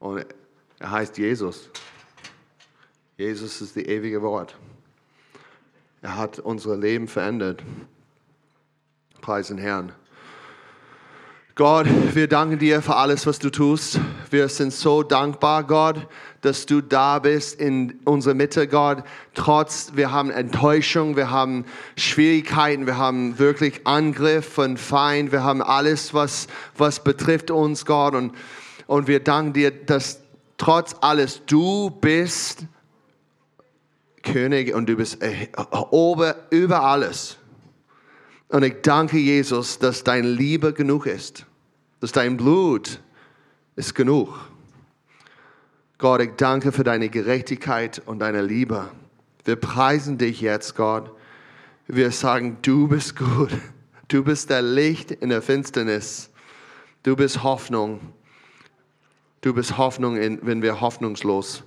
Und 0.00 0.26
er 0.80 0.90
heißt 0.90 1.18
Jesus. 1.18 1.70
Jesus 3.16 3.60
ist 3.60 3.76
die 3.76 3.86
ewige 3.86 4.22
Wort. 4.22 4.56
Er 6.00 6.16
hat 6.16 6.38
unser 6.38 6.76
Leben 6.76 7.06
verändert. 7.06 7.62
Preis 9.20 9.48
den 9.48 9.58
Herrn. 9.58 9.92
Gott, 11.54 11.86
wir 12.14 12.26
danken 12.26 12.58
dir 12.58 12.80
für 12.80 12.96
alles, 12.96 13.26
was 13.26 13.38
du 13.38 13.50
tust. 13.50 14.00
Wir 14.30 14.48
sind 14.48 14.72
so 14.72 15.02
dankbar, 15.02 15.64
Gott, 15.64 16.06
dass 16.40 16.64
du 16.64 16.80
da 16.80 17.18
bist 17.18 17.60
in 17.60 18.00
unserer 18.04 18.32
Mitte, 18.32 18.66
Gott. 18.66 19.04
Trotz, 19.34 19.92
wir 19.94 20.10
haben 20.10 20.30
Enttäuschung, 20.30 21.16
wir 21.16 21.30
haben 21.30 21.66
Schwierigkeiten, 21.98 22.86
wir 22.86 22.96
haben 22.96 23.38
wirklich 23.38 23.86
Angriff 23.86 24.50
von 24.50 24.78
Feind, 24.78 25.32
wir 25.32 25.44
haben 25.44 25.60
alles, 25.60 26.14
was, 26.14 26.46
was 26.78 27.04
betrifft 27.04 27.50
uns, 27.50 27.84
Gott. 27.84 28.14
Und, 28.14 28.32
und 28.90 29.06
wir 29.06 29.20
danken 29.20 29.52
dir, 29.52 29.70
dass 29.70 30.20
trotz 30.58 30.96
alles 31.00 31.42
du 31.46 31.90
bist 31.90 32.66
König 34.24 34.74
und 34.74 34.88
du 34.88 34.96
bist 34.96 35.22
äh, 35.22 35.46
ober, 35.92 36.34
über 36.50 36.82
alles. 36.82 37.36
Und 38.48 38.64
ich 38.64 38.82
danke 38.82 39.16
Jesus, 39.16 39.78
dass 39.78 40.02
deine 40.02 40.28
Liebe 40.28 40.72
genug 40.72 41.06
ist, 41.06 41.46
dass 42.00 42.10
dein 42.10 42.36
Blut 42.36 43.00
ist 43.76 43.94
genug. 43.94 44.40
Gott, 45.98 46.22
ich 46.22 46.32
danke 46.36 46.72
für 46.72 46.82
deine 46.82 47.10
Gerechtigkeit 47.10 48.02
und 48.04 48.18
deine 48.18 48.42
Liebe. 48.42 48.90
Wir 49.44 49.54
preisen 49.54 50.18
dich 50.18 50.40
jetzt, 50.40 50.74
Gott. 50.74 51.12
Wir 51.86 52.10
sagen, 52.10 52.58
du 52.62 52.88
bist 52.88 53.14
gut. 53.14 53.52
Du 54.08 54.24
bist 54.24 54.50
der 54.50 54.62
Licht 54.62 55.12
in 55.12 55.28
der 55.28 55.42
Finsternis. 55.42 56.30
Du 57.04 57.14
bist 57.14 57.44
Hoffnung. 57.44 58.00
Du 59.42 59.54
bist 59.54 59.78
Hoffnung, 59.78 60.16
wenn 60.16 60.60
wir 60.60 60.82
hoffnungslos. 60.82 61.62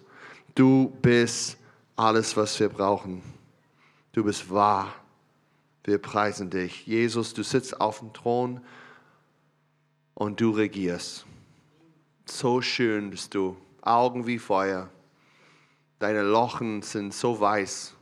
Du 0.53 0.95
bist 1.01 1.57
alles, 1.95 2.37
was 2.37 2.59
wir 2.59 2.69
brauchen. 2.69 3.23
Du 4.11 4.23
bist 4.23 4.51
wahr. 4.51 4.93
Wir 5.83 5.97
preisen 5.97 6.51
dich. 6.51 6.85
Jesus, 6.85 7.33
du 7.33 7.41
sitzt 7.41 7.81
auf 7.81 7.99
dem 7.99 8.13
Thron 8.13 8.61
und 10.13 10.39
du 10.39 10.51
regierst. 10.51 11.25
So 12.25 12.61
schön 12.61 13.09
bist 13.09 13.33
du. 13.33 13.57
Augen 13.81 14.27
wie 14.27 14.37
Feuer. 14.37 14.89
Deine 15.97 16.21
Lochen 16.21 16.83
sind 16.83 17.11
so 17.11 17.39
weiß. 17.39 17.95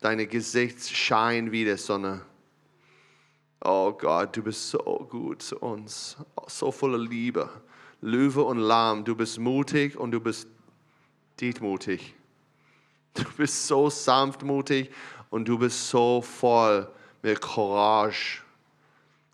Deine 0.00 0.26
Gesicht 0.26 0.86
scheint 0.86 1.50
wie 1.50 1.64
die 1.64 1.78
Sonne. 1.78 2.20
Oh 3.64 3.90
Gott, 3.92 4.36
du 4.36 4.42
bist 4.42 4.68
so 4.68 4.78
gut 5.10 5.42
zu 5.42 5.58
uns. 5.60 6.18
So 6.46 6.70
voller 6.70 6.98
Liebe. 6.98 7.48
Löwe 8.00 8.42
und 8.42 8.58
Lamm, 8.58 9.04
du 9.04 9.14
bist 9.14 9.38
mutig 9.38 9.96
und 9.96 10.10
du 10.10 10.20
bist 10.20 10.48
dietmutig. 11.40 12.14
Du 13.14 13.24
bist 13.36 13.66
so 13.66 13.88
sanftmutig 13.88 14.90
und 15.30 15.48
du 15.48 15.58
bist 15.58 15.88
so 15.88 16.20
voll 16.20 16.88
mit 17.22 17.40
Courage. 17.40 18.42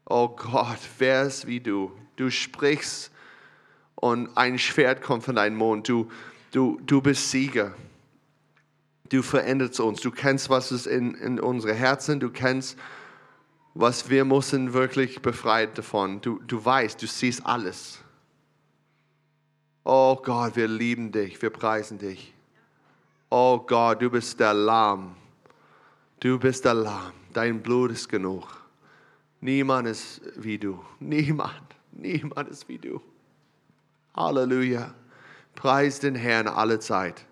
Oh 0.06 0.28
Gott, 0.28 0.78
wer 0.98 1.24
ist 1.24 1.46
wie 1.46 1.60
du? 1.60 1.92
Du 2.16 2.30
sprichst 2.30 3.10
und 3.96 4.36
ein 4.36 4.58
Schwert 4.58 5.02
kommt 5.02 5.24
von 5.24 5.36
deinem 5.36 5.56
Mund. 5.56 5.88
Du, 5.88 6.10
du, 6.52 6.80
du 6.86 7.00
bist 7.00 7.30
Sieger. 7.30 7.74
Du 9.08 9.22
veränderst 9.22 9.80
uns. 9.80 10.00
Du 10.00 10.10
kennst, 10.10 10.48
was 10.48 10.72
ist 10.72 10.86
in, 10.86 11.14
in 11.14 11.38
unsere 11.38 11.74
Herzen. 11.74 12.18
Du 12.18 12.30
kennst, 12.30 12.78
was 13.74 14.08
wir 14.10 14.24
müssen 14.24 14.72
wirklich 14.72 15.20
befreit 15.20 15.76
davon. 15.76 16.20
Du, 16.20 16.40
du 16.46 16.64
weißt, 16.64 17.00
du 17.02 17.06
siehst 17.06 17.44
alles. 17.44 17.98
Oh 19.84 20.16
Gott, 20.16 20.56
wir 20.56 20.68
lieben 20.68 21.10
dich. 21.10 21.40
Wir 21.42 21.50
preisen 21.50 21.98
dich. 21.98 22.32
Oh 23.30 23.58
Gott, 23.58 24.00
du 24.00 24.10
bist 24.10 24.38
der 24.38 24.54
Lamm. 24.54 25.16
Du 26.20 26.38
bist 26.38 26.64
der 26.64 26.74
Lamm. 26.74 27.12
Dein 27.32 27.62
Blut 27.62 27.90
ist 27.90 28.08
genug. 28.08 28.46
Niemand 29.40 29.88
ist 29.88 30.20
wie 30.36 30.58
du. 30.58 30.84
Niemand. 31.00 31.74
Niemand 31.90 32.48
ist 32.48 32.68
wie 32.68 32.78
du. 32.78 33.00
Halleluja. 34.14 34.94
Preis 35.54 35.98
den 35.98 36.14
Herrn 36.14 36.46
alle 36.46 36.78
Zeit. 36.78 37.26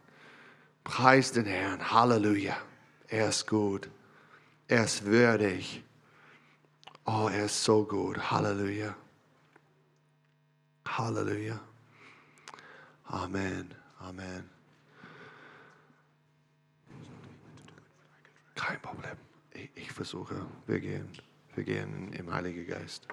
Preis 0.83 1.33
den 1.33 1.47
Herrn. 1.47 1.93
Halleluja. 1.93 2.57
Er 3.07 3.29
ist 3.29 3.47
gut. 3.47 3.89
Er 4.67 4.85
ist 4.85 5.05
würdig. 5.05 5.85
Oh, 7.05 7.29
er 7.33 7.45
ist 7.45 7.63
so 7.63 7.85
gut. 7.85 8.31
Halleluja. 8.31 8.97
Halleluja. 10.87 11.61
Amen. 13.11 13.75
Amen. 13.99 14.49
Kein 18.55 18.81
Problem. 18.81 19.17
Ich, 19.53 19.69
ich 19.75 19.93
versuche. 19.93 20.47
Wir 20.69 20.79
gehen. 20.79 21.09
Wir 21.57 21.65
gehen 21.65 22.13
im 22.13 22.33
Heiligen 22.33 22.65
Geist. 22.69 23.09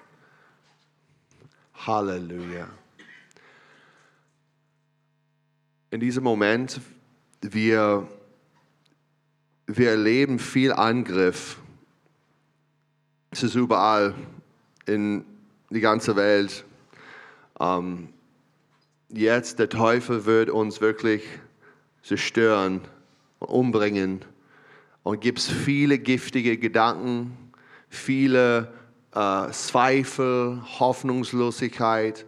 Halleluja. 1.74 2.68
In 5.90 5.98
diesem 5.98 6.22
Moment, 6.22 6.80
wir, 7.40 8.06
wir 9.66 9.90
erleben 9.90 10.38
viel 10.38 10.72
Angriff. 10.72 11.58
Es 13.30 13.42
ist 13.42 13.56
überall 13.56 14.14
in 14.86 15.24
die 15.70 15.80
ganze 15.80 16.14
Welt. 16.14 16.64
Ähm, 17.58 18.12
jetzt 19.08 19.58
der 19.58 19.68
Teufel 19.68 20.26
wird 20.26 20.50
uns 20.50 20.80
wirklich 20.80 21.22
zerstören 22.02 22.82
und 23.38 23.48
umbringen 23.48 24.24
und 25.02 25.20
gibt 25.20 25.38
es 25.38 25.50
viele 25.50 25.98
giftige 25.98 26.58
Gedanken, 26.58 27.36
viele 27.88 28.72
äh, 29.14 29.50
Zweifel, 29.50 30.62
Hoffnungslosigkeit, 30.78 32.26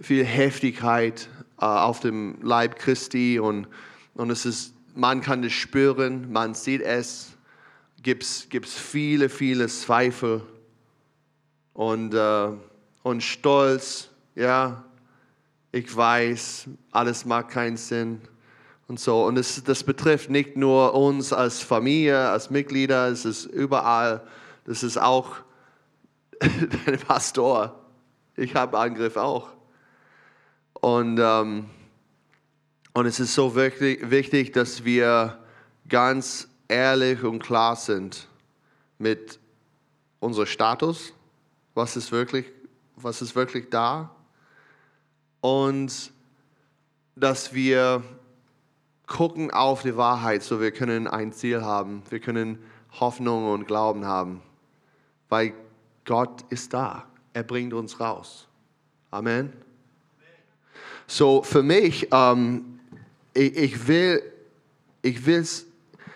viel 0.00 0.24
Heftigkeit 0.24 1.28
äh, 1.60 1.64
auf 1.64 2.00
dem 2.00 2.36
Leib 2.42 2.76
Christi 2.78 3.38
und, 3.38 3.68
und 4.14 4.30
es 4.30 4.44
ist, 4.44 4.74
man 4.94 5.20
kann 5.20 5.42
es 5.44 5.52
spüren, 5.52 6.30
man 6.30 6.54
sieht 6.54 6.82
es, 6.82 7.32
gibt 8.02 8.22
es 8.24 8.74
viele, 8.74 9.28
viele 9.30 9.66
Zweifel 9.68 10.42
und, 11.72 12.12
äh, 12.12 12.48
und 13.02 13.22
Stolz, 13.22 14.10
ja, 14.34 14.84
ich 15.74 15.96
weiß, 15.96 16.68
alles 16.92 17.24
macht 17.24 17.48
keinen 17.48 17.76
Sinn 17.76 18.20
und 18.86 19.00
so. 19.00 19.24
Und 19.24 19.34
das, 19.34 19.60
das 19.64 19.82
betrifft 19.82 20.30
nicht 20.30 20.56
nur 20.56 20.94
uns 20.94 21.32
als 21.32 21.62
Familie, 21.62 22.28
als 22.28 22.48
Mitglieder, 22.48 23.08
es 23.08 23.24
ist 23.24 23.46
überall. 23.46 24.24
Das 24.66 24.84
ist 24.84 24.98
auch 24.98 25.34
dein 26.38 27.00
Pastor. 27.00 27.84
Ich 28.36 28.54
habe 28.54 28.78
Angriff 28.78 29.16
auch. 29.16 29.48
Und, 30.74 31.18
ähm, 31.20 31.66
und 32.92 33.06
es 33.06 33.18
ist 33.18 33.34
so 33.34 33.56
wirklich 33.56 34.08
wichtig, 34.08 34.52
dass 34.52 34.84
wir 34.84 35.40
ganz 35.88 36.46
ehrlich 36.68 37.24
und 37.24 37.40
klar 37.40 37.74
sind 37.74 38.28
mit 38.98 39.40
unserem 40.20 40.46
Status, 40.46 41.12
was 41.74 41.96
ist 41.96 42.12
wirklich, 42.12 42.46
was 42.94 43.20
ist 43.22 43.34
wirklich 43.34 43.70
da 43.70 44.14
und 45.44 46.10
dass 47.16 47.52
wir 47.52 48.02
gucken 49.06 49.50
auf 49.50 49.82
die 49.82 49.94
Wahrheit, 49.94 50.42
so 50.42 50.58
wir 50.58 50.70
können 50.70 51.06
ein 51.06 51.34
Ziel 51.34 51.60
haben. 51.60 52.02
Wir 52.08 52.18
können 52.18 52.58
Hoffnung 52.98 53.52
und 53.52 53.66
Glauben 53.66 54.06
haben, 54.06 54.40
weil 55.28 55.52
Gott 56.06 56.46
ist 56.48 56.72
da. 56.72 57.04
Er 57.34 57.42
bringt 57.42 57.74
uns 57.74 58.00
raus. 58.00 58.48
Amen. 59.10 59.52
So 61.06 61.42
für 61.42 61.62
mich, 61.62 62.08
ähm, 62.10 62.80
ich, 63.34 63.54
ich 63.54 63.86
will, 63.86 64.22
ich 65.02 65.26
will, 65.26 65.40
es 65.40 65.66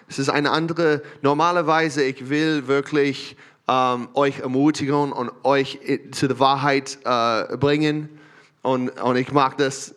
ist 0.08 0.30
eine 0.30 0.52
andere, 0.52 1.02
normalerweise, 1.20 2.02
ich 2.02 2.30
will 2.30 2.66
wirklich 2.66 3.36
ähm, 3.68 4.08
euch 4.14 4.38
ermutigen 4.38 5.12
und 5.12 5.30
euch 5.44 5.80
zu 6.12 6.28
der 6.28 6.40
Wahrheit 6.40 6.98
äh, 7.04 7.58
bringen. 7.58 8.17
Und, 8.62 8.90
und 9.00 9.16
ich 9.16 9.32
mag 9.32 9.56
das 9.58 9.94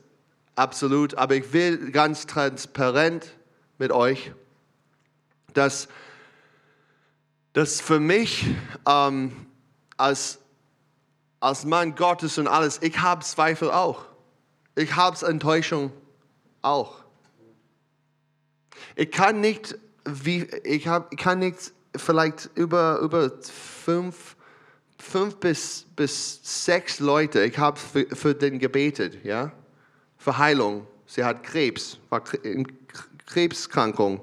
absolut. 0.56 1.16
Aber 1.16 1.36
ich 1.36 1.54
will 1.54 1.92
ganz 1.92 2.28
transparent 2.28 3.36
mit 3.78 3.92
euch, 3.92 4.32
dass, 5.54 5.88
dass 7.54 7.82
für 7.82 8.00
mich 8.00 8.46
ähm, 8.88 9.48
als, 9.98 10.40
als 11.40 11.66
Mann 11.66 11.96
Gottes 11.96 12.38
und 12.38 12.48
alles, 12.48 12.82
ich 12.82 13.00
habe 13.00 13.24
Zweifel 13.24 13.72
auch. 13.72 14.06
Ich 14.76 14.96
habe 14.96 15.26
Enttäuschung 15.26 15.92
auch. 16.62 17.02
Ich 18.96 19.12
kann 19.12 19.42
nicht, 19.42 19.78
wie, 20.06 20.44
ich, 20.64 20.88
hab, 20.88 21.12
ich 21.12 21.20
kann 21.20 21.40
nicht 21.40 21.74
vielleicht 21.96 22.50
über, 22.56 23.00
über 23.00 23.32
fünf, 23.42 24.36
fünf 25.02 25.36
bis, 25.38 25.86
bis 25.96 26.40
sechs 26.44 27.00
Leute, 27.00 27.44
ich 27.44 27.58
habe 27.58 27.80
für, 27.80 28.06
für 28.16 28.34
den 28.34 28.60
gebetet, 28.60 29.24
ja 29.24 29.52
für 30.22 30.38
Heilung. 30.38 30.86
Sie 31.08 31.24
hat 31.24 31.44
Krebs, 31.44 31.98
war 32.10 32.22
in 32.44 32.68
Krebskrankung 33.26 34.22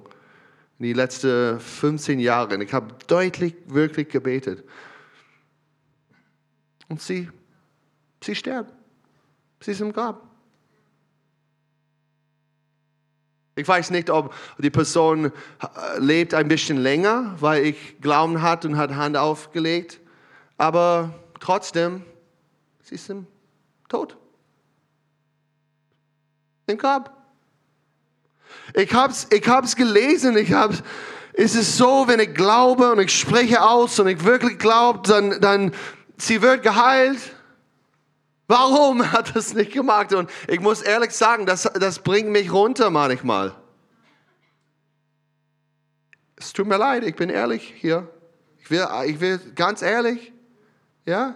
in 0.78 0.84
die 0.84 0.92
letzten 0.92 1.58
15 1.58 2.20
Jahre. 2.20 2.62
Ich 2.62 2.72
habe 2.72 2.94
deutlich, 3.08 3.54
wirklich 3.66 4.08
gebetet. 4.08 4.64
Und 6.88 7.02
sie, 7.02 7.28
sie 8.22 8.34
stirbt. 8.34 8.72
Sie 9.60 9.72
ist 9.72 9.80
im 9.80 9.92
Grab. 9.92 10.22
Ich 13.56 13.66
weiß 13.66 13.90
nicht, 13.90 14.08
ob 14.08 14.32
die 14.58 14.70
Person 14.70 15.26
äh, 15.26 15.98
lebt 15.98 16.32
ein 16.32 16.46
bisschen 16.46 16.78
länger, 16.78 17.34
weil 17.40 17.66
ich 17.66 18.00
Glauben 18.00 18.40
hat 18.40 18.64
und 18.64 18.76
hat 18.76 18.94
Hand 18.94 19.16
aufgelegt. 19.16 19.98
Aber 20.58 21.14
trotzdem, 21.40 22.04
sie 22.82 22.96
ist 22.96 23.08
im 23.08 23.26
Tod. 23.88 24.16
Im 26.66 26.76
Grab. 26.76 27.16
Ich 28.74 28.92
habe 28.92 29.12
es 29.12 29.28
ich 29.30 29.48
hab's 29.48 29.76
gelesen, 29.76 30.36
ich 30.36 30.52
hab's, 30.52 30.82
es 31.32 31.54
ist 31.54 31.76
so, 31.76 32.08
wenn 32.08 32.18
ich 32.20 32.34
glaube 32.34 32.90
und 32.90 32.98
ich 32.98 33.16
spreche 33.16 33.62
aus 33.62 33.98
und 34.00 34.08
ich 34.08 34.24
wirklich 34.24 34.58
glaube, 34.58 35.08
dann, 35.08 35.40
dann 35.40 35.72
sie 36.18 36.42
wird 36.42 36.64
geheilt. 36.64 37.20
Warum 38.48 39.12
hat 39.12 39.36
es 39.36 39.54
nicht 39.54 39.72
gemacht? 39.72 40.12
Und 40.12 40.28
ich 40.48 40.60
muss 40.60 40.82
ehrlich 40.82 41.12
sagen, 41.12 41.46
das, 41.46 41.62
das 41.62 42.00
bringt 42.00 42.30
mich 42.30 42.52
runter 42.52 42.90
manchmal. 42.90 43.54
Es 46.36 46.52
tut 46.52 46.66
mir 46.66 46.78
leid, 46.78 47.04
ich 47.04 47.14
bin 47.14 47.30
ehrlich 47.30 47.74
hier. 47.76 48.08
Ich 48.58 48.70
will, 48.70 48.86
ich 49.06 49.20
will 49.20 49.38
ganz 49.54 49.82
ehrlich, 49.82 50.32
ja. 51.08 51.34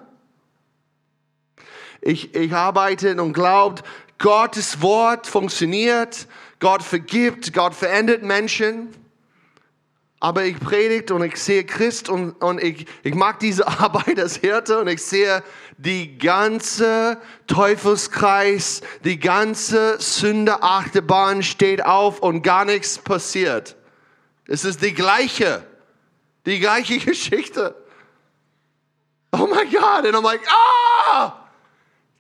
Ich, 2.02 2.34
ich 2.34 2.52
arbeite 2.52 3.20
und 3.20 3.32
glaubt, 3.32 3.84
Gottes 4.18 4.82
Wort 4.82 5.26
funktioniert, 5.26 6.26
Gott 6.60 6.82
vergibt, 6.82 7.52
Gott 7.52 7.74
verändert 7.74 8.22
Menschen. 8.22 8.90
Aber 10.20 10.44
ich 10.44 10.60
predige 10.60 11.14
und 11.14 11.24
ich 11.24 11.36
sehe 11.36 11.64
Christ 11.64 12.08
und, 12.08 12.32
und 12.42 12.62
ich, 12.62 12.86
ich 13.02 13.14
mag 13.14 13.40
diese 13.40 13.66
Arbeit 13.80 14.20
als 14.20 14.36
Hirte 14.36 14.78
und 14.78 14.88
ich 14.88 15.02
sehe 15.02 15.42
die 15.78 16.18
ganze 16.18 17.18
Teufelskreis, 17.48 18.82
die 19.04 19.18
ganze 19.18 20.00
Sündeachterbahn 20.00 21.42
steht 21.42 21.84
auf 21.84 22.20
und 22.20 22.42
gar 22.42 22.64
nichts 22.64 22.98
passiert. 22.98 23.74
Es 24.46 24.64
ist 24.64 24.82
die 24.82 24.94
gleiche, 24.94 25.64
die 26.46 26.60
gleiche 26.60 26.98
Geschichte. 27.04 27.81
Oh 29.32 29.46
my 29.46 29.64
God. 29.64 30.06
And 30.06 30.16
I'm 30.16 30.22
like, 30.22 30.42
ah, 30.48 31.36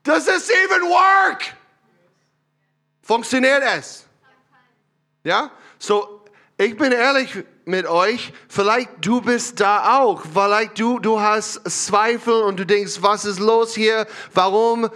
does 0.02 0.26
this 0.26 0.50
even 0.50 0.88
work? 0.88 1.52
Funktioniert 3.02 3.62
es? 3.62 4.06
Ja? 5.24 5.50
So, 5.78 6.22
ich 6.56 6.76
bin 6.76 6.92
ehrlich 6.92 7.44
mit 7.64 7.86
euch, 7.86 8.32
vielleicht 8.48 8.90
du 9.00 9.20
bist 9.20 9.60
da 9.60 10.00
auch, 10.00 10.22
vielleicht 10.32 10.78
du, 10.78 10.98
du 10.98 11.20
hast 11.20 11.60
Zweifel 11.70 12.42
und 12.42 12.58
du 12.58 12.66
denkst, 12.66 12.98
was 13.00 13.24
ist 13.24 13.38
los 13.38 13.74
hier? 13.74 14.06
Warum 14.32 14.90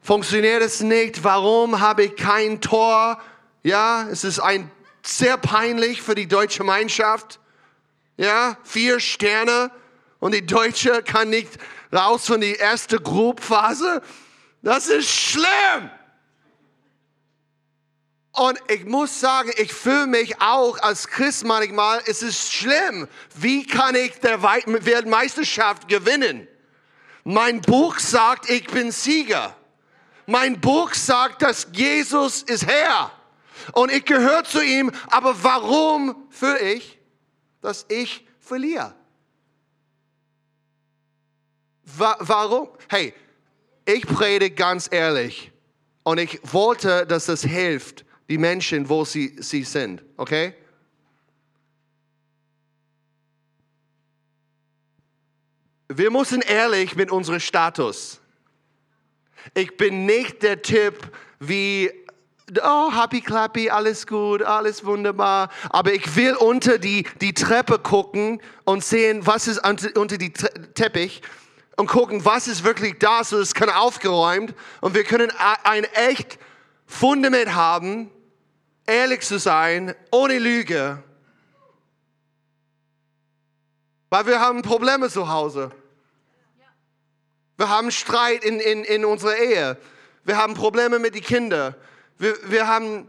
funktioniert 0.00 0.62
es 0.62 0.80
nicht? 0.80 1.22
Warum 1.22 1.80
habe 1.80 2.04
ich 2.04 2.16
kein 2.16 2.60
Tor? 2.60 3.20
Ja, 3.62 4.06
es 4.10 4.24
ist 4.24 4.40
ein 4.40 4.70
sehr 5.02 5.36
peinlich 5.36 6.02
für 6.02 6.14
die 6.14 6.26
deutsche 6.26 6.64
Mannschaft. 6.64 7.40
Ja, 8.16 8.56
vier 8.64 9.00
Sterne 9.00 9.70
und 10.20 10.34
die 10.34 10.44
Deutsche 10.44 11.02
kann 11.02 11.30
nicht 11.30 11.58
raus 11.92 12.26
von 12.26 12.40
die 12.40 12.54
erste 12.54 12.98
Gruppenphase. 12.98 14.02
Das 14.62 14.88
ist 14.88 15.08
schlimm. 15.08 15.90
Und 18.32 18.58
ich 18.68 18.84
muss 18.84 19.18
sagen, 19.20 19.50
ich 19.56 19.72
fühle 19.72 20.06
mich 20.06 20.40
auch 20.40 20.78
als 20.80 21.08
Christ 21.08 21.44
manchmal, 21.44 22.00
es 22.06 22.22
ist 22.22 22.52
schlimm. 22.52 23.08
Wie 23.34 23.66
kann 23.66 23.94
ich 23.94 24.20
der 24.20 24.42
Weltmeisterschaft 24.42 25.88
gewinnen? 25.88 26.46
Mein 27.24 27.60
Buch 27.60 27.98
sagt, 27.98 28.48
ich 28.48 28.66
bin 28.68 28.92
Sieger. 28.92 29.56
Mein 30.26 30.60
Buch 30.60 30.94
sagt, 30.94 31.42
dass 31.42 31.66
Jesus 31.72 32.42
ist 32.42 32.66
Herr. 32.66 33.10
Und 33.72 33.90
ich 33.90 34.04
gehöre 34.04 34.44
zu 34.44 34.62
ihm. 34.62 34.92
Aber 35.08 35.42
warum 35.42 36.28
fühle 36.30 36.60
ich, 36.60 36.98
dass 37.60 37.86
ich 37.88 38.26
verliere? 38.38 38.94
Warum? 41.96 42.68
Hey, 42.88 43.14
ich 43.84 44.06
predige 44.06 44.54
ganz 44.54 44.88
ehrlich. 44.90 45.50
Und 46.02 46.18
ich 46.18 46.40
wollte, 46.42 47.06
dass 47.06 47.26
das 47.26 47.42
hilft 47.42 48.04
die 48.28 48.38
Menschen, 48.38 48.88
wo 48.88 49.04
sie, 49.04 49.36
sie 49.40 49.64
sind. 49.64 50.02
Okay? 50.16 50.54
Wir 55.88 56.10
müssen 56.10 56.42
ehrlich 56.42 56.96
mit 56.96 57.10
unserem 57.10 57.40
Status. 57.40 58.20
Ich 59.54 59.76
bin 59.78 60.04
nicht 60.04 60.42
der 60.42 60.60
Typ 60.60 61.16
wie, 61.40 61.90
oh, 62.62 62.92
happy 62.92 63.22
clappy, 63.22 63.70
alles 63.70 64.06
gut, 64.06 64.42
alles 64.42 64.84
wunderbar. 64.84 65.50
Aber 65.70 65.94
ich 65.94 66.14
will 66.14 66.34
unter 66.34 66.78
die, 66.78 67.06
die 67.22 67.32
Treppe 67.32 67.78
gucken 67.78 68.42
und 68.64 68.84
sehen, 68.84 69.26
was 69.26 69.48
ist 69.48 69.66
unter 69.66 70.18
die 70.18 70.32
Teppich 70.32 71.22
und 71.78 71.86
gucken, 71.86 72.24
was 72.24 72.48
ist 72.48 72.64
wirklich 72.64 72.98
da, 72.98 73.22
so 73.22 73.38
es 73.38 73.54
kann 73.54 73.70
aufgeräumt 73.70 74.52
und 74.80 74.94
wir 74.94 75.04
können 75.04 75.30
ein 75.62 75.84
echt 75.84 76.36
Fundament 76.86 77.54
haben, 77.54 78.10
ehrlich 78.84 79.20
zu 79.20 79.38
sein, 79.38 79.94
ohne 80.10 80.40
Lüge. 80.40 81.00
Weil 84.10 84.26
wir 84.26 84.40
haben 84.40 84.62
Probleme 84.62 85.08
zu 85.08 85.28
Hause. 85.28 85.70
Wir 87.56 87.68
haben 87.68 87.92
Streit 87.92 88.44
in, 88.44 88.58
in, 88.58 88.82
in 88.82 89.04
unserer 89.04 89.36
Ehe. 89.36 89.76
Wir 90.24 90.36
haben 90.36 90.54
Probleme 90.54 90.98
mit 90.98 91.14
den 91.14 91.22
Kindern. 91.22 91.76
Wir, 92.16 92.34
wir 92.50 92.66
haben 92.66 93.08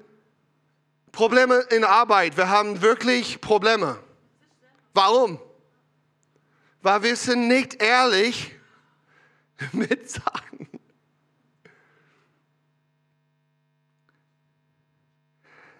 Probleme 1.11 1.55
in 1.71 1.83
Arbeit. 1.83 2.37
Wir 2.37 2.49
haben 2.49 2.83
wirklich 2.83 3.41
Probleme. 3.41 3.97
Warum? 4.93 5.39
Weil 6.83 7.01
wir 7.01 7.15
sind 7.15 7.47
nicht 7.47 7.81
ehrlich 7.81 8.58
mit 9.71 10.09
Sachen. 10.09 10.67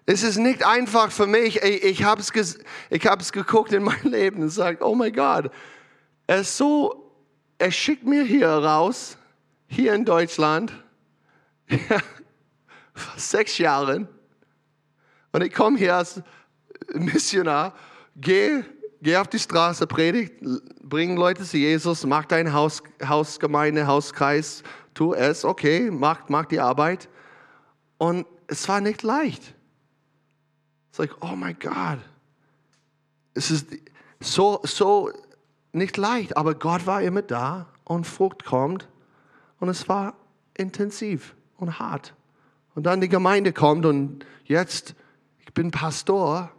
Es 0.06 0.24
ist 0.24 0.38
nicht 0.38 0.66
einfach 0.66 1.12
für 1.12 1.26
mich. 1.26 1.62
Ich, 1.62 1.84
ich 1.84 2.04
habe 2.04 2.20
es 2.20 3.32
geguckt 3.32 3.72
in 3.72 3.84
mein 3.84 4.02
Leben 4.04 4.38
und 4.38 4.48
gesagt, 4.48 4.82
oh 4.82 4.94
mein 4.94 5.12
Gott, 5.12 5.52
er 6.26 6.40
ist 6.40 6.56
so, 6.56 7.14
er 7.58 7.70
schickt 7.70 8.04
mir 8.04 8.24
hier 8.24 8.48
raus, 8.48 9.16
hier 9.68 9.94
in 9.94 10.04
Deutschland, 10.04 10.72
vor 12.94 13.18
sechs 13.18 13.58
Jahren. 13.58 14.08
Und 15.32 15.42
ich 15.42 15.52
komme 15.52 15.78
hier 15.78 15.94
als 15.94 16.22
Missionar, 16.92 17.76
gehe 18.16 18.64
geh 19.02 19.16
auf 19.16 19.28
die 19.28 19.38
Straße, 19.38 19.86
predigt, 19.86 20.34
bring 20.82 21.16
Leute 21.16 21.44
zu 21.44 21.56
Jesus, 21.56 22.04
mach 22.06 22.24
dein 22.24 22.52
Haus, 22.52 22.82
Hausgemeinde, 23.04 23.86
Hauskreis, 23.86 24.62
tu 24.94 25.14
es, 25.14 25.44
okay, 25.44 25.90
mach, 25.90 26.28
mach 26.28 26.46
die 26.46 26.60
Arbeit. 26.60 27.08
Und 27.98 28.26
es 28.46 28.68
war 28.68 28.80
nicht 28.80 29.02
leicht. 29.02 29.54
It's 30.90 30.98
like, 30.98 31.14
oh 31.20 31.36
my 31.36 31.54
God. 31.54 31.98
Es 33.34 33.50
ist 33.50 33.68
so, 34.18 34.60
so 34.64 35.10
nicht 35.72 35.96
leicht, 35.96 36.36
aber 36.36 36.54
Gott 36.54 36.86
war 36.86 37.02
immer 37.02 37.22
da 37.22 37.66
und 37.84 38.06
Frucht 38.06 38.44
kommt 38.44 38.88
und 39.60 39.68
es 39.68 39.88
war 39.88 40.14
intensiv 40.54 41.34
und 41.56 41.78
hart. 41.78 42.14
Und 42.74 42.84
dann 42.84 43.00
die 43.00 43.08
Gemeinde 43.08 43.52
kommt 43.52 43.86
und 43.86 44.24
jetzt, 44.44 44.94
ich 45.38 45.52
bin 45.54 45.70
Pastor 45.70 46.50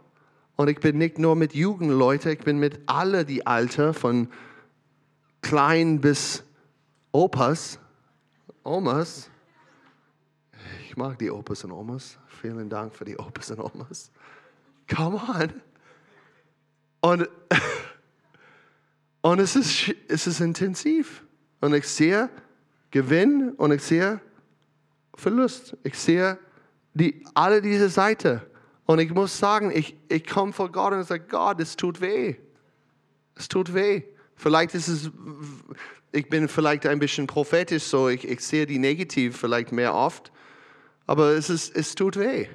und 0.56 0.68
ich 0.68 0.80
bin 0.80 0.98
nicht 0.98 1.18
nur 1.18 1.36
mit 1.36 1.54
Jugendleuten, 1.54 2.32
ich 2.32 2.40
bin 2.40 2.58
mit 2.58 2.80
alle 2.86 3.24
die 3.24 3.46
Alter, 3.46 3.94
von 3.94 4.28
klein 5.40 6.00
bis 6.00 6.44
Opas, 7.10 7.78
Omas. 8.64 9.28
Ich 10.88 10.96
mag 10.96 11.18
die 11.18 11.30
Opas 11.30 11.64
und 11.64 11.72
Omas. 11.72 12.18
Vielen 12.26 12.68
Dank 12.68 12.94
für 12.94 13.04
die 13.04 13.18
Opas 13.18 13.50
und 13.50 13.60
Omas. 13.60 14.10
Come 14.94 15.16
on. 15.16 15.52
Und, 17.00 17.28
und 19.22 19.38
es, 19.40 19.56
ist, 19.56 19.94
es 20.08 20.26
ist 20.26 20.40
intensiv. 20.40 21.24
Und 21.60 21.74
ich 21.74 21.88
sehe 21.88 22.28
Gewinn 22.90 23.52
und 23.56 23.72
ich 23.72 23.82
sehe 23.82 24.20
Verlust. 25.14 25.76
Ich 25.82 25.98
sehe 25.98 26.38
die, 26.94 27.24
alle 27.34 27.62
diese 27.62 27.88
Seiten. 27.88 28.42
Und 28.92 28.98
ich 28.98 29.14
muss 29.14 29.38
sagen, 29.38 29.70
ich, 29.74 29.96
ich 30.10 30.26
komme 30.26 30.52
vor 30.52 30.70
Gott 30.70 30.92
und 30.92 31.02
sage, 31.04 31.24
Gott, 31.26 31.58
es 31.60 31.76
tut 31.76 32.02
weh. 32.02 32.36
Es 33.34 33.48
tut 33.48 33.72
weh. 33.72 34.02
Vielleicht 34.36 34.74
ist 34.74 34.88
es, 34.88 35.10
ich 36.12 36.28
bin 36.28 36.46
vielleicht 36.46 36.84
ein 36.84 36.98
bisschen 36.98 37.26
prophetisch, 37.26 37.84
so 37.84 38.10
ich, 38.10 38.28
ich 38.28 38.40
sehe 38.40 38.66
die 38.66 38.78
negativ 38.78 39.38
vielleicht 39.38 39.72
mehr 39.72 39.94
oft. 39.94 40.30
aber 41.06 41.30
es, 41.30 41.48
ist, 41.48 41.74
es 41.74 41.94
tut 41.94 42.18
weh. 42.18 42.48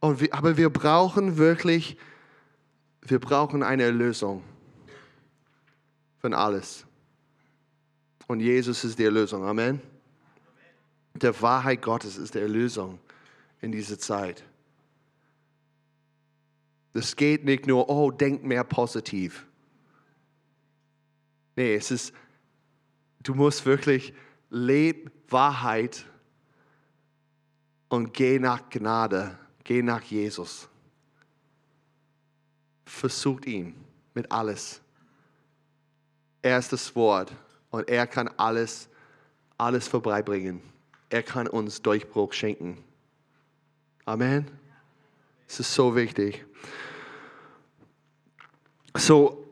Und 0.00 0.22
wir, 0.22 0.32
aber 0.32 0.56
wir 0.56 0.70
brauchen 0.70 1.36
wirklich, 1.36 1.98
wir 3.02 3.18
brauchen 3.18 3.62
eine 3.62 3.82
Erlösung 3.82 4.42
von 6.18 6.32
alles. 6.32 6.86
Und 8.26 8.40
Jesus 8.40 8.84
ist 8.84 8.98
die 8.98 9.04
Erlösung. 9.04 9.44
Amen. 9.44 9.82
Der 11.12 11.38
Wahrheit 11.42 11.82
Gottes 11.82 12.16
ist 12.16 12.34
die 12.34 12.38
Erlösung 12.38 12.98
in 13.60 13.70
dieser 13.70 13.98
Zeit. 13.98 14.42
Es 16.94 17.16
geht 17.16 17.44
nicht 17.44 17.66
nur, 17.66 17.88
oh, 17.88 18.10
denk 18.10 18.44
mehr 18.44 18.64
positiv. 18.64 19.46
Nee, 21.56 21.74
es 21.74 21.90
ist, 21.90 22.14
du 23.22 23.34
musst 23.34 23.64
wirklich 23.64 24.12
leben 24.50 25.10
Wahrheit 25.28 26.04
und 27.88 28.12
geh 28.12 28.38
nach 28.38 28.68
Gnade, 28.70 29.38
geh 29.64 29.82
nach 29.82 30.02
Jesus. 30.02 30.68
Versucht 32.84 33.46
ihn 33.46 33.74
mit 34.14 34.30
alles. 34.30 34.80
Er 36.42 36.58
ist 36.58 36.72
das 36.72 36.94
Wort 36.94 37.32
und 37.70 37.88
er 37.88 38.06
kann 38.06 38.28
alles, 38.36 38.88
alles 39.56 39.88
vorbeibringen. 39.88 40.60
Er 41.08 41.22
kann 41.22 41.46
uns 41.46 41.80
Durchbruch 41.80 42.32
schenken. 42.32 42.82
Amen. 44.04 44.61
Es 45.52 45.60
ist 45.60 45.74
so 45.74 45.94
wichtig. 45.94 46.46
So, 48.96 49.44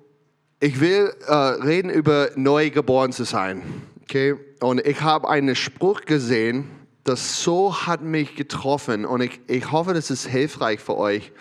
ich 0.59 0.80
will 0.80 1.14
äh, 1.26 1.35
reden 1.35 1.90
über 1.90 2.30
neu 2.37 2.71
geboren 2.71 3.12
zu 3.12 3.25
sein. 3.25 3.62
Okay? 4.04 4.35
Und 4.61 4.80
ich 4.87 5.02
habe 5.02 5.28
einen 5.28 5.54
Spruch 5.54 6.00
gesehen, 6.07 6.71
das 7.04 7.42
so 7.42 7.87
hat 7.87 8.00
mich 8.00 8.35
getroffen 8.35 9.04
und 9.04 9.21
ich, 9.21 9.40
ich 9.47 9.73
hoffe, 9.73 9.92
das 9.92 10.11
ist 10.11 10.26
hilfreich 10.26 10.80
für 10.80 10.97
euch. 10.97 11.33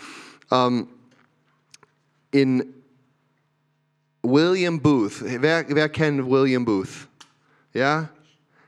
Ähm, 0.52 0.90
in 2.32 2.66
William 4.24 4.82
Booth, 4.82 5.24
wer, 5.24 5.64
wer 5.70 5.88
kennt 5.88 6.30
William 6.30 6.66
Booth? 6.66 7.08
Ja? 7.74 8.10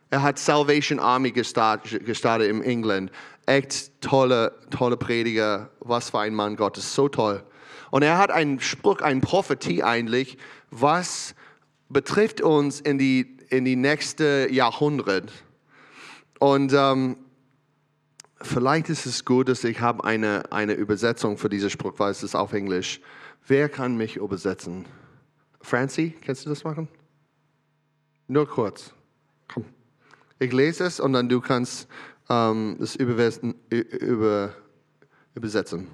Er 0.10 0.22
hat 0.22 0.40
Salvation 0.40 1.00
Army 1.00 1.32
gestartet, 1.32 2.06
gestartet 2.06 2.50
in 2.50 2.62
England. 2.64 3.12
Echt 3.46 4.02
tolle, 4.02 4.56
tolle 4.70 4.98
Prediger. 4.98 5.70
Was 5.80 6.12
für 6.12 6.20
ein 6.20 6.36
Mann 6.36 6.56
Gottes. 6.56 6.94
So 6.94 7.10
toll. 7.10 7.44
Und 7.92 8.04
er 8.04 8.18
hat 8.18 8.32
einen 8.32 8.60
Spruch, 8.60 9.02
eine 9.02 9.20
Prophetie 9.20 9.84
eigentlich, 9.84 10.38
was 10.70 11.36
betrifft 11.90 12.42
uns 12.42 12.80
in 12.80 12.98
die, 12.98 13.38
in 13.50 13.66
die 13.66 13.76
nächste 13.76 14.48
Jahrhundert. 14.50 15.32
Und 16.40 16.74
ähm, 16.74 17.18
vielleicht 18.42 18.90
ist 18.90 19.06
es 19.06 19.26
gut, 19.26 19.50
dass 19.50 19.64
ich 19.64 19.82
habe 19.82 20.04
eine, 20.04 20.52
eine 20.52 20.74
Übersetzung 20.74 21.38
für 21.38 21.50
diesen 21.50 21.70
Spruch, 21.70 21.94
weil 21.98 22.12
es 22.12 22.24
ist 22.24 22.34
auf 22.34 22.54
Englisch. 22.54 23.02
Wer 23.46 23.70
kann 23.70 23.98
mich 23.98 24.16
übersetzen? 24.16 24.86
Francie, 25.62 26.16
kannst 26.26 26.46
du 26.46 26.50
das 26.50 26.64
machen? 26.64 26.88
Nur 28.28 28.48
kurz. 28.48 28.94
Komm. 29.54 29.66
Ich 30.40 30.54
lese 30.54 30.86
es 30.86 31.00
und 31.00 31.14
dann 31.14 31.28
du 31.28 31.42
kannst 31.42 31.88
ähm, 32.30 32.78
übersetzen. 32.98 33.56
Über, 33.70 34.54
übersetzen. 35.34 35.88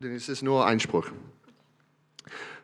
Denn 0.00 0.14
es 0.14 0.28
ist 0.28 0.42
nur 0.42 0.66
ein 0.66 0.80
Spruch. 0.80 1.10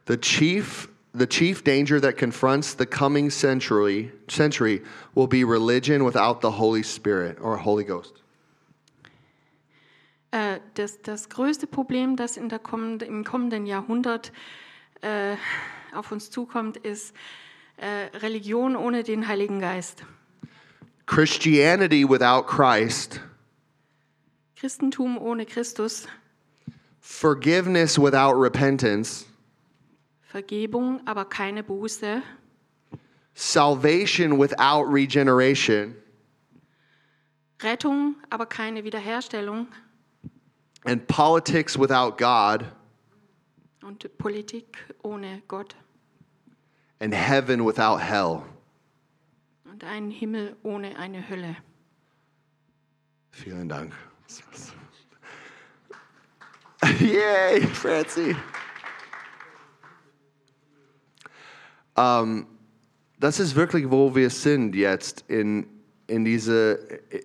The 0.07 0.17
chief, 0.17 0.89
the 1.15 1.27
chief 1.27 1.63
danger 1.63 2.01
that 2.01 2.19
confronts 2.19 2.77
the 2.79 2.87
coming 2.87 3.31
century, 3.31 4.13
century 4.29 4.83
will 5.15 5.27
be 5.27 5.45
religion 5.45 6.05
without 6.05 6.41
the 6.43 6.59
Holy 6.59 6.83
Spirit 6.83 7.41
or 7.41 7.65
Holy 7.65 7.85
Ghost. 7.85 8.21
Äh, 10.33 10.61
das, 10.75 11.01
das 11.03 11.29
größte 11.29 11.67
Problem, 11.67 12.17
das 12.17 12.37
in 12.37 12.49
der 12.49 12.59
kommende, 12.59 13.05
im 13.05 13.25
kommenden 13.25 13.67
Jahrhundert 13.67 14.33
äh, 15.01 15.37
auf 15.95 16.13
uns 16.13 16.31
zukommt, 16.31 16.77
ist 16.77 17.15
äh, 17.77 18.17
Religion 18.19 18.77
ohne 18.77 19.03
den 19.03 19.27
Heiligen 19.27 19.61
Geist. 19.61 20.05
Christianity 21.11 22.05
without 22.05 22.47
Christ, 22.47 23.19
Christentum 24.55 25.19
ohne 25.19 25.45
Christus, 25.45 26.07
forgiveness 27.01 27.99
without 27.99 28.35
repentance, 28.35 29.27
Vergebung, 30.33 31.01
aber 31.09 31.25
keine 31.25 31.65
Buße, 31.65 32.23
salvation 33.35 34.39
without 34.39 34.85
regeneration, 34.85 35.97
Rettung, 37.61 38.15
aber 38.31 38.47
keine 38.47 38.85
Wiederherstellung. 38.85 39.67
And 40.85 41.09
politics 41.09 41.77
without 41.77 42.19
God, 42.19 42.65
und 43.83 44.17
Politik 44.17 44.79
ohne 45.03 45.43
Gott. 45.49 45.75
And 47.01 47.13
heaven 47.13 47.65
without 47.65 47.97
hell. 47.97 48.45
Und 49.81 49.89
ein 49.89 50.11
Himmel 50.11 50.57
ohne 50.63 50.97
eine 50.99 51.29
Hölle. 51.29 51.57
Vielen 53.31 53.69
Dank. 53.69 53.95
Yay, 56.99 57.63
Francie. 57.67 58.37
Ähm, 61.97 62.47
das 63.19 63.41
ist 63.41 63.55
wirklich, 63.55 63.91
wo 63.91 64.15
wir 64.15 64.31
sind 64.31 64.75
jetzt 64.75 65.25
in, 65.29 65.67
in, 66.07 66.25
diese, 66.25 66.73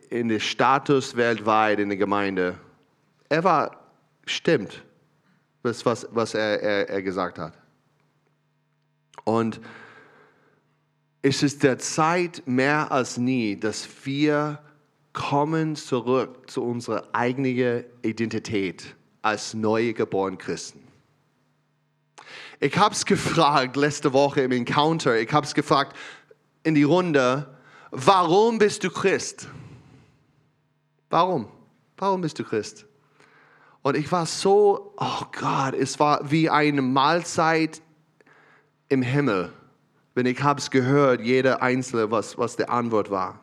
in 0.09 0.27
der 0.27 0.39
Status 0.39 1.15
weltweit 1.15 1.79
in 1.79 1.89
der 1.89 1.97
Gemeinde. 1.97 2.57
Er 3.29 3.43
war, 3.43 3.91
stimmt, 4.25 4.83
was, 5.63 5.85
was 5.85 6.33
er, 6.33 6.61
er, 6.61 6.89
er 6.89 7.01
gesagt 7.01 7.39
hat. 7.39 7.57
Und 9.23 9.59
es 11.27 11.41
ist 11.41 11.63
der 11.63 11.79
Zeit 11.79 12.43
mehr 12.45 12.91
als 12.91 13.17
nie, 13.17 13.59
dass 13.59 13.87
wir 14.03 14.59
kommen 15.11 15.75
zurück 15.75 16.51
zu 16.51 16.63
unserer 16.63 17.09
eigenen 17.13 17.83
Identität 18.03 18.95
als 19.23 19.55
neue 19.55 19.95
geborene 19.95 20.37
Christen. 20.37 20.87
Ich 22.59 22.77
habe 22.77 22.93
es 22.93 23.07
gefragt 23.07 23.75
letzte 23.75 24.13
Woche 24.13 24.41
im 24.41 24.51
Encounter, 24.51 25.19
ich 25.19 25.33
habe 25.33 25.47
es 25.47 25.55
gefragt 25.55 25.97
in 26.61 26.75
die 26.75 26.83
Runde, 26.83 27.57
warum 27.89 28.59
bist 28.59 28.83
du 28.83 28.91
Christ? 28.91 29.47
Warum? 31.09 31.47
Warum 31.97 32.21
bist 32.21 32.37
du 32.37 32.43
Christ? 32.43 32.85
Und 33.81 33.97
ich 33.97 34.11
war 34.11 34.27
so, 34.27 34.93
oh 34.95 35.23
Gott, 35.31 35.73
es 35.73 35.99
war 35.99 36.29
wie 36.29 36.51
eine 36.51 36.83
Mahlzeit 36.83 37.81
im 38.89 39.01
Himmel, 39.01 39.51
wenn 40.15 40.25
ich 40.25 40.41
habe 40.41 40.59
es 40.59 40.71
gehört, 40.71 41.21
jeder 41.21 41.61
Einzelne, 41.61 42.09
was, 42.09 42.37
was 42.37 42.55
die 42.55 42.67
Antwort 42.67 43.11
war. 43.11 43.39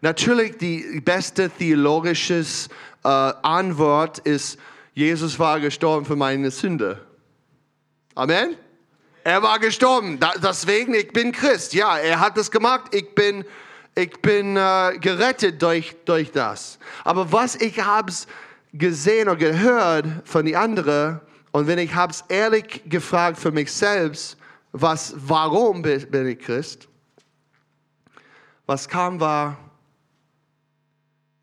Natürlich 0.00 0.58
die 0.58 1.00
beste 1.00 1.48
theologische 1.48 2.44
äh, 3.04 3.08
Antwort 3.08 4.18
ist, 4.18 4.58
Jesus 4.92 5.38
war 5.38 5.60
gestorben 5.60 6.04
für 6.04 6.16
meine 6.16 6.50
Sünde. 6.50 7.00
Amen. 8.16 8.56
Er 9.22 9.42
war 9.42 9.60
gestorben, 9.60 10.18
da, 10.18 10.32
deswegen 10.42 10.94
ich 10.94 11.12
bin 11.12 11.30
Christ. 11.30 11.74
Ja, 11.74 11.96
er 11.98 12.18
hat 12.18 12.36
das 12.36 12.50
gemacht. 12.50 12.92
Ich 12.92 13.14
bin, 13.14 13.44
ich 13.94 14.20
bin 14.20 14.56
äh, 14.56 14.98
gerettet 15.00 15.62
durch, 15.62 15.94
durch 16.04 16.32
das. 16.32 16.80
Aber 17.04 17.30
was 17.30 17.54
ich 17.54 17.80
habe 17.80 18.12
gesehen 18.72 19.28
und 19.28 19.38
gehört 19.38 20.06
von 20.24 20.44
den 20.44 20.56
anderen 20.56 21.20
und 21.52 21.66
wenn 21.68 21.78
ich 21.78 21.94
habe 21.94 22.12
es 22.12 22.24
ehrlich 22.28 22.82
gefragt 22.86 23.38
für 23.38 23.52
mich 23.52 23.72
selbst, 23.72 24.37
was, 24.72 25.14
warum 25.16 25.82
bin 25.82 26.26
ich 26.26 26.38
Christ? 26.38 26.88
Was 28.66 28.88
kam 28.88 29.18
war, 29.20 29.56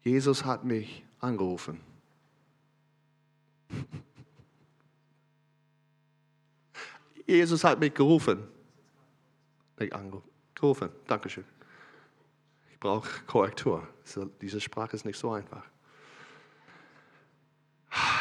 Jesus 0.02 0.46
hat 0.46 0.64
mich 0.64 1.04
angerufen. 1.20 1.82
Jesus 7.26 7.64
hat 7.64 7.80
mich 7.80 7.96
gerufen. 7.96 8.48
Nicht 9.80 9.94
angerufen. 9.94 10.92
Dankeschön. 11.08 11.46
Ich 12.72 12.80
brauche 12.80 13.10
Korrektur. 13.26 13.88
Diese 14.42 14.62
Sprache 14.62 14.96
ist 14.96 15.06
nicht 15.06 15.18
so 15.18 15.32
einfach. 15.32 15.64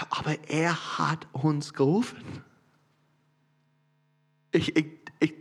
Aber 0.08 0.36
er 0.48 0.98
hat 0.98 1.26
uns 1.32 1.74
gerufen. 1.74 2.44
Ich, 4.54 4.76
ich, 4.76 4.86
ich, 5.18 5.34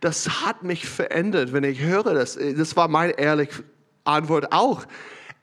das 0.00 0.44
hat 0.44 0.64
mich 0.64 0.88
verändert, 0.88 1.52
wenn 1.52 1.64
ich 1.64 1.80
höre 1.80 2.14
das. 2.14 2.36
Das 2.56 2.76
war 2.76 2.88
meine 2.88 3.12
ehrliche 3.12 3.62
Antwort 4.04 4.52
auch. 4.52 4.84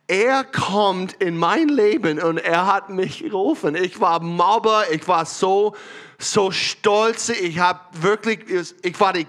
Er 0.08 0.44
kommt 0.44 1.13
in 1.13 1.38
mein 1.38 1.70
Leben 1.70 2.22
und 2.22 2.38
er 2.38 2.68
hat 2.68 2.89
mich 2.89 3.20
gerufen. 3.20 3.75
Ich 3.75 4.01
war 4.01 4.20
Mauber, 4.22 4.84
ich 4.92 5.08
war 5.08 5.25
so, 5.25 5.74
so 6.18 6.51
stolz. 6.51 7.30
Ich 7.30 7.60
habe 7.60 7.80
wirklich, 7.94 8.42
ich 8.82 9.00
war 9.00 9.13
der 9.13 9.25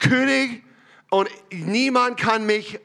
König 0.00 0.64
und 1.10 1.28
niemand 1.52 2.18
kann 2.18 2.44
mich 2.44 2.80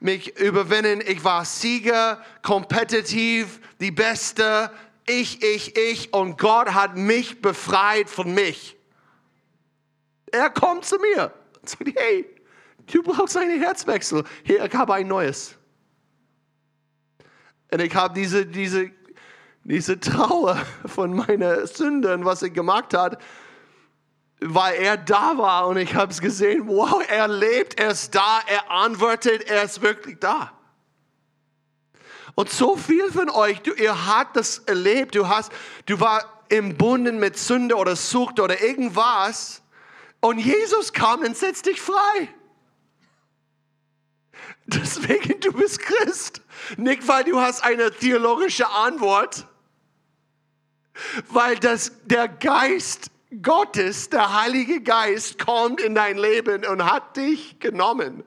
mich 0.00 0.38
überwinden. 0.38 1.02
Ich 1.06 1.22
war 1.24 1.44
Sieger, 1.44 2.22
kompetitiv, 2.42 3.60
die 3.80 3.90
Beste. 3.90 4.70
Ich, 5.06 5.42
ich, 5.42 5.76
ich. 5.76 6.14
Und 6.14 6.38
Gott 6.38 6.72
hat 6.72 6.96
mich 6.96 7.42
befreit 7.42 8.08
von 8.08 8.32
mich. 8.32 8.77
Er 10.32 10.50
kommt 10.50 10.84
zu 10.84 10.98
mir 10.98 11.32
und 11.60 11.68
sagt, 11.68 11.90
hey, 11.96 12.26
du 12.92 13.02
brauchst 13.02 13.36
einen 13.36 13.60
Herzwechsel. 13.60 14.24
Hier, 14.44 14.64
ich 14.64 14.74
habe 14.74 14.94
ein 14.94 15.08
neues. 15.08 15.56
Und 17.70 17.80
ich 17.80 17.94
habe 17.94 18.14
diese, 18.14 18.46
diese, 18.46 18.90
diese 19.64 20.00
Trauer 20.00 20.56
von 20.86 21.14
meiner 21.14 21.66
Sünden, 21.66 22.24
was 22.24 22.42
er 22.42 22.50
gemacht 22.50 22.94
hat, 22.94 23.20
weil 24.40 24.74
er 24.76 24.96
da 24.96 25.36
war 25.36 25.66
und 25.66 25.78
ich 25.78 25.94
habe 25.94 26.12
es 26.12 26.20
gesehen, 26.20 26.68
wow, 26.68 27.02
er 27.08 27.28
lebt, 27.28 27.78
er 27.78 27.90
ist 27.90 28.14
da, 28.14 28.40
er 28.46 28.70
antwortet, 28.70 29.42
er 29.48 29.64
ist 29.64 29.82
wirklich 29.82 30.18
da. 30.20 30.52
Und 32.34 32.50
so 32.50 32.76
viel 32.76 33.10
von 33.10 33.30
euch, 33.30 33.60
du, 33.62 33.72
ihr 33.72 34.06
habt 34.06 34.36
das 34.36 34.58
erlebt, 34.60 35.16
du 35.16 35.28
hast, 35.28 35.50
du 35.86 35.98
war 35.98 36.44
im 36.48 36.76
Bunden 36.76 37.18
mit 37.18 37.36
Sünde 37.36 37.74
oder 37.74 37.96
Sucht 37.96 38.38
oder 38.38 38.62
irgendwas 38.62 39.60
und 40.20 40.38
Jesus 40.38 40.92
kam 40.92 41.20
und 41.20 41.36
setzt 41.36 41.66
dich 41.66 41.80
frei. 41.80 42.28
Deswegen, 44.66 45.40
du 45.40 45.52
bist 45.52 45.78
Christ. 45.80 46.42
Nicht, 46.76 47.06
weil 47.08 47.24
du 47.24 47.40
hast 47.40 47.62
eine 47.62 47.90
theologische 47.90 48.68
Antwort, 48.68 49.46
weil 51.28 51.56
das, 51.56 51.92
der 52.04 52.28
Geist 52.28 53.10
Gottes, 53.42 54.10
der 54.10 54.40
Heilige 54.40 54.82
Geist, 54.82 55.38
kommt 55.38 55.80
in 55.80 55.94
dein 55.94 56.18
Leben 56.18 56.64
und 56.64 56.84
hat 56.84 57.16
dich 57.16 57.58
genommen. 57.60 58.24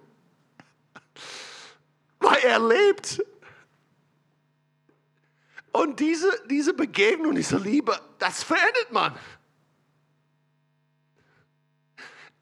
Weil 2.19 2.37
er 2.43 2.59
lebt. 2.59 3.23
Und 5.71 5.99
diese, 5.99 6.31
diese 6.49 6.73
Begegnung, 6.73 7.35
diese 7.35 7.57
Liebe, 7.57 7.99
das 8.19 8.43
verändert 8.43 8.91
man. 8.91 9.17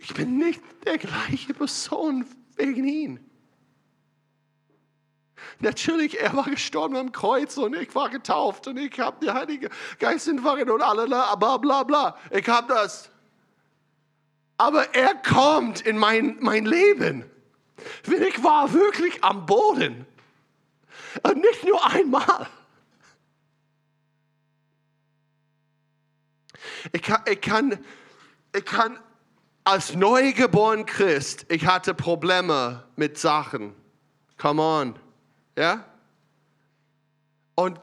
Ich 0.10 0.16
bin 0.16 0.38
nicht 0.38 0.60
der 0.86 0.98
gleiche 0.98 1.54
Person 1.54 2.26
wegen 2.56 2.88
ihn. 2.88 3.20
Natürlich, 5.60 6.20
er 6.20 6.36
war 6.36 6.46
gestorben 6.46 6.96
am 6.96 7.12
Kreuz 7.12 7.58
und 7.58 7.76
ich 7.76 7.94
war 7.94 8.10
getauft 8.10 8.68
und 8.68 8.78
ich 8.78 9.00
habe 9.00 9.24
die 9.24 9.30
Heilige 9.30 9.70
Geist 10.00 10.28
empfangen 10.28 10.70
und 10.72 10.82
alle, 10.82 11.06
bla 11.06 11.36
bla 11.36 11.84
bla. 11.84 12.18
Ich 12.32 12.48
habe 12.50 12.74
das. 12.74 13.12
Aber 14.58 14.96
er 14.96 15.14
kommt 15.14 15.82
in 15.82 15.98
mein, 15.98 16.38
mein 16.40 16.66
Leben. 16.66 17.24
Wenn 18.04 18.24
ich 18.24 18.44
war 18.44 18.74
wirklich 18.74 19.24
am 19.24 19.46
Boden. 19.46 20.08
Und 21.22 21.38
nicht 21.38 21.64
nur 21.66 21.86
einmal. 21.86 22.48
Ich 26.94 27.04
kann, 27.04 27.22
ich 27.30 27.42
kann, 27.42 27.86
ich 28.56 28.66
kann 28.66 29.00
als 29.70 29.94
neugeboren 29.94 30.88
Christ, 30.88 31.46
ich 31.48 31.68
hatte 31.68 31.94
Probleme 31.94 32.86
mit 32.96 33.20
Sachen. 33.20 33.76
Come 34.40 34.62
on. 34.62 35.00
Ja? 35.56 35.86
Und, 37.54 37.80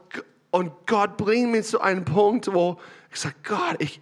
und 0.50 0.72
Gott 0.86 1.16
bringt 1.16 1.52
mich 1.52 1.66
zu 1.66 1.80
einem 1.80 2.04
Punkt, 2.04 2.52
wo 2.52 2.80
ich 3.12 3.20
sage, 3.20 3.36
Gott, 3.44 3.76
ich, 3.78 4.00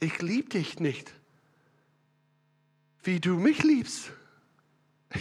ich 0.00 0.20
liebe 0.20 0.48
dich 0.48 0.80
nicht, 0.80 1.12
wie 3.04 3.20
du 3.20 3.36
mich 3.36 3.62
liebst. 3.62 4.10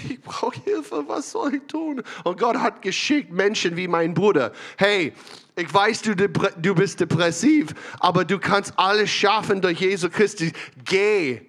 Ich 0.10 0.22
brauche 0.22 0.60
Hilfe, 0.62 1.04
was 1.08 1.32
soll 1.32 1.56
ich 1.56 1.64
tun? 1.68 2.04
Und 2.24 2.40
Gott 2.40 2.58
hat 2.58 2.82
geschickt 2.82 3.32
Menschen 3.32 3.76
wie 3.76 3.88
mein 3.88 4.14
Bruder. 4.14 4.52
Hey, 4.78 5.14
ich 5.56 5.72
weiß, 5.72 6.04
du, 6.04 6.16
du 6.16 6.76
bist 6.76 7.00
depressiv, 7.00 7.74
aber 8.00 8.24
du 8.24 8.40
kannst 8.40 8.74
alles 8.78 9.10
schaffen 9.12 9.62
durch 9.62 9.80
Jesu 9.80 10.10
Christus. 10.10 10.52
Geh 10.86 11.49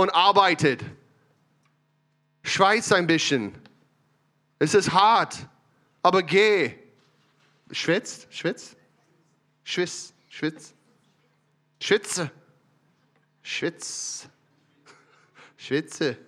und 0.00 0.10
arbeitet. 0.10 0.84
Schweiz 2.42 2.90
ein 2.92 3.06
bisschen. 3.06 3.56
Es 4.58 4.74
ist 4.74 4.92
hart, 4.92 5.46
aber 6.02 6.22
geh. 6.22 6.74
Schwitzt, 7.70 8.26
schwitzt, 8.34 8.76
schwitzt, 9.62 10.14
schwitzt, 10.28 10.74
schwitze, 11.80 12.30
schwitz, 13.42 14.28
schwitze. 15.56 16.18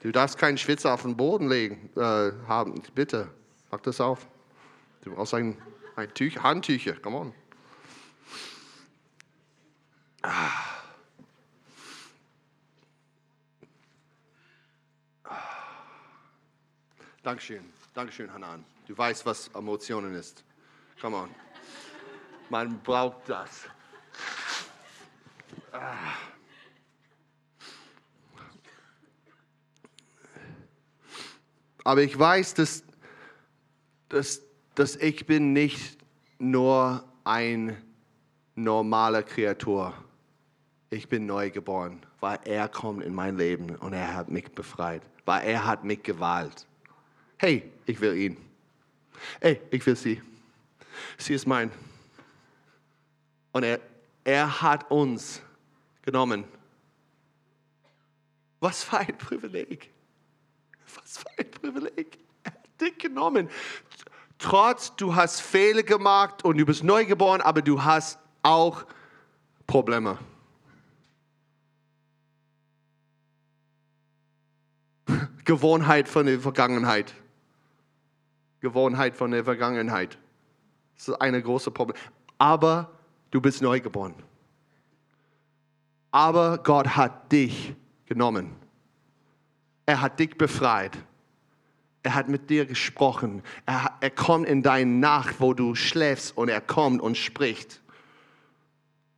Du 0.00 0.12
darfst 0.12 0.38
keinen 0.38 0.58
Schwitzer 0.58 0.92
auf 0.94 1.02
den 1.02 1.16
Boden 1.16 1.48
legen, 1.48 1.90
äh, 1.96 2.32
haben. 2.46 2.80
Bitte, 2.94 3.28
mach 3.70 3.80
das 3.80 4.00
auf. 4.00 4.28
Du 5.02 5.14
brauchst 5.14 5.34
ein, 5.34 5.60
ein 5.96 6.12
Tüch, 6.14 6.40
Handtücher, 6.42 6.94
come 6.96 7.16
on. 7.16 7.34
Ah. 10.22 10.75
Dankeschön. 17.26 17.64
Dankeschön, 17.92 18.32
Hanan. 18.32 18.64
Du 18.86 18.96
weißt, 18.96 19.26
was 19.26 19.48
Emotionen 19.48 20.14
ist. 20.14 20.44
Come 21.00 21.16
on. 21.16 21.30
Man 22.50 22.80
braucht 22.84 23.28
das. 23.28 23.64
Ah. 25.72 25.96
Aber 31.82 32.00
ich 32.02 32.16
weiß, 32.16 32.54
dass, 32.54 32.84
dass, 34.08 34.42
dass 34.76 34.94
ich 34.94 35.26
bin 35.26 35.52
nicht 35.52 35.98
nur 36.38 37.02
ein 37.24 37.76
normaler 38.54 39.24
Kreatur. 39.24 39.94
Ich 40.90 41.08
bin 41.08 41.26
neu 41.26 41.50
geboren, 41.50 42.06
weil 42.20 42.38
er 42.44 42.68
kommt 42.68 43.02
in 43.02 43.16
mein 43.16 43.36
Leben 43.36 43.74
und 43.74 43.94
er 43.94 44.14
hat 44.14 44.30
mich 44.30 44.52
befreit, 44.52 45.02
weil 45.24 45.44
er 45.44 45.66
hat 45.66 45.82
mich 45.82 46.04
gewalt 46.04 46.68
hey, 47.36 47.70
ich 47.86 48.00
will 48.00 48.16
ihn. 48.16 48.36
Hey, 49.40 49.60
ich 49.70 49.84
will 49.86 49.96
sie. 49.96 50.22
Sie 51.18 51.34
ist 51.34 51.46
mein. 51.46 51.70
Und 53.52 53.62
er, 53.62 53.80
er 54.24 54.60
hat 54.62 54.90
uns 54.90 55.40
genommen. 56.02 56.44
Was 58.60 58.84
für 58.84 58.98
ein 58.98 59.18
Privileg. 59.18 59.90
Was 60.94 61.18
für 61.18 61.38
ein 61.38 61.50
Privileg. 61.50 62.18
Er 62.42 62.52
hat 62.52 62.80
dich 62.80 62.98
genommen. 62.98 63.48
Trotz, 64.38 64.94
du 64.96 65.14
hast 65.14 65.40
Fehler 65.40 65.82
gemacht 65.82 66.44
und 66.44 66.58
du 66.58 66.66
bist 66.66 66.84
neu 66.84 67.04
geboren, 67.06 67.40
aber 67.40 67.62
du 67.62 67.82
hast 67.82 68.18
auch 68.42 68.84
Probleme. 69.66 70.18
Gewohnheit 75.44 76.08
von 76.08 76.26
der 76.26 76.40
Vergangenheit. 76.40 77.14
Gewohnheit 78.60 79.16
von 79.16 79.30
der 79.30 79.44
Vergangenheit. 79.44 80.18
Das 80.96 81.08
ist 81.08 81.14
eine 81.14 81.42
große 81.42 81.70
Problem. 81.70 81.96
Aber 82.38 82.90
du 83.30 83.40
bist 83.40 83.62
neu 83.62 83.80
geboren. 83.80 84.14
Aber 86.10 86.58
Gott 86.58 86.96
hat 86.96 87.30
dich 87.32 87.74
genommen. 88.06 88.54
Er 89.84 90.00
hat 90.00 90.18
dich 90.18 90.36
befreit. 90.36 90.96
Er 92.02 92.14
hat 92.14 92.28
mit 92.28 92.50
dir 92.50 92.66
gesprochen. 92.66 93.42
Er, 93.66 93.96
er 94.00 94.10
kommt 94.10 94.46
in 94.46 94.62
deine 94.62 94.90
Nacht, 94.90 95.40
wo 95.40 95.54
du 95.54 95.74
schläfst 95.74 96.36
und 96.36 96.48
er 96.48 96.60
kommt 96.60 97.02
und 97.02 97.16
spricht. 97.16 97.82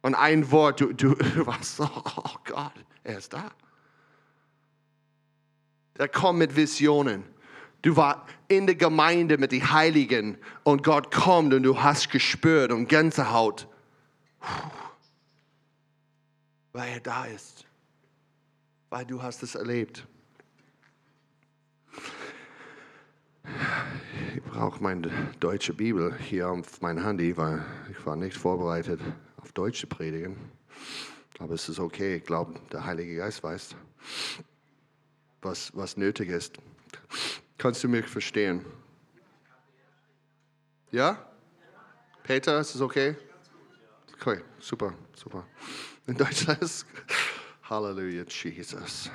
Und 0.03 0.14
ein 0.14 0.51
Wort, 0.51 0.81
du, 0.81 0.92
du, 0.92 1.14
du 1.14 1.46
warst, 1.46 1.81
oh, 1.81 1.88
oh 2.05 2.37
Gott, 2.44 2.72
er 3.05 3.18
ist 3.18 3.33
da. 3.33 3.51
Er 5.94 6.09
kommt 6.09 6.38
mit 6.38 6.55
Visionen. 6.57 7.24
Du 7.82 7.96
warst 7.96 8.20
in 8.48 8.66
der 8.66 8.74
Gemeinde 8.74 9.38
mit 9.38 9.52
den 9.52 9.70
Heiligen 9.70 10.38
und 10.64 10.82
Gott 10.82 11.14
kommt 11.14 11.54
und 11.54 11.62
du 11.62 11.80
hast 11.80 12.10
gespürt 12.10 12.72
und 12.72 12.88
Gänsehaut, 12.88 13.68
weil 16.72 16.92
er 16.94 17.00
da 17.00 17.26
ist, 17.26 17.66
weil 18.90 19.04
du 19.04 19.22
hast 19.22 19.42
es 19.42 19.54
erlebt. 19.54 20.06
Ich 24.34 24.42
brauche 24.42 24.82
meine 24.82 25.10
deutsche 25.40 25.72
Bibel 25.72 26.18
hier 26.18 26.48
auf 26.50 26.80
mein 26.80 27.02
Handy, 27.02 27.36
weil 27.36 27.64
ich 27.90 28.04
war 28.04 28.16
nicht 28.16 28.36
vorbereitet 28.36 29.00
auf 29.36 29.52
deutsche 29.52 29.86
Predigen. 29.86 30.36
Aber 31.38 31.54
es 31.54 31.68
ist 31.68 31.78
okay, 31.78 32.16
ich 32.16 32.24
glaube, 32.24 32.54
der 32.72 32.84
Heilige 32.84 33.16
Geist 33.16 33.42
weiß, 33.44 33.76
was, 35.42 35.70
was 35.74 35.96
nötig 35.96 36.28
ist. 36.30 36.58
Kannst 37.59 37.83
du 37.83 37.88
mich 37.88 38.07
verstehen? 38.07 38.64
Ja? 40.92 41.18
Peter, 42.23 42.61
ist 42.61 42.77
es 42.77 42.81
okay? 42.81 43.16
Okay, 44.14 44.40
super, 44.61 44.94
super. 45.16 45.44
In 46.07 46.16
Deutschland 46.16 46.62
ist 46.62 46.87
Halleluja, 47.68 48.23
Jesus. 48.29 49.11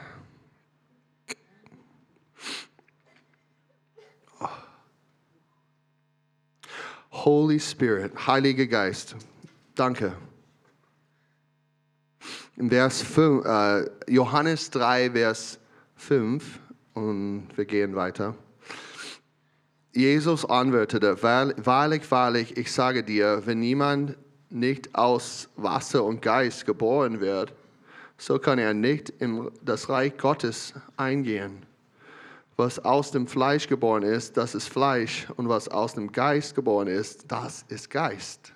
Holy 7.12 7.60
Spirit, 7.60 8.28
Heiliger 8.28 8.68
Geist, 8.68 9.16
danke. 9.76 10.18
In 12.58 12.70
Vers 12.70 13.02
5, 13.02 13.46
äh, 13.46 13.90
Johannes 14.12 14.70
3, 14.72 15.12
Vers 15.12 15.60
5 15.96 16.60
und 16.94 17.48
wir 17.56 17.66
gehen 17.66 17.96
weiter. 17.96 18.36
Jesus 19.92 20.44
antwortete, 20.44 21.22
wahrlich, 21.22 22.10
wahrlich, 22.10 22.58
ich 22.58 22.72
sage 22.72 23.04
dir, 23.04 23.44
wenn 23.46 23.62
jemand 23.62 24.18
nicht 24.50 24.96
aus 24.96 25.50
Wasser 25.56 26.04
und 26.04 26.22
Geist 26.22 26.66
geboren 26.66 27.20
wird, 27.20 27.54
so 28.18 28.40
kann 28.40 28.58
er 28.58 28.74
nicht 28.74 29.10
in 29.10 29.52
das 29.64 29.90
Reich 29.90 30.18
Gottes 30.18 30.74
eingehen. 30.98 31.66
Was 32.56 32.80
aus 32.80 33.12
dem 33.12 33.28
Fleisch 33.28 33.68
geboren 33.68 34.04
ist, 34.04 34.38
das 34.38 34.56
ist 34.56 34.68
Fleisch, 34.68 35.28
und 35.38 35.50
was 35.50 35.68
aus 35.68 35.96
dem 35.96 36.12
Geist 36.12 36.56
geboren 36.56 36.88
ist, 36.88 37.32
das 37.32 37.66
ist 37.68 37.90
Geist. 37.90 38.54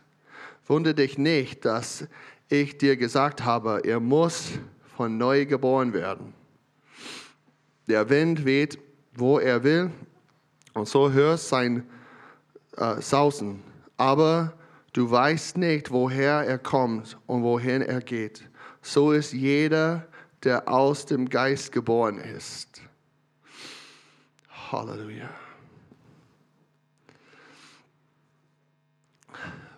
Wundere 0.67 0.93
dich 0.93 1.17
nicht, 1.17 1.65
dass 1.65 2.08
ich 2.50 2.78
dir 2.78 2.95
gesagt 2.95 3.43
habe, 3.43 3.82
er 3.84 4.00
muss 4.00 4.52
von 4.95 5.17
neu 5.17 5.45
geboren 5.45 5.93
werden. 5.93 6.34
Der 7.88 8.10
Wind 8.10 8.43
weht, 8.43 8.78
wo 9.13 9.39
er 9.39 9.63
will, 9.63 9.91
und 10.73 10.88
so 10.88 11.12
hörst 11.12 11.50
sein 11.50 11.88
äh, 12.76 13.02
Sausen. 13.02 13.63
Aber 13.95 14.54
du 14.93 15.10
weißt 15.10 15.58
nicht, 15.58 15.89
woher 15.91 16.43
er 16.45 16.60
kommt 16.60 17.17
und 17.26 17.43
wohin 17.43 17.82
er 17.82 18.02
geht. 18.02 18.47
So 18.82 19.12
ist 19.12 19.34
jeder, 19.34 20.08
der 20.43 20.67
aus 20.67 21.06
dem 21.06 21.30
Geist 21.30 21.71
geboren 21.71 22.19
ist. 22.19 22.82
Halleluja. 24.71 25.30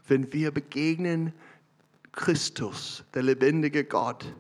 Wenn 0.08 0.34
wir 0.34 0.52
begegnen 0.52 1.34
Christus, 2.12 3.04
der 3.14 3.24
lebendige 3.24 3.84
Gott, 3.84 4.34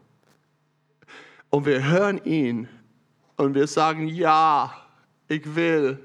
und 1.51 1.65
wir 1.65 1.87
hören 1.87 2.23
ihn 2.25 2.67
und 3.39 3.55
wir 3.55 3.67
sagen, 3.67 4.07
ja, 4.07 4.75
ich 5.29 5.55
will. 5.55 5.97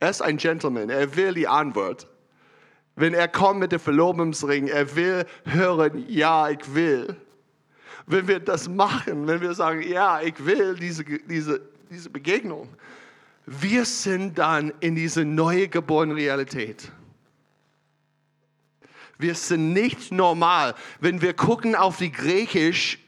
Er 0.00 0.10
ist 0.10 0.20
ein 0.20 0.36
Gentleman, 0.36 0.90
er 0.90 1.14
will 1.14 1.32
die 1.32 1.46
Antwort. 1.46 2.08
Wenn 2.96 3.14
er 3.14 3.28
kommt 3.28 3.60
mit 3.60 3.70
dem 3.70 3.78
Verlobungsring, 3.78 4.66
er 4.66 4.96
will 4.96 5.26
hören, 5.44 6.04
ja, 6.08 6.48
ich 6.48 6.74
will. 6.74 7.14
Wenn 8.06 8.26
wir 8.26 8.40
das 8.40 8.68
machen, 8.68 9.28
wenn 9.28 9.40
wir 9.40 9.54
sagen, 9.54 9.82
ja, 9.82 10.20
ich 10.22 10.44
will 10.44 10.74
diese, 10.74 11.04
diese, 11.04 11.60
diese 11.88 12.10
Begegnung, 12.10 12.68
wir 13.46 13.84
sind 13.84 14.36
dann 14.36 14.72
in 14.80 14.96
diese 14.96 15.24
neue 15.24 15.68
geborene 15.68 16.16
Realität. 16.16 16.90
Wir 19.18 19.36
sind 19.36 19.72
nicht 19.72 20.10
normal. 20.10 20.74
Wenn 20.98 21.22
wir 21.22 21.32
gucken 21.32 21.76
auf 21.76 21.98
die 21.98 22.10
Griechisch 22.10 22.98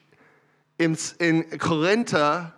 in 0.78 1.58
Korinther, 1.58 2.54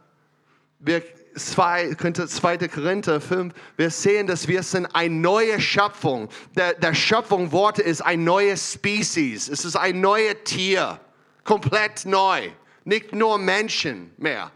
wir, 0.85 1.03
2, 1.35 1.95
2. 1.95 2.69
Korinther 2.69 3.21
5, 3.21 3.53
wir 3.77 3.91
sehen, 3.91 4.27
dass 4.27 4.47
wir 4.47 4.63
sind 4.63 4.87
eine 4.95 5.15
neue 5.15 5.61
Schöpfung. 5.61 6.29
Der, 6.57 6.75
der 6.75 6.95
Schöpfung 6.95 7.51
Worte 7.53 7.83
ist 7.83 8.01
ein 8.03 8.25
neues 8.25 8.75
Species. 8.75 9.49
Es 9.49 9.65
ist 9.65 9.77
ein 9.77 10.01
neues 10.01 10.37
Tier. 10.45 11.01
Komplett 11.43 12.05
neu. 12.05 12.51
Nicht 12.85 13.13
nur 13.13 13.39
Menschen 13.39 14.13
mehr. 14.17 14.51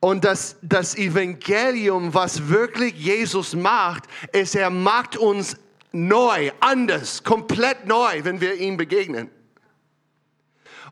Und 0.00 0.24
das, 0.24 0.56
das 0.62 0.96
Evangelium, 0.96 2.14
was 2.14 2.48
wirklich 2.48 2.94
Jesus 2.94 3.54
macht, 3.54 4.04
ist, 4.32 4.54
er 4.54 4.70
macht 4.70 5.18
uns 5.18 5.56
neu, 5.92 6.50
anders, 6.60 7.22
komplett 7.22 7.86
neu, 7.86 8.24
wenn 8.24 8.40
wir 8.40 8.54
ihm 8.54 8.78
begegnen. 8.78 9.30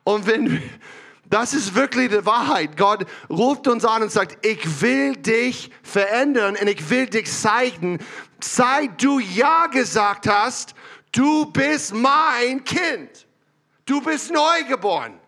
Und 0.05 0.27
wenn, 0.27 0.63
das 1.31 1.53
ist 1.53 1.75
wirklich 1.75 2.11
die 2.11 2.25
Wahrheit. 2.25 2.77
Gott 2.77 3.07
ruft 3.29 3.69
uns 3.69 3.85
an 3.85 4.03
und 4.03 4.13
sagt, 4.13 4.45
ich 4.47 4.81
will 4.81 5.17
dich 5.17 5.71
verändern 5.83 6.57
und 6.61 6.67
ich 6.67 6.89
will 6.89 7.07
dich 7.07 7.31
zeigen, 7.31 7.99
seit 8.41 9.03
du 9.03 9.19
Ja 9.19 9.67
gesagt 9.67 10.27
hast, 10.27 10.75
du 11.13 11.47
bist 11.47 11.95
mein 11.95 12.65
Kind. 12.65 13.27
Du 13.85 14.01
bist 14.01 14.31
neugeboren. 14.31 15.19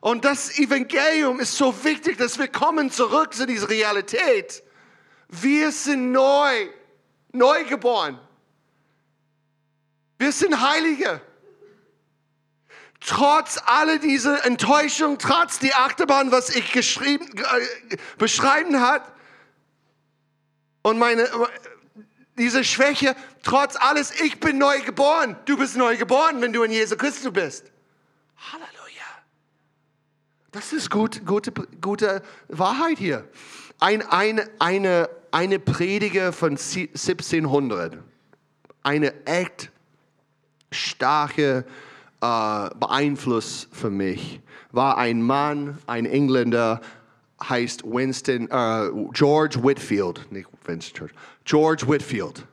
Und 0.00 0.24
das 0.24 0.58
Evangelium 0.58 1.40
ist 1.40 1.56
so 1.56 1.84
wichtig, 1.84 2.18
dass 2.18 2.38
wir 2.38 2.48
kommen 2.48 2.90
zurück 2.90 3.34
zu 3.34 3.46
dieser 3.46 3.68
Realität. 3.68 4.62
Wir 5.28 5.72
sind 5.72 6.12
neu, 6.12 6.68
neu 7.32 7.64
geboren. 7.64 8.20
Wir 10.18 10.32
sind 10.32 10.60
Heilige. 10.60 11.20
Trotz 13.06 13.58
aller 13.64 13.98
dieser 13.98 14.44
Enttäuschung, 14.44 15.18
trotz 15.18 15.60
die 15.60 15.72
Achterbahn, 15.72 16.32
was 16.32 16.50
ich 16.50 16.72
geschrieben, 16.72 17.26
äh, 17.38 17.96
beschreiben 18.18 18.80
hat, 18.80 19.12
und 20.82 20.98
meine, 20.98 21.28
diese 22.38 22.62
Schwäche, 22.62 23.16
trotz 23.42 23.74
alles, 23.74 24.20
ich 24.20 24.38
bin 24.38 24.58
neu 24.58 24.80
geboren. 24.82 25.36
Du 25.44 25.56
bist 25.56 25.76
neu 25.76 25.96
geboren, 25.96 26.40
wenn 26.40 26.52
du 26.52 26.62
in 26.62 26.70
Jesu 26.70 26.96
Christus 26.96 27.32
bist. 27.32 27.72
Halleluja. 28.36 29.02
Das 30.52 30.72
ist 30.72 30.88
gut, 30.88 31.26
gute, 31.26 31.52
gute 31.80 32.22
Wahrheit 32.46 32.98
hier. 32.98 33.28
Ein, 33.80 34.02
eine, 34.02 34.48
eine, 34.60 35.10
eine 35.32 35.58
Prediger 35.58 36.32
von 36.32 36.50
1700, 36.50 37.98
eine 38.84 39.26
echt 39.26 39.72
starke 40.70 41.64
äh, 42.20 42.70
Beeinfluss 42.78 43.68
für 43.72 43.90
mich, 43.90 44.40
war 44.72 44.98
ein 44.98 45.22
Mann, 45.22 45.78
ein 45.86 46.06
Engländer, 46.06 46.80
heißt 47.42 47.84
Winston, 47.84 48.48
äh, 48.50 48.90
George 49.12 49.62
Whitfield, 49.62 50.30
nicht 50.30 50.48
Winston 50.64 51.10
George 51.44 51.86
Whitfield. 51.86 52.46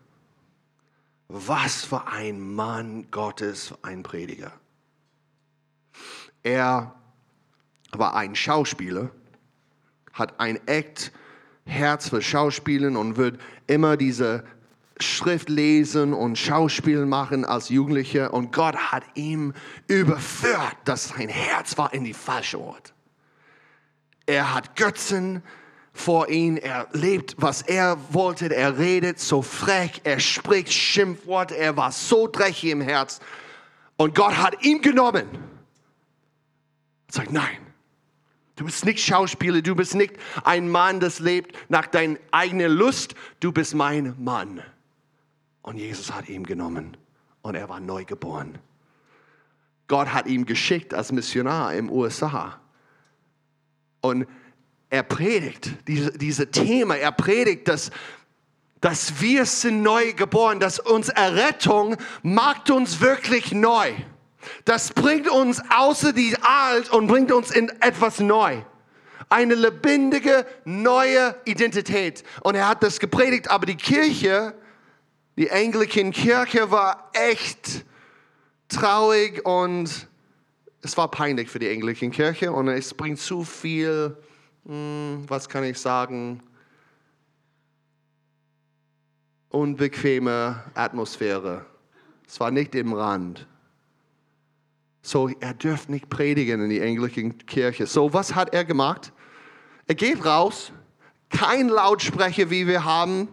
Was 1.29 1.85
für 1.85 2.07
ein 2.07 2.53
Mann 2.53 3.07
Gottes, 3.09 3.73
ein 3.81 4.03
Prediger. 4.03 4.51
Er 6.43 6.93
war 7.91 8.15
ein 8.15 8.35
Schauspieler, 8.35 9.09
hat 10.11 10.39
ein 10.39 10.59
echt 10.67 11.11
Herz 11.65 12.09
für 12.09 12.21
Schauspielen 12.21 12.97
und 12.97 13.17
wird 13.17 13.39
immer 13.67 13.97
diese 13.97 14.43
Schrift 14.99 15.49
lesen 15.49 16.13
und 16.13 16.37
Schauspiel 16.37 17.05
machen 17.05 17.45
als 17.45 17.69
Jugendlicher. 17.69 18.33
Und 18.33 18.51
Gott 18.53 18.75
hat 18.75 19.03
ihm 19.15 19.53
überführt, 19.87 20.77
dass 20.85 21.09
sein 21.09 21.29
Herz 21.29 21.77
war 21.77 21.93
in 21.93 22.03
die 22.03 22.13
falsche 22.13 22.59
Ort. 22.59 22.93
Er 24.25 24.53
hat 24.53 24.75
Götzen 24.75 25.43
vor 25.91 26.29
ihm, 26.29 26.57
er 26.57 26.87
lebt, 26.93 27.35
was 27.37 27.61
er 27.61 27.97
wollte, 28.09 28.53
er 28.53 28.77
redet 28.77 29.19
so 29.19 29.41
frech, 29.41 30.01
er 30.03 30.19
spricht 30.19 30.73
Schimpfworte, 30.73 31.55
er 31.55 31.77
war 31.77 31.91
so 31.91 32.27
dreckig 32.27 32.71
im 32.71 32.81
Herz. 32.81 33.19
Und 33.97 34.15
Gott 34.15 34.37
hat 34.37 34.63
ihn 34.63 34.81
genommen. 34.81 35.27
Sagt, 37.09 37.31
nein, 37.31 37.57
Du 38.55 38.65
bist 38.65 38.85
nicht 38.85 38.99
Schauspieler, 38.99 39.61
du 39.61 39.75
bist 39.75 39.95
nicht 39.95 40.13
ein 40.43 40.69
Mann, 40.69 40.99
das 40.99 41.19
lebt 41.19 41.57
nach 41.69 41.87
deiner 41.87 42.17
eigenen 42.31 42.71
Lust, 42.71 43.15
du 43.39 43.51
bist 43.51 43.73
mein 43.73 44.15
Mann. 44.23 44.61
Und 45.63 45.77
Jesus 45.77 46.13
hat 46.13 46.29
ihn 46.29 46.43
genommen 46.43 46.97
und 47.41 47.55
er 47.55 47.67
war 47.69 47.79
neu 47.79 48.05
geboren. 48.05 48.59
Gott 49.87 50.13
hat 50.13 50.27
ihn 50.27 50.45
geschickt 50.45 50.93
als 50.93 51.11
Missionar 51.11 51.73
im 51.73 51.89
USA. 51.89 52.59
Und 54.01 54.27
er 54.89 55.03
predigt 55.03 55.71
diese, 55.87 56.11
diese 56.11 56.51
Thema, 56.51 56.97
er 56.97 57.11
predigt, 57.11 57.67
dass, 57.67 57.91
dass 58.81 59.21
wir 59.21 59.45
sind 59.45 59.81
neu 59.81 60.13
geboren, 60.13 60.59
dass 60.59 60.79
uns 60.79 61.09
Errettung 61.09 61.95
macht 62.21 62.69
uns 62.69 62.99
wirklich 63.01 63.53
neu. 63.53 63.93
Das 64.65 64.91
bringt 64.91 65.29
uns 65.29 65.61
außer 65.69 66.11
die 66.11 66.35
Alt 66.41 66.89
und 66.89 67.07
bringt 67.07 67.31
uns 67.31 67.51
in 67.51 67.69
etwas 67.81 68.19
neu. 68.19 68.61
Eine 69.29 69.55
lebendige, 69.55 70.45
neue 70.65 71.35
Identität. 71.45 72.23
Und 72.41 72.55
er 72.55 72.67
hat 72.67 72.83
das 72.83 72.99
gepredigt, 72.99 73.49
aber 73.49 73.65
die 73.65 73.77
Kirche, 73.77 74.53
die 75.35 75.51
Anglican 75.51 76.11
Kirche 76.11 76.69
war 76.69 77.09
echt 77.13 77.85
traurig 78.67 79.45
und 79.45 80.07
es 80.81 80.97
war 80.97 81.09
peinlich 81.09 81.49
für 81.49 81.59
die 81.59 81.69
Anglican 81.69 82.11
Kirche 82.11 82.51
und 82.51 82.67
es 82.67 82.93
bringt 82.93 83.19
zu 83.19 83.43
viel, 83.43 84.17
hm, 84.65 85.23
was 85.27 85.49
kann 85.49 85.63
ich 85.63 85.79
sagen, 85.79 86.43
unbequeme 89.49 90.63
Atmosphäre. 90.73 91.65
Es 92.27 92.39
war 92.39 92.51
nicht 92.51 92.75
im 92.75 92.93
Rand. 92.93 93.47
So, 95.01 95.29
er 95.39 95.53
dürft 95.53 95.89
nicht 95.89 96.09
predigen 96.09 96.61
in 96.61 96.69
die 96.69 96.79
englische 96.79 97.29
Kirche. 97.29 97.87
So, 97.87 98.13
was 98.13 98.35
hat 98.35 98.53
er 98.53 98.65
gemacht? 98.65 99.11
Er 99.85 99.95
geht 99.95 100.23
raus, 100.25 100.71
kein 101.29 101.67
Lautsprecher, 101.69 102.49
wie 102.49 102.67
wir 102.67 102.85
haben 102.85 103.27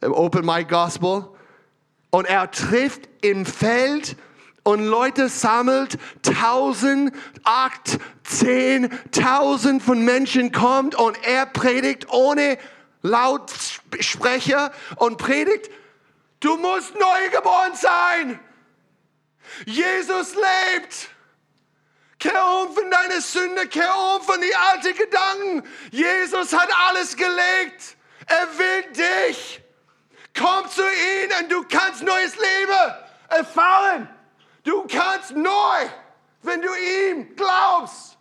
im 0.00 0.12
Open 0.12 0.44
Mic 0.44 0.68
Gospel. 0.68 1.28
Und 2.10 2.26
er 2.26 2.50
trifft 2.50 3.08
im 3.20 3.44
Feld 3.44 4.16
und 4.62 4.84
Leute 4.84 5.28
sammelt, 5.28 5.98
tausend, 6.22 7.14
acht, 7.44 7.98
zehn, 8.24 8.90
tausend 9.12 9.82
von 9.82 10.04
Menschen 10.04 10.52
kommt 10.52 10.94
und 10.94 11.16
er 11.24 11.46
predigt 11.46 12.10
ohne 12.10 12.58
Lautsprecher 13.02 14.72
und 14.96 15.18
predigt, 15.18 15.70
du 16.40 16.56
musst 16.56 16.94
neu 16.94 17.30
geboren 17.30 17.74
sein. 17.74 18.40
Jesus 19.64 20.34
lebt. 20.34 21.10
Kehr 22.18 22.44
um 22.62 22.74
von 22.74 22.90
deiner 22.90 23.20
Sünde, 23.20 23.68
kehr 23.68 23.94
um 24.14 24.22
von 24.22 24.40
die 24.40 24.54
alten 24.54 24.96
Gedanken. 24.96 25.62
Jesus 25.92 26.52
hat 26.52 26.68
alles 26.88 27.16
gelegt. 27.16 27.96
Er 28.26 28.48
will 28.58 28.92
dich. 29.30 29.62
Komm 30.38 30.68
zu 30.70 30.82
ihm 30.82 31.30
und 31.40 31.50
du 31.50 31.64
kannst 31.64 32.02
neues 32.02 32.36
Leben 32.36 32.94
erfahren. 33.28 34.08
Du 34.62 34.86
kannst 34.86 35.34
neu, 35.34 35.88
wenn 36.42 36.62
du 36.62 36.68
ihm 36.68 37.34
glaubst. 37.34 38.16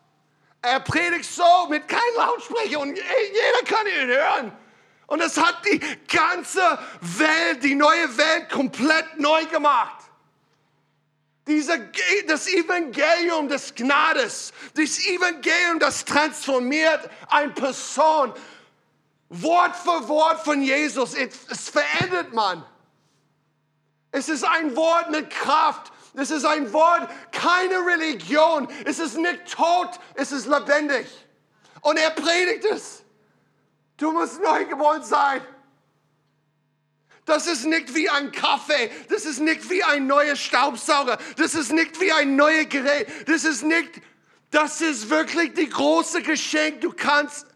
Er 0.61 0.79
predigt 0.79 1.25
so 1.25 1.67
mit 1.69 1.87
keinem 1.87 2.01
Lautsprecher 2.15 2.79
und 2.79 2.95
jeder 2.95 3.63
kann 3.65 3.85
ihn 3.87 4.07
hören. 4.07 4.57
Und 5.07 5.21
es 5.21 5.37
hat 5.37 5.65
die 5.65 5.79
ganze 6.07 6.79
Welt, 7.01 7.63
die 7.63 7.75
neue 7.75 8.17
Welt 8.17 8.49
komplett 8.49 9.17
neu 9.17 9.45
gemacht. 9.45 10.03
Diese, 11.47 11.79
das 12.27 12.47
Evangelium 12.47 13.47
des 13.47 13.73
Gnades, 13.73 14.51
das 14.73 14.99
Evangelium, 15.07 15.79
das 15.79 16.03
transformiert 16.03 17.09
eine 17.29 17.53
Person. 17.53 18.33
Wort 19.29 19.75
für 19.75 20.07
Wort 20.07 20.39
von 20.43 20.61
Jesus, 20.61 21.13
es 21.13 21.69
verändert 21.69 22.33
man. 22.33 22.65
Es 24.11 24.29
ist 24.29 24.43
ein 24.43 24.75
Wort 24.75 25.11
mit 25.11 25.29
Kraft. 25.29 25.91
Es 26.15 26.31
ist 26.31 26.45
ein 26.45 26.73
Wort, 26.73 27.09
keine 27.31 27.85
Religion. 27.85 28.67
Es 28.85 28.97
ist 28.99 29.17
nicht 29.17 29.51
tot, 29.51 29.99
es 30.15 30.31
ist 30.31 30.47
lebendig. 30.47 31.07
Und 31.81 31.97
er 31.97 32.09
predigt 32.11 32.65
es. 32.65 33.03
Du 33.97 34.11
musst 34.11 34.41
neu 34.41 34.65
geboren 34.65 35.03
sein. 35.03 35.41
Das 37.25 37.45
ist 37.45 37.65
nicht 37.65 37.93
wie 37.93 38.09
ein 38.09 38.31
Kaffee. 38.31 38.89
Das 39.09 39.25
ist 39.25 39.39
nicht 39.39 39.69
wie 39.69 39.83
ein 39.83 40.07
neuer 40.07 40.35
Staubsauger. 40.35 41.17
Das 41.35 41.55
ist 41.55 41.73
nicht 41.73 41.99
wie 41.99 42.11
ein 42.11 42.35
neues 42.35 42.69
Gerät. 42.69 43.07
Das 43.27 43.43
ist 43.43 43.63
nicht, 43.63 44.01
das 44.49 44.81
ist 44.81 45.09
wirklich 45.09 45.53
die 45.53 45.69
große 45.69 46.21
Geschenk. 46.21 46.81
Du 46.81 46.93
kannst 46.93 47.46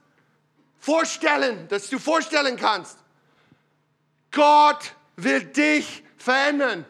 vorstellen, 0.81 1.67
dass 1.69 1.89
du 1.89 1.97
vorstellen 1.99 2.57
kannst. 2.57 2.97
Gott 4.31 4.95
will 5.15 5.45
dich 5.45 6.03
verändern. 6.17 6.85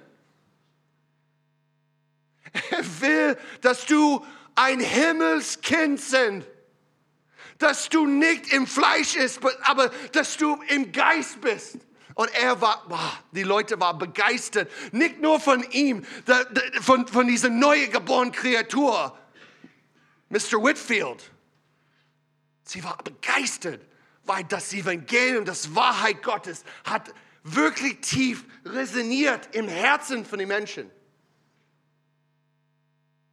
Er 2.72 3.02
will, 3.02 3.38
dass 3.62 3.86
du 3.86 4.26
ein 4.56 4.80
Himmelskind 4.80 6.00
sind. 6.00 6.46
Dass 7.58 7.90
du 7.90 8.08
nicht 8.08 8.52
im 8.52 8.66
Fleisch 8.66 9.14
bist, 9.14 9.40
aber 9.64 9.90
dass 10.14 10.38
du 10.38 10.62
im 10.68 10.92
Geist 10.92 11.40
bist. 11.42 11.78
Und 12.16 12.30
er 12.34 12.60
war, 12.60 12.84
die 13.32 13.44
Leute 13.44 13.80
waren 13.80 13.98
begeistert. 13.98 14.70
Nicht 14.92 15.22
nur 15.22 15.40
von 15.40 15.64
ihm, 15.72 16.04
von, 16.82 17.08
von 17.08 17.28
dieser 17.28 17.50
neu 17.50 17.88
geborenen 17.88 18.34
Kreatur, 18.34 19.18
Mr. 20.30 20.62
Whitfield. 20.64 21.32
Sie 22.64 22.84
war 22.84 22.98
begeistert, 22.98 23.82
weil 24.26 24.44
das 24.44 24.74
Evangelium, 24.74 25.46
das 25.46 25.74
Wahrheit 25.76 26.22
Gottes 26.24 26.64
hat 26.84 27.14
wirklich 27.44 28.00
tief 28.02 28.46
resoniert 28.66 29.56
im 29.56 29.68
Herzen 29.68 30.26
von 30.26 30.40
den 30.40 30.48
Menschen. 30.48 30.90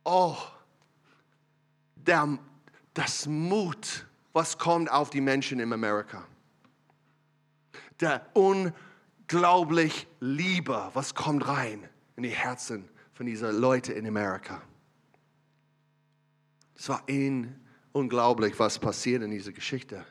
Oh, 0.04 0.36
der, 1.96 2.38
das 2.94 3.26
Mut, 3.26 4.06
was 4.32 4.56
kommt 4.56 4.90
auf 4.90 5.10
die 5.10 5.20
Menschen 5.20 5.60
in 5.60 5.72
Amerika 5.72 6.26
der 8.00 8.26
unglaublich 8.34 10.06
Liebe, 10.20 10.90
was 10.94 11.14
kommt 11.14 11.46
rein 11.46 11.88
in 12.16 12.22
die 12.22 12.30
Herzen 12.30 12.88
von 13.12 13.26
diesen 13.26 13.58
Leuten 13.58 13.92
in 13.92 14.06
Amerika. 14.06 14.62
Es 16.76 16.88
war 16.88 17.02
ihnen 17.08 17.67
unglaublich, 17.98 18.58
was 18.58 18.78
passiert 18.78 19.22
in 19.22 19.30
dieser 19.30 19.52
Geschichte. 19.52 20.04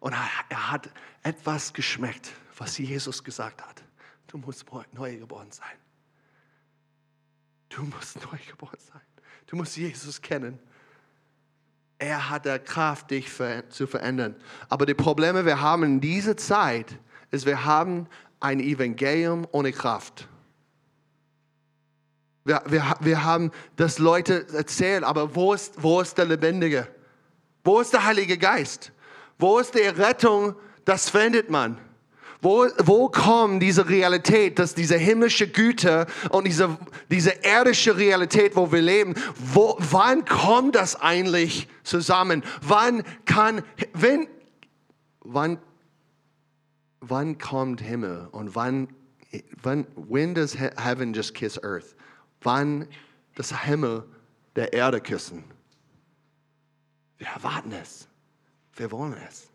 Und 0.00 0.12
er 0.12 0.70
hat 0.70 0.90
etwas 1.22 1.72
geschmeckt, 1.72 2.30
was 2.56 2.78
Jesus 2.78 3.22
gesagt 3.22 3.62
hat. 3.62 3.82
Du 4.26 4.38
musst 4.38 4.64
neu 4.92 5.16
geboren 5.16 5.50
sein. 5.50 5.76
Du 7.68 7.82
musst 7.82 8.16
neu 8.16 8.38
geboren 8.48 8.78
sein. 8.78 9.00
Du 9.46 9.56
musst 9.56 9.76
Jesus 9.76 10.20
kennen. 10.20 10.58
Er 11.98 12.30
hat 12.30 12.46
der 12.46 12.58
Kraft, 12.58 13.10
dich 13.10 13.30
zu 13.68 13.86
verändern. 13.86 14.34
Aber 14.68 14.86
die 14.86 14.94
Probleme, 14.94 15.44
wir 15.44 15.60
haben 15.60 15.82
in 15.82 16.00
dieser 16.00 16.36
Zeit, 16.36 16.98
ist, 17.30 17.44
wir 17.44 17.64
haben 17.64 18.08
ein 18.40 18.58
Evangelium 18.58 19.46
ohne 19.52 19.72
Kraft. 19.72 20.26
Wir, 22.44 22.62
wir, 22.66 22.94
wir 23.00 23.24
haben 23.24 23.50
das 23.76 23.98
Leute 23.98 24.46
erzählt, 24.54 25.04
aber 25.04 25.34
wo 25.34 25.52
ist, 25.52 25.74
wo 25.82 26.00
ist 26.00 26.16
der 26.16 26.24
Lebendige? 26.24 26.88
Wo 27.64 27.80
ist 27.80 27.92
der 27.92 28.04
Heilige 28.04 28.38
Geist? 28.38 28.92
Wo 29.38 29.58
ist 29.58 29.74
die 29.74 29.80
Rettung? 29.80 30.54
Das 30.84 31.10
findet 31.10 31.50
man. 31.50 31.78
Wo, 32.42 32.66
wo 32.84 33.08
kommt 33.10 33.62
diese 33.62 33.88
Realität, 33.88 34.58
dass 34.58 34.74
diese 34.74 34.96
himmlische 34.96 35.46
Güte 35.46 36.06
und 36.30 36.46
diese, 36.46 36.78
diese 37.10 37.34
irdische 37.42 37.98
Realität, 37.98 38.56
wo 38.56 38.72
wir 38.72 38.80
leben, 38.80 39.14
wo, 39.36 39.76
wann 39.78 40.24
kommt 40.24 40.74
das 40.74 40.98
eigentlich 40.98 41.68
zusammen? 41.82 42.42
Wann 42.62 43.02
kann, 43.26 43.62
wenn, 43.92 44.26
wann, 45.20 45.58
wann 47.00 47.36
kommt 47.36 47.82
Himmel 47.82 48.28
und 48.32 48.54
wann, 48.54 48.88
wann, 49.62 49.86
when 49.96 50.34
does 50.34 50.56
heaven 50.56 51.12
just 51.12 51.34
kiss 51.34 51.62
earth? 51.62 51.94
Wann 52.42 52.88
das 53.34 53.64
Himmel 53.64 54.04
der 54.56 54.72
Erde 54.72 55.00
küssen? 55.00 55.44
Wir 57.18 57.28
erwarten 57.28 57.72
es. 57.72 58.08
Wir 58.74 58.90
wollen 58.90 59.14
es. 59.28 59.48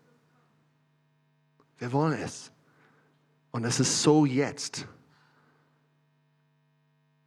Wir 1.78 1.92
wollen 1.92 2.18
es. 2.20 2.52
Und 3.50 3.64
es 3.64 3.80
ist 3.80 4.02
so 4.02 4.24
jetzt, 4.24 4.86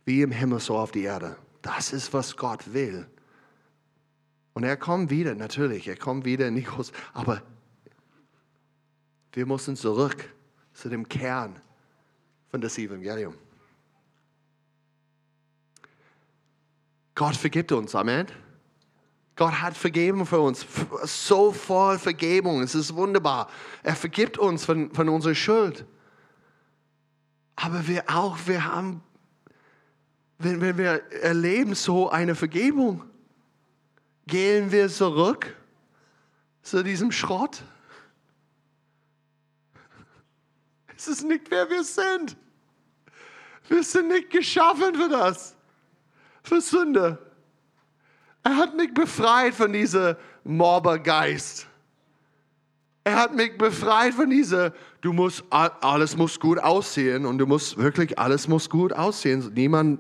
wie 0.05 0.21
im 0.21 0.31
Himmel, 0.31 0.59
so 0.59 0.77
auf 0.77 0.91
die 0.91 1.03
Erde. 1.03 1.35
Das 1.61 1.91
ist, 1.91 2.13
was 2.13 2.37
Gott 2.37 2.73
will. 2.73 3.07
Und 4.53 4.63
er 4.63 4.77
kommt 4.77 5.09
wieder, 5.09 5.35
natürlich, 5.35 5.87
er 5.87 5.97
kommt 5.97 6.25
wieder 6.25 6.47
in 6.47 6.63
Groß, 6.63 6.91
aber 7.13 7.41
wir 9.33 9.45
müssen 9.45 9.75
zurück 9.75 10.33
zu 10.73 10.89
dem 10.89 11.07
Kern 11.07 11.61
von 12.49 12.61
das 12.61 12.77
Evangelium. 12.77 13.35
Gott 17.19 17.35
vergibt 17.35 17.73
uns, 17.73 17.95
Amen. 17.95 18.27
Gott 19.35 19.61
hat 19.61 19.75
vergeben 19.75 20.25
für 20.25 20.39
uns, 20.39 20.65
so 21.03 21.51
voll 21.51 21.99
Vergebung, 21.99 22.61
es 22.61 22.75
ist 22.75 22.95
wunderbar. 22.95 23.49
Er 23.83 23.97
vergibt 23.97 24.37
uns 24.37 24.63
von, 24.63 24.89
von 24.93 25.09
unserer 25.09 25.35
Schuld. 25.35 25.85
Aber 27.57 27.85
wir 27.89 28.05
auch, 28.07 28.37
wir 28.45 28.63
haben, 28.63 29.03
wenn, 30.37 30.61
wenn 30.61 30.77
wir 30.77 31.11
erleben 31.11 31.75
so 31.75 32.09
eine 32.09 32.35
Vergebung, 32.35 33.03
gehen 34.25 34.71
wir 34.71 34.87
zurück 34.87 35.53
zu 36.61 36.85
diesem 36.85 37.11
Schrott. 37.11 37.63
Es 40.95 41.09
ist 41.09 41.25
nicht, 41.25 41.51
wer 41.51 41.69
wir 41.69 41.83
sind. 41.83 42.37
Wir 43.67 43.83
sind 43.83 44.07
nicht 44.07 44.29
geschaffen 44.29 44.95
für 44.95 45.09
das, 45.09 45.57
für 46.49 46.61
Sünde. 46.61 47.17
Er 48.43 48.57
hat 48.57 48.75
mich 48.75 48.93
befreit 48.93 49.53
von 49.53 49.71
diesem 49.71 50.15
Mobbergeist. 50.43 51.67
Er 53.03 53.15
hat 53.15 53.35
mich 53.35 53.57
befreit 53.57 54.13
von 54.13 54.29
dieser, 54.29 54.73
du 55.01 55.13
musst, 55.13 55.43
alles 55.49 56.17
muss 56.17 56.39
gut 56.39 56.59
aussehen 56.59 57.25
und 57.25 57.37
du 57.37 57.47
musst 57.47 57.77
wirklich, 57.77 58.19
alles 58.19 58.47
muss 58.47 58.69
gut 58.69 58.93
aussehen. 58.93 59.51
Niemand 59.55 59.99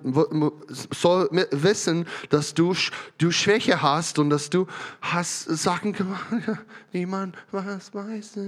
soll 0.91 1.29
wissen, 1.51 2.05
dass 2.29 2.53
du, 2.53 2.75
du 3.17 3.31
Schwäche 3.31 3.81
hast 3.81 4.19
und 4.19 4.29
dass 4.29 4.49
du 4.49 4.67
hast 5.01 5.45
Sachen 5.45 5.93
gemacht. 5.93 6.25
Niemand 6.93 7.37
was 7.51 7.93
weiß. 7.93 8.39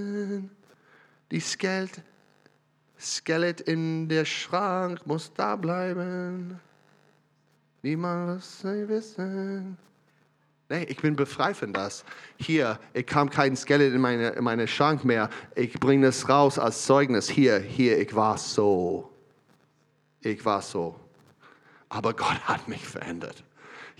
Die 1.31 1.39
Skelett, 1.39 2.01
Skelett 2.99 3.61
in 3.61 4.09
der 4.09 4.25
Schrank 4.25 5.07
muss 5.07 5.33
da 5.33 5.55
bleiben. 5.55 6.59
Niemand 7.81 8.37
was 8.37 8.63
wissen. 8.63 9.77
Nee, 10.69 10.83
ich 10.83 11.01
bin 11.01 11.15
befreit 11.15 11.57
von 11.57 11.73
das. 11.73 12.05
Hier, 12.37 12.79
ich 12.93 13.05
kam 13.05 13.29
kein 13.29 13.57
Skelett 13.57 13.93
in 13.93 13.99
meine, 13.99 14.29
in 14.29 14.43
meine 14.43 14.67
Schrank 14.67 15.03
mehr. 15.03 15.29
Ich 15.55 15.73
bringe 15.73 16.05
das 16.05 16.29
raus 16.29 16.57
als 16.57 16.85
Zeugnis. 16.85 17.29
Hier, 17.29 17.59
hier, 17.59 17.99
ich 17.99 18.15
war 18.15 18.37
so. 18.37 19.11
Ich 20.21 20.45
war 20.45 20.61
so. 20.61 20.95
Aber 21.89 22.13
Gott 22.13 22.39
hat 22.45 22.69
mich 22.69 22.87
verändert. 22.87 23.43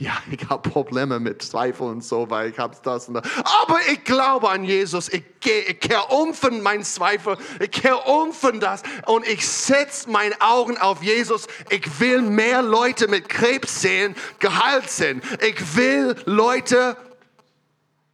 Ja, 0.01 0.17
ich 0.31 0.49
habe 0.49 0.67
Probleme 0.67 1.19
mit 1.19 1.43
Zweifel 1.43 1.83
und 1.87 2.03
so, 2.03 2.29
weil 2.29 2.49
ich 2.49 2.57
habe 2.57 2.75
das 2.83 3.07
und 3.07 3.15
das. 3.15 3.23
Aber 3.61 3.79
ich 3.91 4.03
glaube 4.03 4.49
an 4.49 4.63
Jesus. 4.63 5.07
Ich, 5.09 5.23
gehe, 5.39 5.61
ich 5.61 5.79
kehre 5.79 6.07
um 6.07 6.33
von 6.33 6.61
meinen 6.61 6.83
Zweifeln. 6.83 7.37
Ich 7.59 7.71
kehre 7.71 7.97
um 7.97 8.33
von 8.33 8.59
das. 8.59 8.81
Und 9.05 9.27
ich 9.27 9.47
setze 9.47 10.09
meine 10.09 10.39
Augen 10.41 10.77
auf 10.77 11.03
Jesus. 11.03 11.47
Ich 11.69 11.99
will 11.99 12.21
mehr 12.21 12.63
Leute 12.63 13.07
mit 13.07 13.29
Krebs 13.29 13.81
sehen, 13.81 14.15
geheilt 14.39 14.89
sind. 14.89 15.23
Ich 15.47 15.75
will 15.75 16.15
Leute 16.25 16.97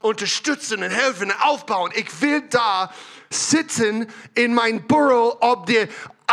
unterstützen 0.01 0.83
und 0.83 0.89
helfen 0.89 1.31
und 1.31 1.41
aufbauen. 1.41 1.91
Ich 1.95 2.21
will 2.21 2.41
da 2.49 2.91
sitzen 3.29 4.07
in 4.35 4.53
mein 4.53 4.85
Büro, 4.87 5.37
ob 5.39 5.65
der 5.65 5.87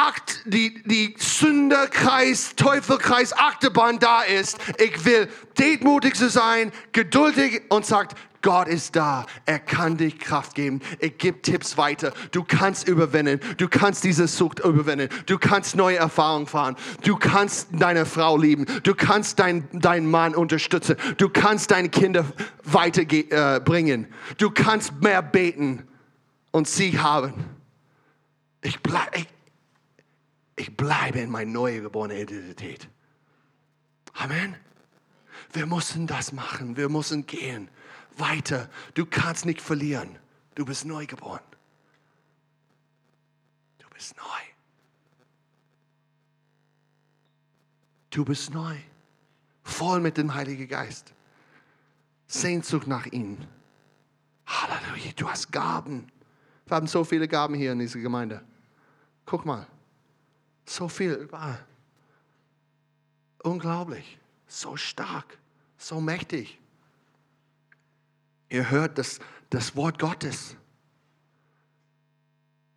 Akt, 0.07 0.43
die, 0.45 0.83
die 0.85 1.15
Sünderkreis, 1.19 2.55
Teufelkreis, 2.57 3.33
Achterbahn 3.33 3.99
da 3.99 4.23
ist. 4.23 4.59
Ich 4.79 5.05
will 5.05 5.29
demütig 5.59 6.15
zu 6.15 6.29
sein, 6.29 6.73
geduldig 6.93 7.63
und 7.71 7.87
sagt, 7.87 8.15
Gott 8.43 8.69
ist 8.69 8.95
da. 8.95 9.25
Er 9.47 9.59
kann 9.59 9.97
dich 9.97 10.19
Kraft 10.19 10.55
geben. 10.55 10.83
Er 10.99 11.09
gibt 11.09 11.47
Tipps 11.47 11.79
weiter. 11.79 12.13
Du 12.31 12.45
kannst 12.45 12.87
überwinden. 12.87 13.41
Du 13.57 13.69
kannst 13.69 14.05
diese 14.05 14.29
Sucht 14.29 14.59
überwinden. 14.59 15.09
Du 15.25 15.39
kannst 15.39 15.77
neue 15.77 15.97
Erfahrungen 15.97 16.47
fahren. 16.47 16.77
Du 17.03 17.17
kannst 17.17 17.69
deine 17.73 18.05
Frau 18.05 18.37
lieben. 18.37 18.67
Du 18.83 18.95
kannst 18.95 19.39
deinen 19.39 19.67
dein 19.73 20.11
Mann 20.11 20.35
unterstützen. 20.35 20.97
Du 21.17 21.31
kannst 21.31 21.71
deine 21.71 21.89
Kinder 21.89 22.27
weiterbringen. 22.65 24.05
Äh, 24.05 24.35
du 24.37 24.51
kannst 24.51 24.93
mehr 25.01 25.23
beten 25.23 25.89
und 26.51 26.69
sie 26.69 26.99
haben. 26.99 27.33
Ich 28.61 28.81
bleibe, 28.81 29.25
ich 30.57 30.77
bleibe 30.77 31.21
in 31.21 31.31
meiner 31.31 31.51
neu 31.51 31.81
geborenen 31.81 32.19
Identität. 32.19 32.89
Amen. 34.15 34.57
Wir 35.53 35.67
müssen 35.67 36.07
das 36.07 36.33
machen. 36.33 36.77
Wir 36.77 36.89
müssen 36.89 37.27
gehen. 37.27 37.69
Weiter. 38.17 38.71
Du 38.95 39.07
kannst 39.07 39.45
nicht 39.45 39.61
verlieren. 39.61 40.19
Du 40.55 40.65
bist 40.65 40.85
neu 40.85 41.07
geboren. 41.07 41.43
Du 43.79 43.89
bist 43.91 44.17
neu. 44.17 44.41
Du 48.11 48.25
bist 48.25 48.55
neu. 48.55 48.77
Voll 49.65 50.01
mit 50.01 50.17
dem 50.17 50.35
Heiligen 50.35 50.69
Geist. 50.69 51.13
Sehnsucht 52.29 52.87
nach 52.87 53.07
ihm. 53.07 53.39
Halleluja. 54.47 55.13
Du 55.17 55.29
hast 55.29 55.51
Gaben. 55.51 56.07
Wir 56.67 56.77
haben 56.77 56.87
so 56.87 57.03
viele 57.03 57.27
Gaben 57.27 57.55
hier 57.55 57.73
in 57.73 57.81
dieser 57.81 57.99
Gemeinde. 57.99 58.45
Guck 59.27 59.45
mal. 59.45 59.67
So 60.65 60.89
viel 60.89 61.13
überall. 61.13 61.65
Unglaublich. 63.43 64.19
So 64.47 64.77
stark. 64.77 65.39
So 65.77 66.01
mächtig. 66.01 66.59
Ihr 68.49 68.71
hört 68.71 68.99
das, 68.99 69.21
das 69.51 69.77
Wort 69.77 69.99
Gottes. 69.99 70.57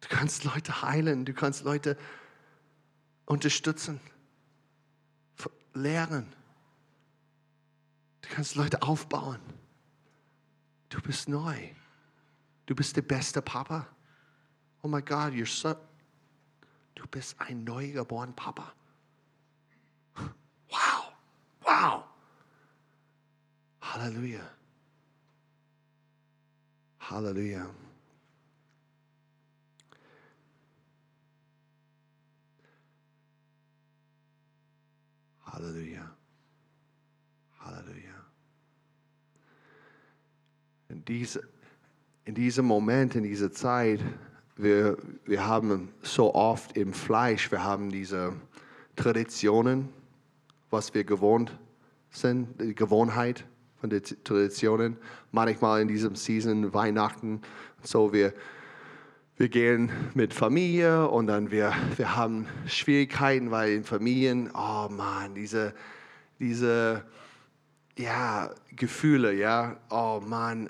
Du 0.01 0.07
kannst 0.09 0.43
Leute 0.43 0.81
heilen. 0.81 1.25
Du 1.25 1.33
kannst 1.33 1.63
Leute 1.63 1.97
unterstützen. 3.25 3.99
Lehren. 5.73 6.33
Du 8.21 8.29
kannst 8.29 8.55
Leute 8.55 8.81
aufbauen. 8.81 9.39
Du 10.89 11.01
bist 11.01 11.29
neu. 11.29 11.69
Du 12.65 12.75
bist 12.75 12.95
der 12.95 13.01
beste 13.03 13.41
Papa. 13.41 13.87
Oh 14.81 14.87
my 14.87 15.01
God, 15.01 15.33
you're 15.33 15.45
so, 15.45 15.75
Du 16.97 17.05
bist 17.05 17.39
ein 17.39 17.63
neugeborener 17.63 18.33
Papa. 18.33 18.73
Wow, 20.67 21.13
wow. 21.61 22.03
Halleluja. 23.81 24.41
Halleluja. 26.99 27.69
Halleluja. 35.45 36.17
Halleluja. 37.59 38.25
In, 40.89 41.05
diese, 41.05 41.47
in 42.25 42.33
diesem 42.33 42.65
Moment, 42.65 43.13
in 43.13 43.21
dieser 43.21 43.51
Zeit, 43.51 43.99
wir, 44.57 44.97
wir 45.25 45.45
haben 45.45 45.89
so 46.01 46.33
oft 46.33 46.75
im 46.75 46.93
Fleisch, 46.93 47.51
wir 47.51 47.63
haben 47.63 47.89
diese 47.89 48.33
Traditionen, 48.95 49.89
was 50.69 50.93
wir 50.93 51.03
gewohnt 51.03 51.51
sind, 52.09 52.59
die 52.59 52.75
Gewohnheit 52.75 53.45
von 53.79 53.89
den 53.89 54.01
Traditionen. 54.23 54.97
Manchmal 55.31 55.81
in 55.81 55.87
diesem 55.87 56.15
Season, 56.15 56.73
Weihnachten, 56.73 57.41
so 57.83 58.11
wir, 58.11 58.33
wir 59.37 59.49
gehen 59.49 59.91
mit 60.15 60.33
Familie 60.33 61.07
und 61.07 61.27
dann 61.27 61.51
wir, 61.51 61.73
wir 61.95 62.15
haben 62.15 62.47
Schwierigkeiten, 62.65 63.51
weil 63.51 63.73
in 63.73 63.83
Familien, 63.83 64.49
oh 64.53 64.89
Mann, 64.89 65.35
diese, 65.35 65.73
diese 66.39 67.03
ja, 67.97 68.49
Gefühle, 68.75 69.33
ja, 69.33 69.77
oh 69.89 70.21
Mann, 70.25 70.69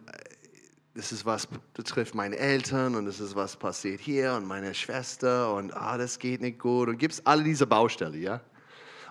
das 0.97 1.11
ist 1.11 1.27
was 1.27 1.47
betrifft 1.75 2.15
meine 2.15 2.35
Eltern 2.37 2.95
und 2.95 3.05
das 3.05 3.19
ist 3.19 3.35
was 3.35 3.55
passiert 3.55 4.01
hier 4.01 4.33
und 4.33 4.47
meine 4.47 4.73
Schwester 4.73 5.53
und 5.53 5.71
ah, 5.77 5.95
das 5.95 6.17
geht 6.17 6.41
nicht 6.41 6.57
gut 6.57 6.89
und 6.89 6.97
gibt 6.97 7.13
es 7.13 7.25
alle 7.25 7.43
diese 7.43 7.67
Baustelle, 7.67 8.17
ja? 8.17 8.41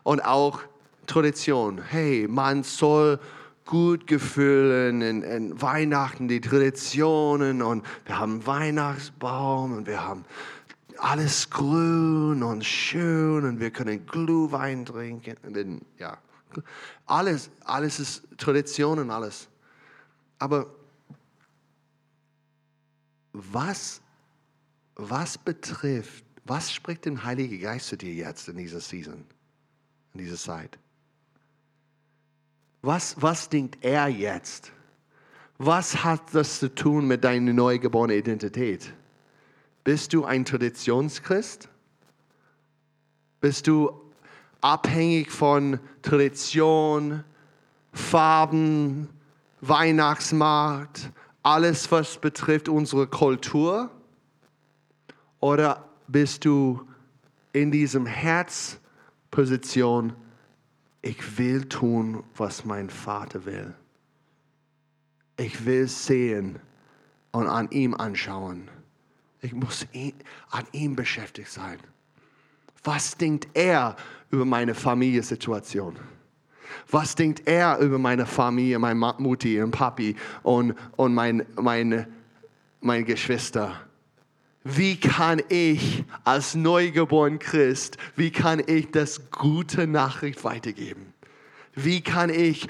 Und 0.02 0.24
auch 0.24 0.60
Tradition. 1.06 1.80
Hey, 1.80 2.26
man 2.28 2.64
soll 2.64 3.20
gut 3.64 4.08
gefühlen 4.08 5.00
in, 5.00 5.22
in 5.22 5.62
Weihnachten, 5.62 6.26
die 6.26 6.40
Traditionen 6.40 7.62
und 7.62 7.86
wir 8.04 8.18
haben 8.18 8.44
Weihnachtsbaum 8.44 9.76
und 9.76 9.86
wir 9.86 10.04
haben 10.04 10.24
alles 10.98 11.50
grün 11.50 12.42
und 12.42 12.64
schön 12.64 13.44
und 13.44 13.60
wir 13.60 13.70
können 13.70 14.04
Glühwein 14.06 14.84
trinken. 14.84 15.82
Ja, 16.00 16.18
alles, 17.06 17.48
alles 17.64 18.00
ist 18.00 18.24
Tradition 18.38 18.98
und 18.98 19.10
alles. 19.12 19.46
Aber 20.40 20.66
was, 23.36 24.00
was 24.94 25.36
betrifft, 25.36 26.24
was 26.44 26.72
spricht 26.72 27.04
den 27.04 27.24
Heilige 27.24 27.58
Geist 27.58 27.88
zu 27.88 27.96
dir 27.96 28.14
jetzt 28.14 28.48
in 28.48 28.56
dieser 28.56 28.80
Season, 28.80 29.24
in 30.14 30.20
dieser 30.20 30.36
Zeit? 30.36 30.78
Was, 32.80 33.20
was 33.20 33.48
denkt 33.48 33.78
er 33.82 34.08
jetzt? 34.08 34.72
Was 35.58 36.04
hat 36.04 36.22
das 36.32 36.60
zu 36.60 36.74
tun 36.74 37.06
mit 37.06 37.24
deiner 37.24 37.52
neugeborenen 37.52 38.18
Identität? 38.18 38.92
Bist 39.84 40.12
du 40.12 40.24
ein 40.24 40.44
Traditionschrist? 40.44 41.68
Bist 43.40 43.66
du 43.66 43.90
abhängig 44.60 45.30
von 45.30 45.78
Tradition, 46.02 47.22
Farben, 47.92 49.08
Weihnachtsmarkt, 49.60 51.10
alles, 51.46 51.90
was 51.92 52.18
betrifft 52.18 52.68
unsere 52.68 53.06
Kultur? 53.06 53.88
Oder 55.38 55.88
bist 56.08 56.44
du 56.44 56.88
in 57.52 57.70
diesem 57.70 58.04
Herzposition, 58.04 60.12
ich 61.02 61.38
will 61.38 61.68
tun, 61.68 62.24
was 62.36 62.64
mein 62.64 62.90
Vater 62.90 63.44
will. 63.44 63.72
Ich 65.36 65.64
will 65.64 65.86
sehen 65.86 66.58
und 67.30 67.46
an 67.46 67.70
ihm 67.70 67.94
anschauen. 67.94 68.68
Ich 69.40 69.52
muss 69.52 69.86
an 70.50 70.64
ihm 70.72 70.96
beschäftigt 70.96 71.52
sein. 71.52 71.78
Was 72.82 73.16
denkt 73.16 73.46
er 73.54 73.94
über 74.32 74.44
meine 74.44 74.74
Familiensituation? 74.74 75.96
Was 76.90 77.14
denkt 77.14 77.42
er 77.46 77.78
über 77.78 77.98
meine 77.98 78.26
Familie, 78.26 78.78
meine 78.78 79.14
Mutti 79.18 79.60
und 79.60 79.70
Papi 79.70 80.16
und, 80.42 80.74
und 80.96 81.14
meine, 81.14 81.46
meine, 81.56 82.08
meine 82.80 83.04
Geschwister? 83.04 83.80
Wie 84.64 84.98
kann 84.98 85.40
ich 85.48 86.04
als 86.24 86.56
neugeboren 86.56 87.38
Christ, 87.38 87.98
wie 88.16 88.30
kann 88.30 88.60
ich 88.66 88.90
das 88.90 89.30
gute 89.30 89.86
Nachricht 89.86 90.42
weitergeben? 90.42 91.12
Wie 91.74 92.00
kann 92.00 92.30
ich 92.30 92.66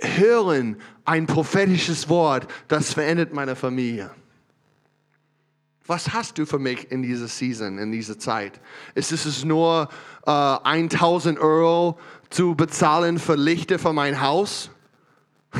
hören 0.00 0.76
ein 1.04 1.26
prophetisches 1.26 2.08
Wort, 2.08 2.46
das 2.68 2.92
verändert 2.92 3.32
meine 3.32 3.56
Familie? 3.56 4.10
Was 5.88 6.12
hast 6.12 6.36
du 6.36 6.44
für 6.44 6.58
mich 6.58 6.92
in 6.92 7.02
dieser 7.02 7.28
Season, 7.28 7.78
in 7.78 7.90
dieser 7.90 8.18
Zeit? 8.18 8.60
Ist 8.94 9.10
es 9.10 9.42
nur 9.42 9.88
äh, 10.26 10.30
1000 10.30 11.40
Euro 11.40 11.98
zu 12.28 12.54
bezahlen 12.54 13.18
für 13.18 13.36
Lichter 13.36 13.78
für 13.78 13.94
mein 13.94 14.20
Haus? 14.20 14.70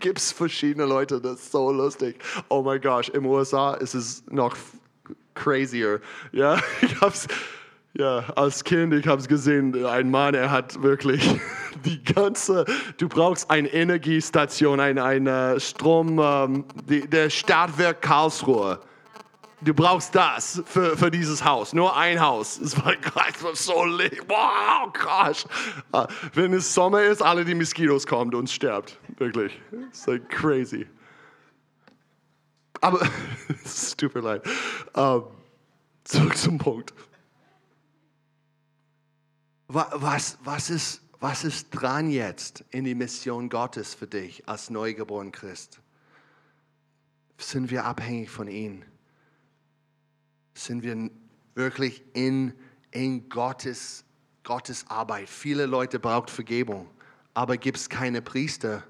Gibt 0.00 0.18
es 0.18 0.32
verschiedene 0.32 0.86
Leute, 0.86 1.20
das 1.20 1.40
ist 1.40 1.52
so 1.52 1.70
lustig. 1.70 2.16
Oh 2.48 2.62
mein 2.62 2.80
Gott, 2.80 3.10
im 3.10 3.26
USA 3.26 3.74
ist 3.74 3.92
es 3.92 4.24
noch 4.30 4.56
crazier. 5.34 6.00
Ja, 6.32 6.56
ich 6.80 6.98
hab's, 7.02 7.28
ja, 7.92 8.20
als 8.36 8.64
Kind, 8.64 8.94
ich 8.94 9.06
habe 9.06 9.20
es 9.20 9.28
gesehen, 9.28 9.84
ein 9.84 10.10
Mann, 10.10 10.32
er 10.32 10.50
hat 10.50 10.82
wirklich 10.82 11.38
die 11.84 12.02
ganze, 12.02 12.64
du 12.96 13.10
brauchst 13.10 13.50
eine 13.50 13.68
Energiestation, 13.68 14.80
eine, 14.80 15.04
eine 15.04 15.60
Strom, 15.60 16.18
ähm, 16.18 16.64
die, 16.88 17.06
der 17.06 17.28
Stadtwerk 17.28 18.00
Karlsruhe 18.00 18.80
du 19.64 19.74
brauchst 19.74 20.14
das 20.14 20.62
für, 20.66 20.96
für 20.96 21.10
dieses 21.10 21.44
Haus. 21.44 21.72
Nur 21.72 21.96
ein 21.96 22.20
Haus. 22.20 22.58
Es 22.58 22.76
war, 22.76 22.94
es 23.28 23.42
war 23.42 23.56
so 23.56 23.84
lieb. 23.84 24.24
Wow, 24.28 24.92
krass. 24.92 25.46
Ah, 25.92 26.06
wenn 26.34 26.52
es 26.52 26.72
Sommer 26.72 27.02
ist, 27.02 27.22
alle 27.22 27.44
die 27.44 27.54
Moskitos 27.54 28.06
kommen 28.06 28.34
und 28.34 28.48
sterbt. 28.48 28.98
Wirklich. 29.16 29.58
It's 29.88 30.06
like 30.06 30.28
crazy. 30.28 30.86
Aber, 32.80 33.00
es 33.64 33.96
tut 33.96 34.14
leid. 34.14 34.42
Um, 34.94 35.24
zurück 36.04 36.36
zum 36.36 36.58
Punkt. 36.58 36.92
Was, 39.68 40.38
was, 40.44 40.70
ist, 40.70 41.02
was 41.18 41.42
ist 41.42 41.70
dran 41.70 42.10
jetzt 42.10 42.64
in 42.70 42.84
die 42.84 42.94
Mission 42.94 43.48
Gottes 43.48 43.94
für 43.94 44.06
dich 44.06 44.46
als 44.48 44.70
neugeborener 44.70 45.32
Christ? 45.32 45.80
Sind 47.38 47.70
wir 47.70 47.84
abhängig 47.84 48.30
von 48.30 48.46
ihm? 48.46 48.84
Sind 50.54 50.82
wir 50.82 51.10
wirklich 51.54 52.02
in, 52.14 52.54
in 52.90 53.28
Gottes, 53.28 54.04
Gottes 54.42 54.86
Arbeit. 54.88 55.28
Viele 55.28 55.66
Leute 55.66 55.98
brauchen 55.98 56.28
Vergebung, 56.28 56.88
aber 57.34 57.56
gibt 57.56 57.78
es 57.78 57.88
keine 57.88 58.22
Priester 58.22 58.84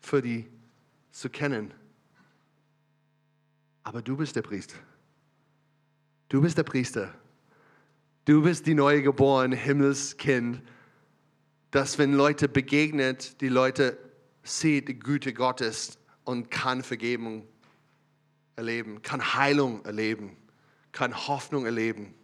für 0.00 0.22
die 0.22 0.46
zu 1.10 1.30
kennen. 1.30 1.72
Aber 3.82 4.02
du 4.02 4.16
bist 4.16 4.36
der 4.36 4.42
Priester. 4.42 4.76
Du 6.28 6.40
bist 6.40 6.58
der 6.58 6.64
Priester. 6.64 7.14
Du 8.24 8.42
bist 8.42 8.66
die 8.66 8.74
neue 8.74 9.02
geborene 9.02 9.54
Himmelskind, 9.54 10.62
dass 11.70 11.98
wenn 11.98 12.14
Leute 12.14 12.48
begegnet, 12.48 13.40
die 13.40 13.48
Leute 13.48 13.98
sehen 14.42 14.86
die 14.86 14.98
Güte 14.98 15.34
Gottes 15.34 15.98
und 16.24 16.50
kann 16.50 16.82
Vergebung 16.82 17.46
erleben, 18.56 19.02
kann 19.02 19.34
Heilung 19.34 19.84
erleben, 19.84 20.36
kann 20.92 21.26
Hoffnung 21.26 21.66
erleben. 21.66 22.14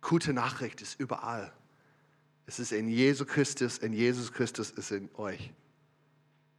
Gute 0.00 0.32
Nachricht 0.32 0.80
ist 0.80 0.98
überall. 0.98 1.52
Es 2.46 2.58
ist 2.58 2.72
in 2.72 2.88
Jesus 2.88 3.26
Christus, 3.26 3.78
in 3.78 3.92
Jesus 3.92 4.32
Christus 4.32 4.70
ist 4.70 4.90
in 4.90 5.08
euch. 5.14 5.52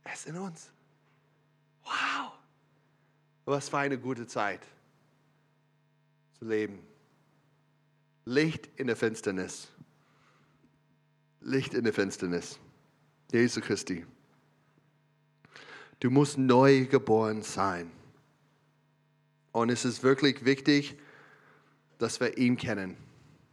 Er 0.03 0.13
ist 0.13 0.27
in 0.27 0.38
uns. 0.38 0.71
Wow! 1.84 2.32
Was 3.45 3.69
für 3.69 3.79
eine 3.79 3.97
gute 3.97 4.27
Zeit 4.27 4.61
zu 6.39 6.45
leben. 6.45 6.79
Licht 8.25 8.69
in 8.77 8.88
der 8.88 8.95
Finsternis. 8.95 9.67
Licht 11.41 11.73
in 11.73 11.84
der 11.84 11.93
Finsternis. 11.93 12.59
Jesus 13.32 13.63
Christi. 13.63 14.05
Du 16.02 16.10
musst 16.10 16.39
neu 16.39 16.86
geboren 16.86 17.43
sein. 17.43 17.91
Und 19.52 19.70
es 19.70 19.86
ist 19.86 20.02
wirklich 20.04 20.43
wichtig, 20.43 20.97
dass 21.99 22.20
wir 22.20 22.38
ihn 22.39 22.58
kennen, 22.58 22.97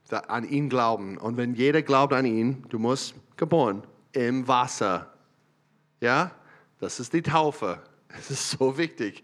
an 0.08 0.48
ihn 0.48 0.70
glauben. 0.70 1.18
Und 1.18 1.36
wenn 1.36 1.54
jeder 1.54 1.82
glaubt 1.82 2.14
an 2.14 2.24
ihn, 2.24 2.64
du 2.70 2.78
musst 2.78 3.14
geboren 3.36 3.82
im 4.12 4.48
Wasser. 4.48 5.12
Ja, 6.00 6.30
das 6.80 6.98
ist 6.98 7.12
die 7.12 7.22
Taufe. 7.22 7.80
Es 8.18 8.30
ist 8.30 8.50
so 8.52 8.78
wichtig. 8.78 9.22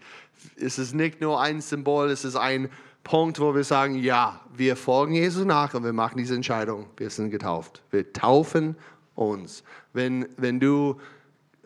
Es 0.55 0.77
ist 0.77 0.93
nicht 0.93 1.19
nur 1.19 1.41
ein 1.41 1.59
Symbol, 1.59 2.11
es 2.11 2.23
ist 2.23 2.35
ein 2.35 2.69
Punkt, 3.03 3.39
wo 3.39 3.55
wir 3.55 3.63
sagen, 3.63 3.95
ja, 3.95 4.41
wir 4.53 4.75
folgen 4.75 5.15
Jesus 5.15 5.43
nach 5.43 5.73
und 5.73 5.83
wir 5.83 5.91
machen 5.91 6.19
diese 6.19 6.35
Entscheidung. 6.35 6.85
Wir 6.95 7.09
sind 7.09 7.31
getauft. 7.31 7.81
Wir 7.89 8.13
taufen 8.13 8.75
uns. 9.15 9.63
Wenn, 9.91 10.27
wenn 10.37 10.59
du 10.59 10.99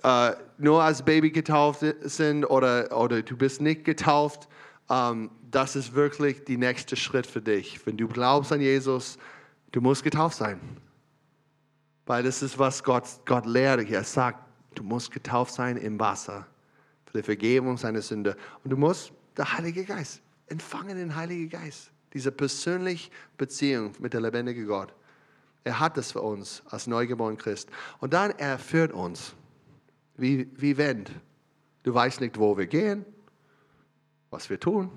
äh, 0.03 0.33
nur 0.57 0.83
als 0.83 1.03
Baby 1.03 1.31
getauft 1.31 1.83
sind 2.01 2.45
oder, 2.45 2.95
oder 2.97 3.21
du 3.21 3.37
bist 3.37 3.61
nicht 3.61 3.83
getauft, 3.85 4.47
ähm, 4.89 5.31
das 5.51 5.75
ist 5.75 5.93
wirklich 5.93 6.43
der 6.43 6.57
nächste 6.57 6.95
Schritt 6.95 7.25
für 7.25 7.41
dich. 7.41 7.85
Wenn 7.85 7.97
du 7.97 8.07
glaubst 8.07 8.51
an 8.51 8.61
Jesus, 8.61 9.17
du 9.71 9.81
musst 9.81 10.03
getauft 10.03 10.37
sein. 10.37 10.59
Weil 12.05 12.23
das 12.23 12.41
ist, 12.41 12.57
was 12.57 12.83
Gott, 12.83 13.05
Gott 13.25 13.45
lehrt. 13.45 13.89
Er 13.89 14.03
sagt, 14.03 14.39
du 14.75 14.83
musst 14.83 15.11
getauft 15.11 15.53
sein 15.53 15.77
im 15.77 15.99
Wasser 15.99 16.47
für 17.05 17.17
die 17.17 17.23
Vergebung 17.23 17.77
seiner 17.77 18.01
Sünde. 18.01 18.35
Und 18.63 18.71
du 18.71 18.77
musst 18.77 19.11
der 19.37 19.57
Heilige 19.57 19.83
Geist 19.83 20.21
empfangen, 20.47 20.97
den 20.97 21.15
Heiligen 21.15 21.49
Geist. 21.49 21.91
Diese 22.13 22.31
persönliche 22.31 23.11
Beziehung 23.37 23.93
mit 23.99 24.13
der 24.13 24.21
lebendigen 24.21 24.65
Gott. 24.65 24.93
Er 25.63 25.79
hat 25.79 25.97
das 25.97 26.11
für 26.11 26.21
uns 26.21 26.63
als 26.69 26.87
neugeborener 26.87 27.37
Christ. 27.37 27.69
Und 27.99 28.13
dann 28.13 28.31
er 28.31 28.57
führt 28.57 28.91
uns 28.91 29.35
wie, 30.19 30.49
wie 30.59 30.77
wenn. 30.77 31.05
Du 31.83 31.93
weißt 31.93 32.21
nicht, 32.21 32.37
wo 32.37 32.57
wir 32.57 32.67
gehen, 32.67 33.05
was 34.29 34.49
wir 34.49 34.59
tun. 34.59 34.91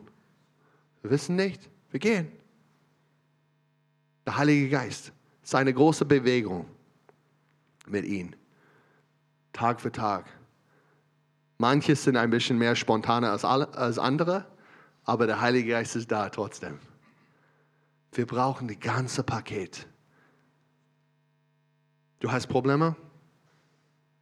Wir 1.03 1.11
wissen 1.11 1.37
nicht, 1.37 1.69
wir 1.91 2.01
gehen. 2.01 2.31
Der 4.27 4.37
Heilige 4.37 4.69
Geist 4.69 5.13
ist 5.43 5.55
eine 5.55 5.73
große 5.73 6.05
Bewegung 6.05 6.67
mit 7.87 8.05
ihm. 8.05 8.35
Tag 9.53 9.81
für 9.81 9.93
Tag. 9.93 10.27
Manche 11.59 11.95
sind 11.95 12.17
ein 12.17 12.31
bisschen 12.31 12.59
mehr 12.59 12.75
spontaner 12.75 13.31
als, 13.31 13.45
alle, 13.45 13.73
als 13.75 13.99
andere, 13.99 14.47
aber 15.05 15.27
der 15.27 15.41
Heilige 15.41 15.71
Geist 15.71 15.97
ist 15.97 16.11
da 16.11 16.29
trotzdem. 16.29 16.79
Wir 18.13 18.27
brauchen 18.27 18.69
das 18.69 18.81
ganze 18.81 19.23
Paket. 19.23 19.87
Du 22.21 22.31
hast 22.31 22.47
Probleme? 22.47 22.95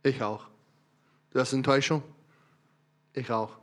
Ich 0.03 0.23
auch. 0.23 0.50
Du 1.31 1.39
hast 1.39 1.53
Enttäuschung? 1.53 2.03
Ich 3.13 3.31
auch. 3.31 3.57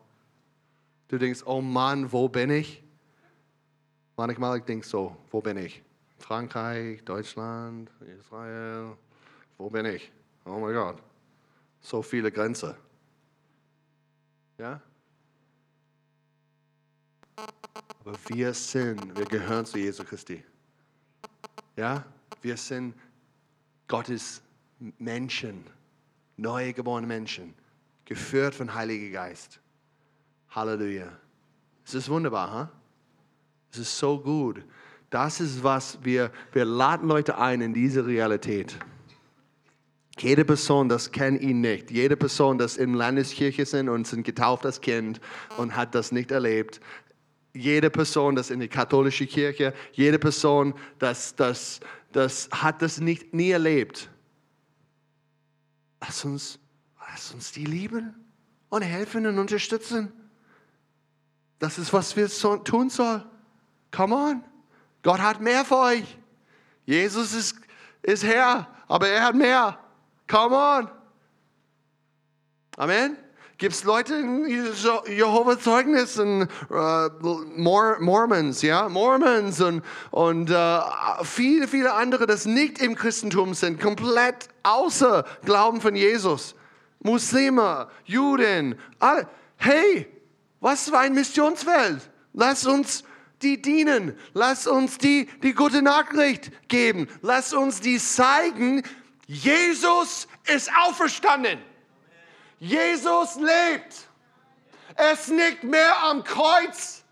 Du 1.09 1.17
denkst, 1.17 1.43
oh 1.45 1.61
Mann, 1.61 2.11
wo 2.11 2.29
bin 2.29 2.49
ich? 2.49 2.83
Manchmal 4.15 4.61
denkst 4.61 4.89
du 4.89 4.97
so, 4.97 5.17
wo 5.31 5.41
bin 5.41 5.57
ich? 5.57 5.83
Frankreich, 6.19 7.03
Deutschland, 7.03 7.91
Israel, 8.17 8.97
wo 9.57 9.69
bin 9.69 9.85
ich? 9.85 10.11
Oh 10.45 10.59
mein 10.59 10.73
Gott, 10.73 11.01
so 11.81 12.01
viele 12.01 12.31
Grenzen. 12.31 12.73
Ja? 14.57 14.81
Aber 17.35 18.17
wir 18.27 18.53
sind, 18.53 19.15
wir 19.15 19.25
gehören 19.25 19.65
zu 19.65 19.77
Jesu 19.77 20.03
Christi. 20.03 20.43
Ja? 21.75 22.05
Wir 22.41 22.57
sind 22.57 22.95
Gottes 23.87 24.41
Menschen 24.97 25.63
neue 26.37 26.73
geborene 26.73 27.07
Menschen, 27.07 27.53
geführt 28.05 28.55
von 28.55 28.73
Heiliger 28.73 29.11
Geist. 29.11 29.59
Halleluja. 30.51 31.11
Es 31.85 31.93
ist 31.93 32.09
wunderbar, 32.09 32.53
huh? 32.53 32.67
es 33.71 33.79
ist 33.79 33.97
so 33.97 34.19
gut. 34.19 34.63
Das 35.09 35.39
ist 35.39 35.63
was 35.63 35.99
wir, 36.03 36.31
wir 36.51 36.65
laden 36.65 37.07
Leute 37.07 37.37
ein 37.37 37.61
in 37.61 37.73
diese 37.73 38.05
Realität. 38.05 38.77
Jede 40.19 40.45
Person, 40.45 40.89
das 40.89 41.11
kennt 41.11 41.41
ihn 41.41 41.61
nicht. 41.61 41.91
Jede 41.91 42.17
Person, 42.17 42.57
das 42.57 42.75
in 42.75 42.93
Landeskirche 42.93 43.65
sind 43.65 43.87
und 43.87 44.07
sind 44.07 44.23
getauft 44.23 44.65
als 44.65 44.81
Kind 44.81 45.21
und 45.57 45.75
hat 45.75 45.93
das 45.93 46.11
nicht 46.11 46.31
erlebt. 46.31 46.81
Jede 47.53 47.89
Person, 47.89 48.35
das 48.35 48.49
in 48.49 48.59
die 48.59 48.67
katholische 48.67 49.27
Kirche, 49.27 49.73
jede 49.93 50.19
Person, 50.19 50.73
das, 50.99 51.35
das, 51.35 51.79
das 52.11 52.49
hat 52.51 52.81
das 52.81 52.99
nicht, 52.99 53.33
nie 53.33 53.51
erlebt. 53.51 54.09
Lass 56.01 56.25
uns, 56.25 56.59
lass 57.09 57.31
uns 57.31 57.51
die 57.51 57.65
lieben 57.65 58.15
und 58.69 58.81
helfen 58.81 59.25
und 59.25 59.39
unterstützen. 59.39 60.11
Das 61.59 61.77
ist, 61.77 61.91
was 61.93 62.15
wir 62.15 62.27
so 62.27 62.57
tun 62.57 62.89
sollen. 62.89 63.23
Come 63.91 64.15
on. 64.15 64.43
Gott 65.01 65.19
hat 65.19 65.41
mehr 65.41 65.65
für 65.65 65.77
euch. 65.77 66.17
Jesus 66.85 67.33
ist, 67.33 67.55
ist 68.01 68.23
Herr, 68.23 68.67
aber 68.87 69.07
er 69.07 69.23
hat 69.23 69.35
mehr. 69.35 69.79
Come 70.27 70.55
on. 70.55 70.89
Amen. 72.77 73.17
Gibt 73.57 73.73
es 73.73 73.83
Leute 73.83 74.13
in 74.13 74.45
Jehovas 75.07 75.61
Zeugnis 75.61 76.19
und 76.19 76.43
äh, 76.43 77.09
Mormons, 77.57 78.61
ja, 78.61 78.87
Mormons 78.87 79.59
und, 79.61 79.81
und 80.11 80.51
äh, 80.51 80.79
viele, 81.23 81.67
viele 81.67 81.93
andere, 81.93 82.27
das 82.27 82.45
nicht 82.45 82.79
im 82.79 82.93
Christentum 82.93 83.55
sind, 83.55 83.81
komplett 83.81 84.49
außer 84.61 85.25
Glauben 85.43 85.81
von 85.81 85.95
Jesus. 85.95 86.53
Muslime, 86.99 87.87
Juden, 88.05 88.75
alle. 88.99 89.27
Hey, 89.55 90.07
was 90.59 90.89
für 90.89 90.99
ein 90.99 91.15
Missionsfeld. 91.15 92.11
Lass 92.33 92.67
uns 92.67 93.03
die 93.41 93.59
dienen. 93.59 94.15
Lass 94.33 94.67
uns 94.67 94.99
die, 94.99 95.27
die 95.41 95.53
gute 95.53 95.81
Nachricht 95.81 96.51
geben. 96.67 97.07
Lass 97.23 97.53
uns 97.53 97.81
die 97.81 97.97
zeigen, 97.97 98.83
Jesus 99.25 100.27
ist 100.45 100.69
auferstanden. 100.79 101.57
Jesus 102.59 103.35
lebt. 103.35 104.07
Ist 105.11 105.29
nicht 105.29 105.63
mehr 105.63 106.03
am 106.03 106.23
Kreuz. 106.23 107.03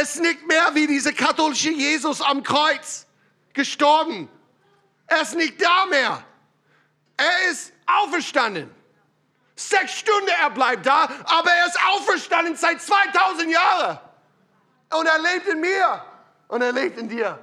Ist 0.00 0.20
nicht 0.20 0.46
mehr 0.46 0.74
wie 0.74 0.86
dieser 0.86 1.12
katholische 1.12 1.70
Jesus 1.70 2.20
am 2.20 2.42
Kreuz 2.42 3.06
gestorben. 3.52 4.28
Er 5.06 5.22
ist 5.22 5.34
nicht 5.34 5.60
da 5.60 5.86
mehr. 5.86 6.24
Er 7.16 7.50
ist 7.50 7.72
auferstanden. 7.86 8.74
Sechs 9.56 9.98
Stunden 9.98 10.28
er 10.40 10.50
bleibt 10.50 10.84
da, 10.84 11.08
aber 11.24 11.50
er 11.50 11.66
ist 11.66 11.78
auferstanden 11.86 12.56
seit 12.56 12.82
2000 12.82 13.50
Jahren. 13.50 13.98
Und 14.92 15.06
er 15.06 15.18
lebt 15.18 15.46
in 15.46 15.60
mir 15.60 16.04
und 16.48 16.62
er 16.62 16.72
lebt 16.72 16.98
in 16.98 17.08
dir. 17.08 17.38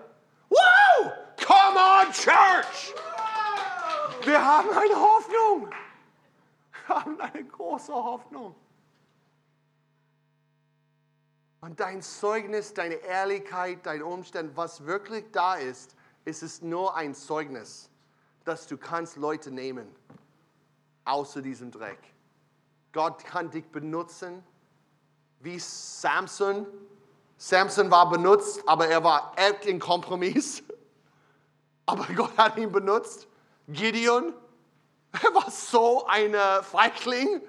Woo! 0.49 1.11
Come 1.45 1.79
on, 1.79 2.11
Church! 2.11 2.93
Wir 4.23 4.43
haben 4.43 4.69
eine 4.69 4.95
Hoffnung. 4.95 5.69
Haben 6.91 7.19
eine 7.21 7.43
große 7.45 7.93
Hoffnung. 7.93 8.55
Und 11.61 11.79
dein 11.79 12.01
Zeugnis, 12.01 12.73
deine 12.73 12.95
Ehrlichkeit, 12.95 13.85
dein 13.85 14.01
Umstand, 14.01 14.57
was 14.57 14.85
wirklich 14.85 15.25
da 15.31 15.55
ist, 15.55 15.95
ist 16.25 16.43
es 16.43 16.61
nur 16.61 16.95
ein 16.95 17.13
Zeugnis, 17.13 17.89
dass 18.43 18.67
du 18.67 18.77
kannst 18.77 19.15
Leute 19.15 19.51
nehmen 19.51 19.87
außer 21.05 21.41
diesem 21.41 21.71
Dreck. 21.71 21.99
Gott 22.91 23.23
kann 23.23 23.49
dich 23.51 23.65
benutzen 23.67 24.43
wie 25.39 25.59
Samson. 25.59 26.67
Samson 27.37 27.89
war 27.89 28.09
benutzt, 28.09 28.61
aber 28.67 28.87
er 28.87 29.03
war 29.03 29.33
echt 29.35 29.65
in 29.65 29.79
Kompromiss. 29.79 30.63
Aber 31.87 32.05
Gott 32.13 32.37
hat 32.37 32.57
ihn 32.57 32.71
benutzt. 32.71 33.27
Gideon, 33.67 34.33
er 35.23 35.33
war 35.33 35.49
so 35.51 36.05
ein 36.07 36.35
Feigling, 36.63 37.41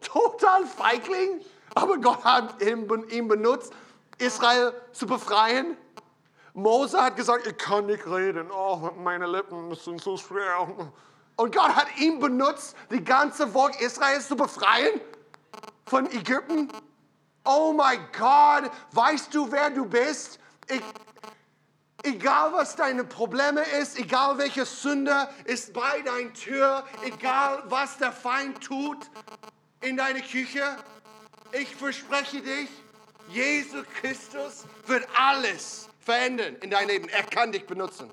total 0.00 0.66
Feigling, 0.66 1.40
aber 1.74 1.98
Gott 1.98 2.24
hat 2.24 2.62
ihn, 2.62 2.86
benutzt, 2.86 3.72
Israel 4.18 4.72
zu 4.92 5.06
befreien. 5.06 5.76
Mose 6.54 7.00
hat 7.00 7.16
gesagt, 7.16 7.46
ich 7.46 7.56
kann 7.56 7.86
nicht 7.86 8.06
reden, 8.06 8.50
oh, 8.50 8.90
meine 8.96 9.26
Lippen 9.26 9.74
sind 9.74 10.02
so 10.02 10.16
schwer. 10.16 10.68
Und 11.36 11.54
Gott 11.54 11.74
hat 11.74 11.86
ihn 11.98 12.20
benutzt, 12.20 12.76
die 12.90 13.02
ganze 13.02 13.48
Volk 13.48 13.80
Israels 13.80 14.28
zu 14.28 14.36
befreien 14.36 15.00
von 15.86 16.10
Ägypten. 16.10 16.68
Oh 17.44 17.72
mein 17.72 17.98
Gott, 18.16 18.70
weißt 18.92 19.34
du, 19.34 19.50
wer 19.50 19.70
du 19.70 19.86
bist? 19.86 20.38
Ich, 20.68 20.82
egal 22.02 22.52
was 22.52 22.76
deine 22.76 23.04
Probleme 23.04 23.62
ist, 23.80 23.98
egal 23.98 24.38
welche 24.38 24.64
Sünde 24.64 25.28
ist 25.44 25.72
bei 25.72 26.00
deiner 26.02 26.32
Tür, 26.32 26.84
egal 27.04 27.62
was 27.66 27.98
der 27.98 28.12
Feind 28.12 28.62
tut 28.62 28.98
in 29.80 29.96
deiner 29.96 30.20
Küche, 30.20 30.76
ich 31.52 31.74
verspreche 31.74 32.40
dich, 32.40 32.68
Jesus 33.28 33.84
Christus 34.00 34.64
wird 34.86 35.06
alles 35.16 35.88
verändern 36.00 36.56
in 36.56 36.70
deinem 36.70 36.88
Leben. 36.88 37.08
Er 37.08 37.22
kann 37.24 37.52
dich 37.52 37.66
benutzen. 37.66 38.10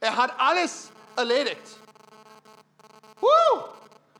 Er 0.00 0.16
hat 0.16 0.38
alles 0.38 0.90
erledigt. 1.16 1.78
Woo! 3.20 3.28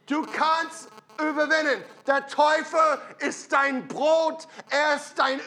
Du 0.07 0.23
kannst 0.27 0.89
überwinden. 1.19 1.83
Der 2.07 2.27
Teufel 2.27 3.01
ist 3.19 3.53
dein 3.53 3.87
Brot, 3.89 4.47
er 4.71 4.97
ist 4.97 5.19
dein 5.19 5.41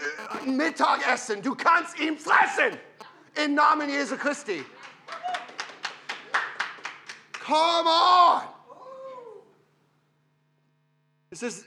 Mittagessen. 0.45 1.41
Du 1.41 1.55
kannst 1.55 1.99
ihn 1.99 2.17
fressen. 2.17 2.79
Im 3.43 3.53
Namen 3.55 3.89
Jesu 3.89 4.17
Christi. 4.17 4.65
Come 7.45 7.89
on! 7.89 8.41
Es 11.29 11.43
ist 11.43 11.65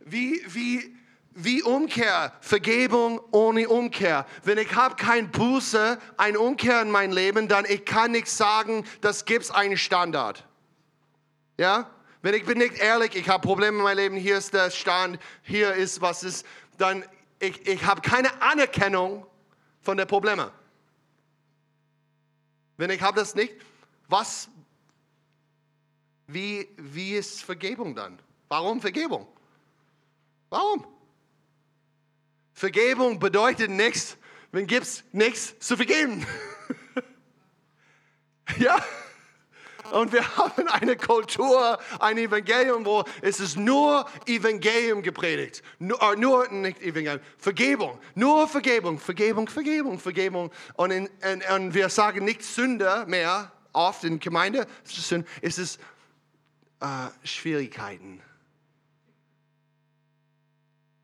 wie, 0.00 0.42
wie, 0.46 0.96
wie 1.30 1.62
Umkehr, 1.62 2.32
Vergebung 2.40 3.20
ohne 3.30 3.68
Umkehr. 3.68 4.26
Wenn 4.42 4.58
ich 4.58 4.74
habe 4.74 4.96
kein 4.96 5.30
Buße, 5.30 5.98
ein 6.16 6.36
Umkehr 6.36 6.82
in 6.82 6.90
mein 6.90 7.12
Leben, 7.12 7.48
dann 7.48 7.64
ich 7.66 7.84
kann 7.84 8.10
nicht 8.12 8.28
sagen, 8.28 8.84
das 9.00 9.24
gibt 9.24 9.50
einen 9.54 9.76
Standard. 9.76 10.44
Ja? 11.56 11.90
Wenn 12.22 12.34
ich 12.34 12.44
bin 12.44 12.58
nicht 12.58 12.78
ehrlich, 12.78 13.14
ich 13.14 13.28
habe 13.28 13.46
Probleme 13.46 13.78
in 13.78 13.84
meinem 13.84 13.96
Leben, 13.96 14.16
hier 14.16 14.38
ist 14.38 14.54
der 14.54 14.70
Stand, 14.70 15.18
hier 15.42 15.74
ist 15.74 16.00
was 16.00 16.24
ist, 16.24 16.46
dann 16.78 17.04
ich, 17.38 17.66
ich 17.66 17.84
habe 17.84 18.00
keine 18.00 18.42
Anerkennung 18.42 19.26
von 19.80 19.96
den 19.96 20.06
Problemen. 20.06 20.50
Wenn 22.76 22.90
ich 22.90 23.00
habe 23.02 23.20
das 23.20 23.34
nicht, 23.34 23.54
was, 24.08 24.48
wie, 26.26 26.68
wie 26.76 27.14
ist 27.14 27.42
Vergebung 27.42 27.94
dann? 27.94 28.18
Warum 28.48 28.80
Vergebung? 28.80 29.26
Warum? 30.50 30.86
Vergebung 32.52 33.18
bedeutet 33.18 33.70
nichts, 33.70 34.16
wenn 34.52 34.68
es 34.68 35.04
nichts 35.12 35.58
zu 35.58 35.76
vergeben. 35.76 36.26
ja? 38.58 38.82
Und 39.90 40.12
wir 40.12 40.36
haben 40.36 40.68
eine 40.68 40.96
Kultur, 40.96 41.78
ein 42.00 42.18
Evangelium, 42.18 42.84
wo 42.84 43.04
es 43.20 43.40
ist 43.40 43.56
nur 43.56 44.06
Evangelium 44.26 45.02
gepredigt. 45.02 45.62
Nur, 45.78 46.00
äh, 46.02 46.16
nur 46.16 46.48
nicht 46.48 46.80
Evangelium, 46.82 47.20
Vergebung. 47.38 47.98
Nur 48.14 48.48
Vergebung, 48.48 48.98
Vergebung, 48.98 49.48
Vergebung, 49.48 49.98
Vergebung. 49.98 50.50
Und, 50.74 50.90
in, 50.90 51.08
und, 51.32 51.50
und 51.50 51.74
wir 51.74 51.88
sagen 51.88 52.24
nicht 52.24 52.42
Sünde 52.42 53.04
mehr, 53.06 53.52
oft 53.72 54.04
in 54.04 54.18
Gemeinde. 54.18 54.66
Es 55.42 55.58
ist 55.58 55.78
äh, 56.80 57.08
Schwierigkeiten, 57.22 58.20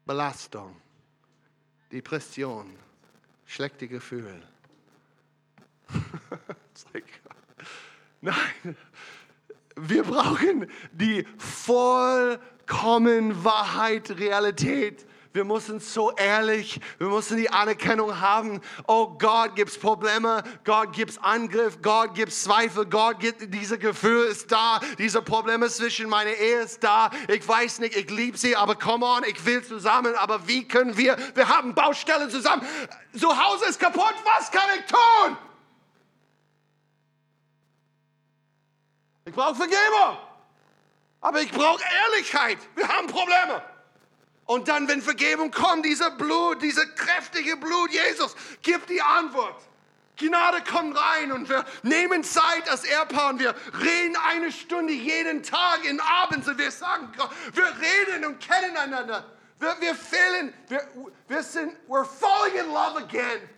Belastung, 0.07 0.77
Depression, 1.93 2.77
schlechte 3.47 3.89
Gefühle. 3.89 4.43
like, 6.95 7.20
Nein, 8.23 8.77
wir 9.77 10.03
brauchen 10.03 10.71
die 10.93 11.27
vollkommen 11.39 13.45
Wahrheit, 13.45 14.11
Realität. 14.11 15.07
Wir 15.33 15.45
müssen 15.45 15.79
so 15.79 16.11
ehrlich, 16.11 16.81
wir 16.99 17.07
müssen 17.07 17.37
die 17.37 17.51
Anerkennung 17.51 18.21
haben. 18.21 18.61
Oh 18.89 19.17
Gott, 19.17 19.55
gibt 19.55 19.71
es 19.71 19.79
Probleme, 19.79 20.43
Gott 20.65 20.93
gibt 20.93 21.13
es 21.13 21.19
Angriff, 21.19 21.81
Gott 21.81 22.15
gibt 22.15 22.33
es 22.33 22.43
Zweifel, 22.43 22.85
Gott 22.85 23.21
gibt 23.21 23.55
diese 23.55 23.79
Gefühl 23.79 24.25
ist 24.25 24.51
da, 24.51 24.81
diese 24.99 25.23
Probleme 25.23 25.69
zwischen 25.69 26.09
meiner 26.09 26.33
Ehe 26.33 26.63
ist 26.63 26.83
da. 26.83 27.11
Ich 27.29 27.47
weiß 27.47 27.79
nicht, 27.79 27.97
ich 27.97 28.11
liebe 28.11 28.37
sie, 28.37 28.57
aber 28.57 28.75
come 28.75 29.07
on, 29.07 29.23
ich 29.25 29.43
will 29.47 29.63
zusammen. 29.63 30.15
Aber 30.17 30.49
wie 30.49 30.67
können 30.67 30.97
wir? 30.97 31.17
Wir 31.35 31.49
haben 31.49 31.75
Baustellen 31.75 32.29
zusammen. 32.29 32.67
Zu 33.17 33.29
Hause 33.29 33.67
ist 33.67 33.79
kaputt. 33.79 34.15
Was 34.25 34.51
kann 34.51 34.69
ich 34.79 34.87
tun? 34.87 35.39
Ich 39.31 39.37
brauche 39.37 39.55
Vergebung. 39.55 40.19
Aber 41.21 41.41
ich 41.41 41.53
brauche 41.53 41.81
Ehrlichkeit. 42.05 42.59
Wir 42.75 42.89
haben 42.89 43.07
Probleme. 43.07 43.63
Und 44.45 44.67
dann, 44.67 44.89
wenn 44.89 45.01
Vergebung 45.01 45.53
kommt, 45.53 45.85
dieser 45.85 46.11
Blut, 46.11 46.61
dieser 46.61 46.85
kräftige 46.85 47.57
Blut 47.57 47.93
Jesus, 47.93 48.35
gibt 48.61 48.91
die 48.91 49.01
Antwort. 49.01 49.63
Gnade 50.17 50.65
kommt 50.65 50.99
rein 50.99 51.31
und 51.31 51.49
wir 51.49 51.65
nehmen 51.85 52.25
Zeit 52.25 52.69
als 52.69 52.83
Ehepaar 52.83 53.31
und 53.31 53.39
wir 53.39 53.55
reden 53.81 54.17
eine 54.17 54.51
Stunde 54.51 54.93
jeden 54.93 55.45
Tag 55.45 55.85
in 55.85 56.01
Abends 56.01 56.49
und 56.49 56.59
wir 56.59 56.73
sagen, 56.73 57.13
wir 57.53 57.67
reden 57.67 58.25
und 58.25 58.41
kennen 58.41 58.77
einander. 58.77 59.25
Wir, 59.61 59.77
wir 59.81 59.95
fehlen, 59.95 60.53
wir, 60.67 60.89
wir 61.29 61.43
sind, 61.45 61.77
we're 61.87 62.05
falling 62.05 62.57
in 62.57 62.67
love 62.67 62.97
again. 62.97 63.49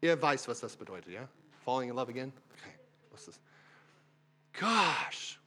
Ihr 0.00 0.20
weiß, 0.20 0.48
was 0.48 0.58
das 0.58 0.76
bedeutet, 0.76 1.12
ja? 1.12 1.28
Falling 1.64 1.90
in 1.90 1.94
love 1.94 2.10
again? 2.10 2.32
Gosh. 4.58 5.38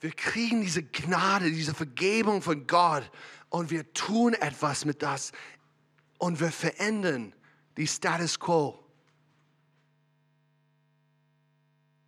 Wir 0.00 0.10
kriegen 0.10 0.62
diese 0.62 0.82
Gnade, 0.82 1.50
diese 1.50 1.74
Vergebung 1.74 2.42
von 2.42 2.66
Gott 2.66 3.08
und 3.50 3.70
wir 3.70 3.92
tun 3.92 4.34
etwas 4.34 4.84
mit 4.84 5.02
das 5.02 5.32
und 6.18 6.40
wir 6.40 6.50
verändern 6.50 7.34
die 7.76 7.86
Status 7.86 8.38
quo. 8.38 8.78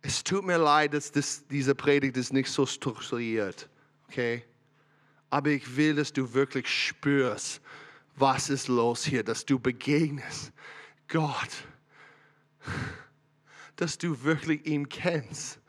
Es 0.01 0.23
tut 0.23 0.43
mir 0.45 0.57
leid, 0.57 0.93
dass 0.93 1.11
das, 1.11 1.47
diese 1.47 1.73
Predigt 1.73 2.17
ist 2.17 2.33
nicht 2.33 2.49
so 2.49 2.65
strukturiert, 2.65 3.69
okay? 4.07 4.43
Aber 5.29 5.49
ich 5.49 5.75
will, 5.75 5.95
dass 5.95 6.13
du 6.13 6.33
wirklich 6.33 6.67
spürst, 6.67 7.61
was 8.15 8.49
ist 8.49 8.67
los 8.67 9.05
hier, 9.05 9.23
dass 9.23 9.45
du 9.45 9.57
begegnest. 9.57 10.51
Gott 11.07 11.49
dass 13.75 13.97
du 13.97 14.23
wirklich 14.23 14.65
ihn 14.65 14.89
kennst. 14.89 15.59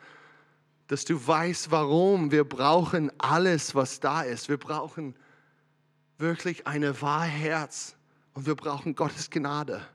Dass 0.87 1.05
du 1.05 1.27
weißt, 1.27 1.71
warum. 1.71 2.31
Wir 2.31 2.45
brauchen 2.45 3.11
alles, 3.19 3.75
was 3.75 4.01
da 4.01 4.23
ist. 4.23 4.49
Wir 4.49 4.59
brauchen 4.59 5.17
wirklich 6.19 6.67
ein 6.67 6.83
wahres 7.01 7.31
Herz 7.31 7.97
und 8.35 8.47
wir 8.47 8.55
brauchen 8.55 8.95
Gottes 8.95 9.31
Gnade. 9.31 9.87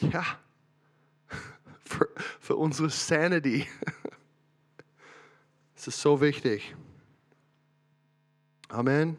Ja, 0.00 0.24
für, 1.84 2.08
für 2.40 2.56
unsere 2.56 2.90
Sanity. 2.90 3.66
Es 5.76 5.86
ist 5.86 6.02
so 6.02 6.20
wichtig. 6.20 6.76
Amen. 8.68 9.16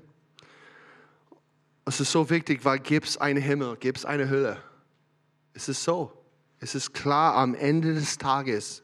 Es 1.86 1.99
ist 1.99 2.12
so 2.12 2.30
wichtig, 2.30 2.64
weil 2.64 2.78
gibt 2.78 3.07
es 3.07 3.18
einen 3.18 3.41
Himmel, 3.41 3.78
gibt 3.78 3.97
es 3.97 4.05
eine 4.05 4.30
Hölle. 4.30 4.62
Es 5.55 5.68
ist 5.70 5.84
so. 5.84 6.20
Es 6.62 6.76
ist 6.76 6.93
klar 6.93 7.36
am 7.36 7.55
Ende 7.55 7.95
des 7.95 8.20
Tages, 8.20 8.84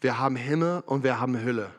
wir 0.00 0.18
haben 0.18 0.36
Himmel 0.36 0.82
und 0.86 1.02
wir 1.02 1.20
haben 1.20 1.42
Hölle. 1.42 1.74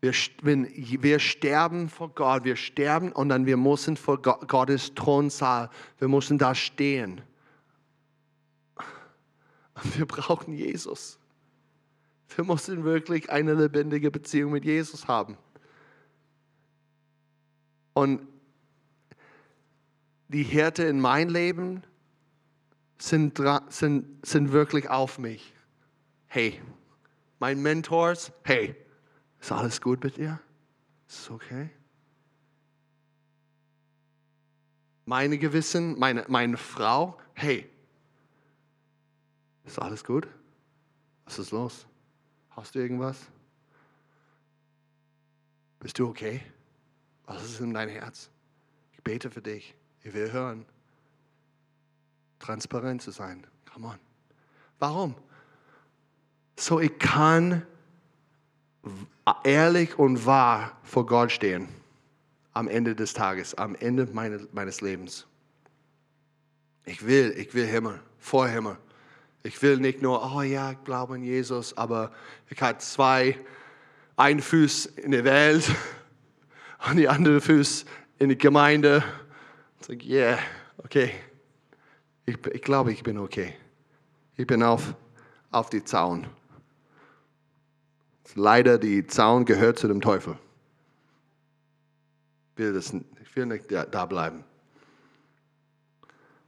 Wir, 0.00 0.12
wenn, 0.42 0.68
wir 0.68 1.18
sterben 1.18 1.88
vor 1.88 2.10
Gott, 2.10 2.44
wir 2.44 2.54
sterben 2.56 3.10
und 3.10 3.28
dann 3.30 3.44
wir 3.44 3.56
müssen 3.56 3.96
vor 3.96 4.22
Gottes 4.22 4.94
Thronsaal, 4.94 5.68
wir 5.98 6.08
müssen 6.08 6.38
da 6.38 6.54
stehen. 6.54 7.22
Wir 9.96 10.06
brauchen 10.06 10.54
Jesus. 10.54 11.18
Wir 12.36 12.44
müssen 12.44 12.84
wirklich 12.84 13.30
eine 13.30 13.54
lebendige 13.54 14.12
Beziehung 14.12 14.52
mit 14.52 14.64
Jesus 14.64 15.08
haben. 15.08 15.36
Und 17.94 18.28
die 20.28 20.44
Härte 20.44 20.84
in 20.84 21.00
mein 21.00 21.28
Leben 21.28 21.82
sind, 22.98 23.40
sind, 23.68 24.26
sind 24.26 24.52
wirklich 24.52 24.88
auf 24.90 25.18
mich. 25.18 25.52
Hey, 26.26 26.60
mein 27.38 27.60
Mentors, 27.62 28.32
hey, 28.42 28.74
ist 29.40 29.52
alles 29.52 29.80
gut 29.80 30.02
mit 30.02 30.16
dir? 30.16 30.40
Ist 31.08 31.20
es 31.20 31.30
okay? 31.30 31.70
Meine 35.04 35.38
Gewissen, 35.38 35.98
meine, 35.98 36.24
meine 36.28 36.56
Frau, 36.56 37.18
hey, 37.34 37.70
ist 39.64 39.78
alles 39.78 40.04
gut? 40.04 40.26
Was 41.24 41.38
ist 41.38 41.50
los? 41.50 41.86
Hast 42.50 42.74
du 42.74 42.78
irgendwas? 42.78 43.18
Bist 45.80 45.98
du 45.98 46.08
okay? 46.08 46.40
Was 47.26 47.42
ist 47.44 47.60
in 47.60 47.74
dein 47.74 47.88
Herz? 47.88 48.30
Ich 48.92 49.02
bete 49.02 49.30
für 49.30 49.42
dich. 49.42 49.74
Ich 50.02 50.12
will 50.14 50.32
hören. 50.32 50.66
Transparent 52.44 53.00
zu 53.00 53.10
sein. 53.10 53.46
Come 53.72 53.86
on. 53.86 53.98
Warum? 54.78 55.14
So 56.58 56.78
ich 56.78 56.98
kann 56.98 57.66
ehrlich 59.44 59.98
und 59.98 60.26
wahr 60.26 60.78
vor 60.82 61.06
Gott 61.06 61.32
stehen. 61.32 61.68
Am 62.52 62.68
Ende 62.68 62.94
des 62.94 63.14
Tages, 63.14 63.54
am 63.54 63.74
Ende 63.74 64.06
meines, 64.12 64.46
meines 64.52 64.82
Lebens. 64.82 65.26
Ich 66.84 67.06
will, 67.06 67.34
ich 67.36 67.54
will 67.54 67.66
Himmel, 67.66 68.00
vor 68.18 68.46
Himmel. 68.46 68.76
Ich 69.42 69.60
will 69.62 69.78
nicht 69.78 70.02
nur, 70.02 70.34
oh 70.34 70.42
ja, 70.42 70.72
ich 70.72 70.84
glaube 70.84 71.14
an 71.14 71.22
Jesus, 71.22 71.76
aber 71.78 72.12
ich 72.50 72.60
habe 72.60 72.76
zwei, 72.78 73.38
ein 74.16 74.42
Fuß 74.42 74.86
in 74.86 75.12
der 75.12 75.24
Welt 75.24 75.70
und 76.90 76.96
die 76.96 77.08
andere 77.08 77.40
Fuß 77.40 77.86
in 78.18 78.28
der 78.28 78.36
Gemeinde. 78.36 79.02
Ich 79.80 79.86
sage, 79.86 80.06
yeah, 80.06 80.38
okay. 80.76 81.10
Ich, 82.26 82.38
ich 82.46 82.62
glaube, 82.62 82.92
ich 82.92 83.02
bin 83.02 83.18
okay. 83.18 83.54
Ich 84.36 84.46
bin 84.46 84.62
auf, 84.62 84.94
auf 85.50 85.70
die 85.70 85.84
Zaun. 85.84 86.26
Leider, 88.34 88.78
die 88.78 89.06
Zaun 89.06 89.44
gehört 89.44 89.78
zu 89.78 89.86
dem 89.86 90.00
Teufel. 90.00 90.36
Ich 92.52 92.58
will, 92.58 92.72
das, 92.72 92.92
ich 93.22 93.36
will 93.36 93.46
nicht 93.46 93.70
da 93.70 94.06
bleiben. 94.06 94.44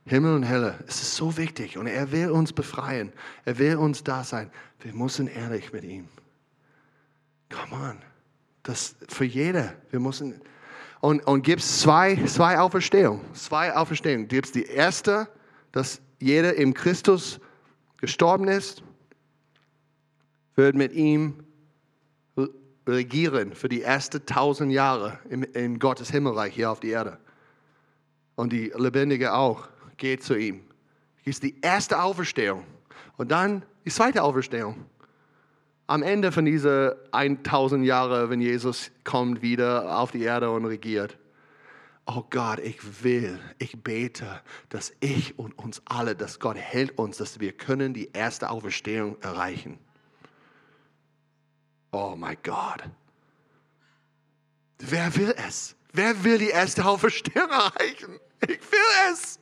Himmel 0.06 0.34
und 0.34 0.48
Hölle, 0.48 0.78
es 0.86 1.02
ist 1.02 1.16
so 1.16 1.36
wichtig 1.36 1.76
und 1.78 1.88
er 1.88 2.12
will 2.12 2.30
uns 2.30 2.52
befreien. 2.52 3.12
Er 3.44 3.58
will 3.58 3.76
uns 3.76 4.04
da 4.04 4.22
sein. 4.22 4.50
Wir 4.80 4.94
müssen 4.94 5.26
ehrlich 5.26 5.72
mit 5.72 5.82
ihm. 5.82 6.08
Come 7.50 7.90
on. 7.90 7.98
Das 8.62 8.94
für 9.08 9.24
jeder. 9.24 9.74
Wir 9.90 9.98
müssen. 9.98 10.40
Und, 11.00 11.26
und 11.26 11.42
gibt 11.42 11.60
es 11.60 11.80
zwei, 11.80 12.16
zwei 12.26 12.58
Auferstehungen. 12.58 13.20
Zwei 13.34 13.74
Auferstehungen. 13.74 14.28
Gibt 14.28 14.46
es 14.46 14.52
die 14.52 14.64
erste, 14.64 15.28
dass 15.76 16.00
jeder 16.20 16.54
im 16.54 16.72
Christus 16.72 17.38
gestorben 17.98 18.48
ist, 18.48 18.82
wird 20.54 20.74
mit 20.74 20.94
ihm 20.94 21.44
regieren 22.86 23.52
für 23.52 23.68
die 23.68 23.82
ersten 23.82 24.24
tausend 24.24 24.72
Jahre 24.72 25.18
in, 25.28 25.42
in 25.42 25.78
Gottes 25.78 26.10
Himmelreich 26.10 26.54
hier 26.54 26.70
auf 26.70 26.80
der 26.80 26.90
Erde. 26.90 27.18
Und 28.36 28.54
die 28.54 28.72
Lebendige 28.74 29.34
auch 29.34 29.68
geht 29.98 30.22
zu 30.22 30.34
ihm. 30.34 30.62
Das 31.18 31.34
ist 31.34 31.42
die 31.42 31.60
erste 31.60 32.02
Auferstehung. 32.02 32.64
Und 33.18 33.30
dann 33.30 33.62
die 33.84 33.90
zweite 33.90 34.22
Auferstehung 34.22 34.86
am 35.88 36.02
Ende 36.02 36.32
von 36.32 36.46
dieser 36.46 36.96
1000 37.12 37.84
Jahre, 37.84 38.30
wenn 38.30 38.40
Jesus 38.40 38.90
kommt 39.04 39.42
wieder 39.42 39.98
auf 39.98 40.10
die 40.10 40.22
Erde 40.22 40.50
und 40.50 40.64
regiert. 40.64 41.18
Oh 42.06 42.22
Gott, 42.30 42.60
ich 42.60 43.02
will, 43.02 43.40
ich 43.58 43.82
bete, 43.82 44.40
dass 44.68 44.92
ich 45.00 45.36
und 45.38 45.58
uns 45.58 45.82
alle, 45.84 46.14
dass 46.14 46.38
Gott 46.38 46.56
hält 46.56 46.96
uns, 46.98 47.16
dass 47.16 47.40
wir 47.40 47.52
können 47.52 47.94
die 47.94 48.12
erste 48.12 48.48
Auferstehung 48.48 49.20
erreichen. 49.22 49.78
Oh 51.90 52.14
mein 52.16 52.36
Gott. 52.44 52.84
Wer 54.78 55.16
will 55.16 55.34
es? 55.48 55.74
Wer 55.92 56.22
will 56.22 56.38
die 56.38 56.50
erste 56.50 56.84
Auferstehung 56.84 57.50
erreichen? 57.50 58.20
Ich 58.42 58.60
will 58.70 59.10
es. 59.10 59.40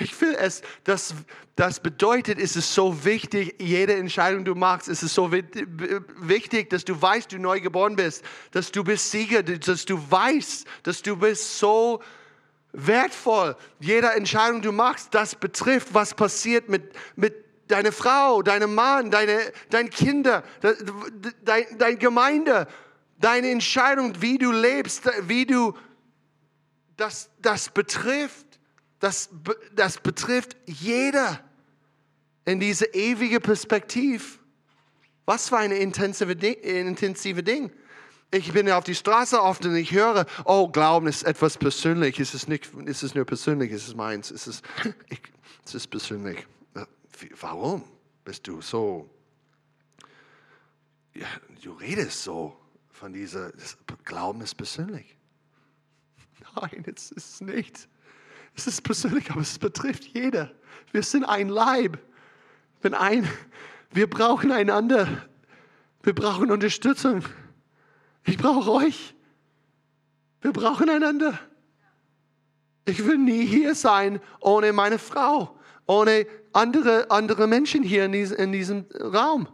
Ich 0.00 0.18
will 0.20 0.34
es, 0.38 0.62
das, 0.84 1.14
das 1.56 1.78
bedeutet, 1.78 2.38
es 2.38 2.56
ist 2.56 2.74
so 2.74 3.04
wichtig, 3.04 3.54
jede 3.60 3.94
Entscheidung, 3.94 4.46
du 4.46 4.54
machst, 4.54 4.88
es 4.88 5.02
ist 5.02 5.14
so 5.14 5.30
wichtig, 5.30 6.70
dass 6.70 6.84
du 6.86 7.00
weißt, 7.00 7.32
du 7.32 7.38
neu 7.38 7.60
geboren 7.60 7.96
bist, 7.96 8.24
dass 8.50 8.72
du 8.72 8.82
bist 8.82 9.10
Sieger, 9.10 9.42
dass 9.42 9.84
du 9.84 9.98
weißt, 10.10 10.66
dass 10.84 11.02
du 11.02 11.16
bist 11.16 11.58
so 11.58 12.02
wertvoll. 12.72 13.56
Jede 13.78 14.10
Entscheidung, 14.12 14.62
du 14.62 14.72
machst, 14.72 15.14
das 15.14 15.34
betrifft, 15.34 15.92
was 15.92 16.14
passiert 16.14 16.70
mit, 16.70 16.94
mit 17.16 17.34
deiner 17.68 17.92
Frau, 17.92 18.40
deinem 18.40 18.74
Mann, 18.74 19.10
deine, 19.10 19.52
deine 19.68 19.90
Kinder, 19.90 20.42
deine, 21.44 21.66
deine 21.76 21.96
Gemeinde, 21.96 22.68
deine 23.18 23.50
Entscheidung, 23.50 24.14
wie 24.20 24.38
du 24.38 24.50
lebst, 24.50 25.10
wie 25.28 25.44
du, 25.44 25.74
das, 26.96 27.30
das 27.38 27.68
betrifft 27.68 28.49
das, 29.00 29.30
das 29.74 29.98
betrifft 29.98 30.56
jeder 30.66 31.42
in 32.44 32.60
diese 32.60 32.84
ewige 32.86 33.40
Perspektive. 33.40 34.24
Was 35.24 35.48
für 35.48 35.58
eine 35.58 35.76
intensive, 35.76 36.32
intensive 36.32 37.42
Ding. 37.42 37.72
Ich 38.32 38.52
bin 38.52 38.70
auf 38.70 38.84
die 38.84 38.94
Straße 38.94 39.42
oft 39.42 39.64
und 39.64 39.74
ich 39.74 39.92
höre, 39.92 40.26
oh, 40.44 40.68
Glauben 40.68 41.08
ist 41.08 41.24
etwas 41.24 41.56
Persönliches. 41.56 42.34
Es 42.34 42.44
ist, 42.44 43.02
es 43.02 43.14
nur 43.14 43.24
persönlich, 43.24 43.72
es 43.72 43.88
ist 43.88 43.96
meins. 43.96 44.30
Es 44.30 44.46
ist, 44.46 44.64
es 45.72 45.86
persönlich. 45.86 46.46
Äh, 46.74 46.84
warum 47.40 47.82
bist 48.24 48.46
du 48.46 48.60
so? 48.60 49.10
Ja, 51.14 51.26
du 51.62 51.72
redest 51.72 52.22
so 52.22 52.56
von 52.90 53.12
dieser, 53.12 53.52
Glauben 54.04 54.42
ist 54.42 54.54
persönlich. 54.54 55.16
Nein, 56.54 56.84
es 56.94 57.10
ist 57.10 57.40
nicht. 57.40 57.88
Es 58.54 58.66
ist 58.66 58.82
persönlich, 58.82 59.30
aber 59.30 59.40
es 59.40 59.58
betrifft 59.58 60.04
jeder. 60.04 60.50
Wir 60.92 61.02
sind 61.02 61.24
ein 61.24 61.48
Leib. 61.48 61.98
Wenn 62.82 62.94
ein, 62.94 63.28
wir 63.90 64.08
brauchen 64.08 64.52
einander. 64.52 65.28
Wir 66.02 66.14
brauchen 66.14 66.50
Unterstützung. 66.50 67.24
Ich 68.24 68.38
brauche 68.38 68.70
euch. 68.70 69.14
Wir 70.40 70.52
brauchen 70.52 70.88
einander. 70.88 71.38
Ich 72.86 73.04
will 73.04 73.18
nie 73.18 73.44
hier 73.46 73.74
sein 73.74 74.20
ohne 74.40 74.72
meine 74.72 74.98
Frau, 74.98 75.58
ohne 75.86 76.26
andere, 76.52 77.10
andere 77.10 77.46
Menschen 77.46 77.82
hier 77.82 78.06
in 78.06 78.12
diesem, 78.12 78.36
in 78.38 78.52
diesem 78.52 78.86
Raum. 79.00 79.48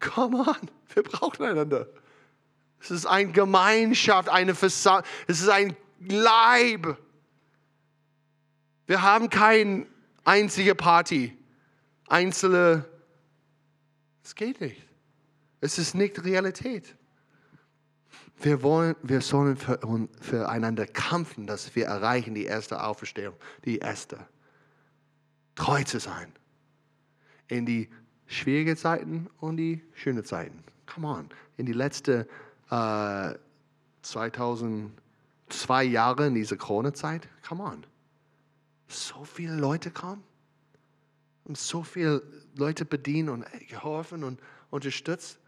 Come 0.00 0.38
on, 0.38 0.70
wir 0.94 1.02
brauchen 1.02 1.44
einander. 1.44 1.88
Es 2.80 2.90
ist 2.90 3.06
eine 3.06 3.32
Gemeinschaft, 3.32 4.28
eine 4.28 4.54
Versammlung, 4.54 5.04
es 5.26 5.40
ist 5.40 5.48
ein 5.48 5.76
Leib. 6.00 6.96
Wir 8.86 9.02
haben 9.02 9.28
keine 9.28 9.86
einzige 10.24 10.74
Party, 10.74 11.36
einzelne. 12.06 12.84
Es 14.22 14.34
geht 14.34 14.60
nicht. 14.60 14.86
Es 15.60 15.78
ist 15.78 15.94
nicht 15.94 16.24
Realität. 16.24 16.94
Wir, 18.40 18.62
wollen, 18.62 18.94
wir 19.02 19.20
sollen 19.20 19.56
für, 19.56 19.80
füreinander 20.20 20.86
kämpfen, 20.86 21.46
dass 21.46 21.74
wir 21.74 21.86
erreichen 21.86 22.34
die 22.34 22.44
erste 22.44 22.82
Auferstehung, 22.82 23.34
die 23.64 23.78
erste. 23.78 24.18
Treu 25.56 25.82
zu 25.82 25.98
sein. 25.98 26.32
In 27.48 27.66
die 27.66 27.88
schwierigen 28.26 28.76
Zeiten 28.76 29.28
und 29.40 29.56
die 29.56 29.82
schönen 29.94 30.24
Zeiten. 30.24 30.62
Come 30.86 31.08
on. 31.08 31.28
In 31.56 31.66
die 31.66 31.72
letzten 31.72 32.26
äh, 32.70 33.34
2000 34.02 34.92
zwei 35.48 35.84
Jahre 35.84 36.26
in 36.26 36.34
dieser 36.34 36.56
Corona-Zeit, 36.56 37.28
come 37.46 37.62
on. 37.62 37.86
So 38.88 39.24
viele 39.24 39.54
Leute 39.54 39.90
kommen 39.90 40.22
und 41.44 41.58
so 41.58 41.82
viele 41.82 42.22
Leute 42.54 42.84
bedienen 42.84 43.28
und 43.28 43.46
geholfen 43.68 44.24
und 44.24 44.40
unterstützt. 44.70 45.38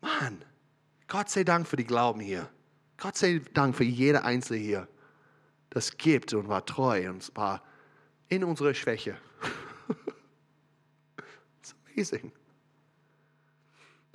Mann, 0.00 0.44
Gott 1.08 1.30
sei 1.30 1.44
Dank 1.44 1.66
für 1.66 1.76
die 1.76 1.84
Glauben 1.84 2.20
hier. 2.20 2.48
Gott 2.96 3.16
sei 3.16 3.40
Dank 3.52 3.76
für 3.76 3.84
jede 3.84 4.24
Einzelne 4.24 4.60
hier, 4.60 4.88
das 5.70 5.96
gibt 5.96 6.32
und 6.34 6.48
war 6.48 6.64
treu 6.64 7.10
und 7.10 7.30
war 7.34 7.62
in 8.28 8.44
unserer 8.44 8.74
Schwäche. 8.74 9.16
It's 11.58 11.74
amazing. 11.86 12.32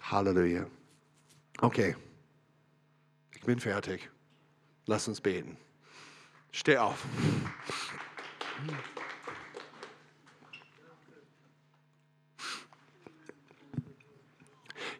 Halleluja. 0.02 0.66
Okay, 1.62 1.96
ich 3.36 3.42
bin 3.42 3.60
fertig. 3.60 4.10
Lass 4.90 5.08
uns 5.08 5.22
beten. 5.22 5.56
Steh 6.52 6.80
auf. 6.80 7.06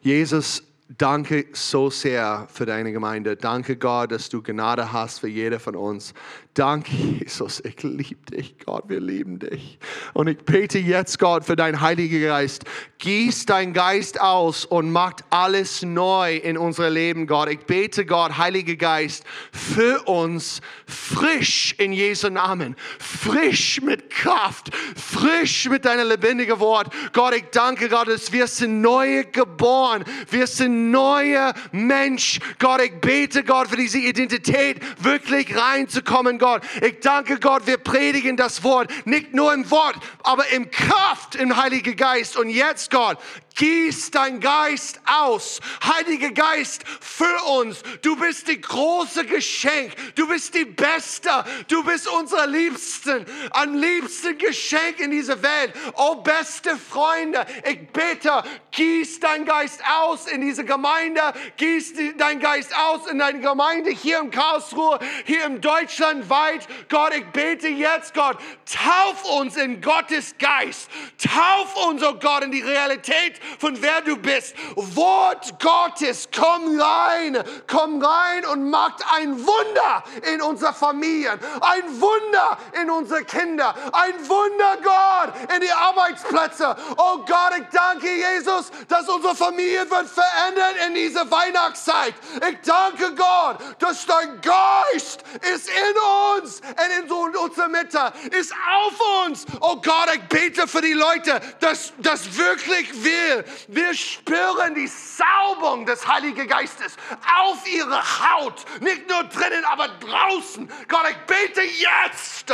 Jesus, 0.00 0.62
danke 0.86 1.46
so 1.54 1.90
sehr 1.90 2.46
für 2.52 2.66
deine 2.66 2.92
Gemeinde. 2.92 3.34
Danke 3.34 3.76
Gott, 3.76 4.12
dass 4.12 4.28
du 4.28 4.40
Gnade 4.40 4.92
hast 4.92 5.18
für 5.18 5.28
jeder 5.28 5.58
von 5.58 5.74
uns. 5.74 6.14
Danke, 6.60 6.92
Jesus, 6.94 7.62
ich 7.64 7.82
liebe 7.82 8.20
dich, 8.30 8.54
Gott, 8.66 8.84
wir 8.88 9.00
lieben 9.00 9.38
dich. 9.38 9.78
Und 10.12 10.28
ich 10.28 10.36
bete 10.36 10.78
jetzt, 10.78 11.18
Gott, 11.18 11.46
für 11.46 11.56
deinen 11.56 11.80
Heiligen 11.80 12.20
Geist. 12.20 12.64
Gieß 12.98 13.46
dein 13.46 13.72
Geist 13.72 14.20
aus 14.20 14.66
und 14.66 14.92
macht 14.92 15.24
alles 15.30 15.80
neu 15.80 16.36
in 16.36 16.58
unser 16.58 16.90
Leben, 16.90 17.26
Gott. 17.26 17.48
Ich 17.48 17.60
bete, 17.60 18.04
Gott, 18.04 18.36
Heiliger 18.36 18.76
Geist, 18.76 19.24
für 19.50 20.02
uns 20.02 20.60
frisch 20.86 21.74
in 21.78 21.94
Jesu 21.94 22.28
Namen. 22.28 22.76
Frisch 22.98 23.80
mit 23.80 24.10
Kraft, 24.10 24.68
frisch 24.94 25.66
mit 25.70 25.86
deinem 25.86 26.08
lebendigen 26.08 26.60
Wort. 26.60 26.92
Gott, 27.14 27.34
ich 27.34 27.44
danke, 27.52 27.88
Gott, 27.88 28.08
dass 28.08 28.34
wir 28.34 28.46
sind 28.46 28.82
neu 28.82 29.24
geboren. 29.32 30.04
Wir 30.28 30.46
sind 30.46 30.90
neue 30.90 31.54
Mensch. 31.72 32.38
Gott, 32.58 32.82
ich 32.82 33.00
bete, 33.00 33.44
Gott, 33.44 33.68
für 33.68 33.78
diese 33.78 33.96
Identität 33.96 34.76
wirklich 35.02 35.56
reinzukommen, 35.56 36.38
Gott. 36.38 36.49
Ich 36.80 37.00
danke 37.00 37.38
Gott, 37.38 37.66
wir 37.66 37.78
predigen 37.78 38.36
das 38.36 38.64
Wort, 38.64 38.90
nicht 39.06 39.34
nur 39.34 39.52
im 39.52 39.70
Wort, 39.70 39.96
aber 40.22 40.48
im 40.48 40.70
Kraft 40.70 41.34
im 41.34 41.56
Heiligen 41.56 41.96
Geist. 41.96 42.36
Und 42.36 42.50
jetzt, 42.50 42.90
Gott, 42.90 43.18
gieß 43.54 44.10
dein 44.10 44.40
Geist 44.40 45.00
aus. 45.06 45.60
Heiliger 45.84 46.30
Geist, 46.30 46.84
für 47.00 47.42
uns. 47.44 47.82
Du 48.02 48.16
bist 48.16 48.48
die 48.48 48.60
große 48.60 49.24
Geschenk. 49.26 49.94
Du 50.14 50.26
bist 50.26 50.54
die 50.54 50.64
Beste. 50.64 51.44
Du 51.68 51.84
bist 51.84 52.08
unser 52.08 52.46
Liebsten. 52.46 53.26
Am 53.50 53.74
liebsten 53.74 54.38
Geschenk 54.38 55.00
in 55.00 55.10
dieser 55.10 55.42
Welt. 55.42 55.74
Oh, 55.94 56.16
beste 56.16 56.76
Freunde, 56.76 57.46
ich 57.68 57.88
bete, 57.88 58.42
gieß 58.70 59.20
dein 59.20 59.44
Geist 59.44 59.82
aus 60.00 60.26
in 60.26 60.40
diese 60.40 60.64
Gemeinde. 60.64 61.20
Gieß 61.56 61.94
dein 62.16 62.40
Geist 62.40 62.76
aus 62.76 63.06
in 63.06 63.18
deine 63.18 63.40
Gemeinde 63.40 63.90
hier 63.90 64.20
in 64.20 64.30
Karlsruhe, 64.30 64.98
hier 65.24 65.44
in 65.44 65.60
Deutschland 65.60 66.28
weit. 66.30 66.66
Gott, 66.88 67.12
ich 67.14 67.26
bete 67.26 67.68
jetzt, 67.68 68.14
Gott, 68.14 68.38
tauf 68.64 69.24
uns 69.38 69.56
in 69.56 69.80
Gottes 69.80 70.36
Geist. 70.38 70.90
Tauf 71.18 71.88
uns, 71.88 72.02
oh 72.02 72.14
Gott, 72.14 72.44
in 72.44 72.52
die 72.52 72.62
Realität 72.62 73.39
von 73.58 73.80
wer 73.82 74.00
du 74.02 74.16
bist. 74.16 74.54
Wort 74.76 75.54
Gottes, 75.60 76.28
komm 76.34 76.80
rein, 76.80 77.42
komm 77.66 78.02
rein 78.02 78.44
und 78.46 78.70
macht 78.70 79.04
ein 79.14 79.38
Wunder 79.38 80.04
in 80.32 80.42
unserer 80.42 80.72
Familien, 80.72 81.38
ein 81.60 82.00
Wunder 82.00 82.58
in 82.80 82.90
unsere 82.90 83.24
Kinder, 83.24 83.74
ein 83.92 84.28
Wunder, 84.28 84.78
Gott, 84.82 85.34
in 85.54 85.60
die 85.60 85.72
Arbeitsplätze. 85.72 86.76
Oh 86.96 87.18
Gott, 87.18 87.52
ich 87.58 87.66
danke 87.72 88.08
Jesus, 88.12 88.70
dass 88.88 89.08
unsere 89.08 89.34
Familie 89.34 89.90
wird 89.90 90.08
verändert 90.08 90.76
in 90.86 90.94
dieser 90.94 91.30
Weihnachtszeit. 91.30 92.14
Ich 92.48 92.58
danke 92.64 93.14
Gott, 93.14 93.58
dass 93.78 94.06
dein 94.06 94.40
Geist 94.40 95.22
ist 95.52 95.68
in 95.68 95.96
uns 96.36 96.60
und 96.60 97.04
in 97.04 97.36
unserer 97.36 97.68
Mitte, 97.68 98.12
ist 98.38 98.52
auf 98.52 99.26
uns. 99.26 99.46
Oh 99.60 99.76
Gott, 99.76 100.08
ich 100.14 100.22
bete 100.28 100.66
für 100.66 100.80
die 100.80 100.92
Leute, 100.92 101.40
dass 101.60 101.92
das 101.98 102.36
wirklich 102.36 102.92
will. 103.04 103.29
Wir 103.68 103.94
spüren 103.94 104.74
die 104.74 104.88
Saubung 104.88 105.86
des 105.86 106.06
Heiligen 106.06 106.48
Geistes 106.48 106.96
auf 107.40 107.66
ihre 107.66 108.00
Haut, 108.00 108.64
nicht 108.80 109.08
nur 109.08 109.24
drinnen, 109.24 109.64
aber 109.64 109.88
draußen. 109.88 110.70
Gott, 110.88 111.04
ich 111.10 111.16
bete 111.26 111.62
jetzt 111.62 112.52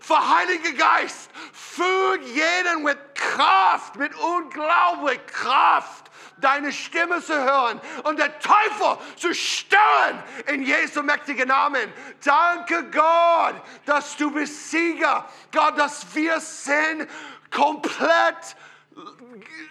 für 0.00 0.36
Heiligen 0.36 0.76
Geist, 0.76 1.30
für 1.52 2.18
jeden 2.20 2.82
mit 2.82 2.98
Kraft, 3.14 3.96
mit 3.96 4.14
unglaublich 4.14 5.20
Kraft 5.26 6.04
deine 6.38 6.72
Stimme 6.72 7.22
zu 7.22 7.32
hören 7.32 7.80
und 8.02 8.18
der 8.18 8.38
Teufel 8.38 8.98
zu 9.16 9.32
stören 9.34 10.22
in 10.46 10.62
Jesu 10.62 11.02
mächtigen 11.02 11.48
Namen. 11.48 11.92
Danke 12.22 12.84
Gott, 12.90 13.54
dass 13.86 14.16
du 14.16 14.30
bist 14.30 14.70
Sieger. 14.70 15.28
Gott, 15.52 15.78
dass 15.78 16.06
wir 16.14 16.40
sind 16.40 17.08
komplett 17.50 18.56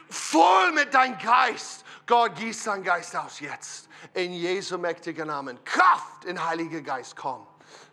voll 0.09 0.71
mit 0.73 0.93
deinem 0.93 1.17
Geist. 1.17 1.85
Gott, 2.05 2.35
gieß 2.35 2.63
deinen 2.65 2.83
Geist 2.83 3.15
aus 3.15 3.39
jetzt. 3.39 3.89
In 4.13 4.33
Jesu 4.33 4.77
mächtigen 4.77 5.27
Namen. 5.27 5.63
Kraft 5.63 6.25
in 6.25 6.43
Heiliger 6.43 6.81
Geist, 6.81 7.15
komm 7.15 7.47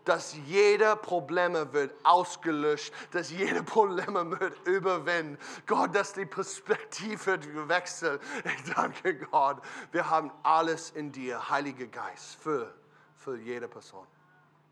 dass 0.04 0.34
jede 0.46 0.96
Probleme 0.96 1.72
wird 1.72 1.94
ausgelöscht, 2.04 2.92
dass 3.12 3.30
jede 3.30 3.62
Probleme 3.62 4.40
wird 4.40 4.66
überwinden. 4.66 5.38
Gott, 5.66 5.94
dass 5.94 6.12
die 6.12 6.26
Perspektive 6.26 7.26
wird 7.26 7.68
wechseln. 7.68 8.18
Ich 8.44 8.74
danke 8.74 9.14
Gott. 9.14 9.62
Wir 9.92 10.08
haben 10.08 10.32
alles 10.42 10.90
in 10.90 11.12
dir, 11.12 11.48
Heiliger 11.48 11.86
Geist, 11.86 12.36
für, 12.36 12.74
für 13.14 13.36
jede 13.38 13.68
Person. 13.68 14.06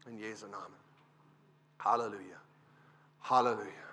In 0.06 0.18
Jesu 0.18 0.46
Namen. 0.46 0.74
Halleluja. 1.84 2.40
Halleluja. 3.22 3.88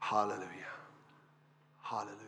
Halleluja. 0.00 0.77
Halleluja. 1.90 2.27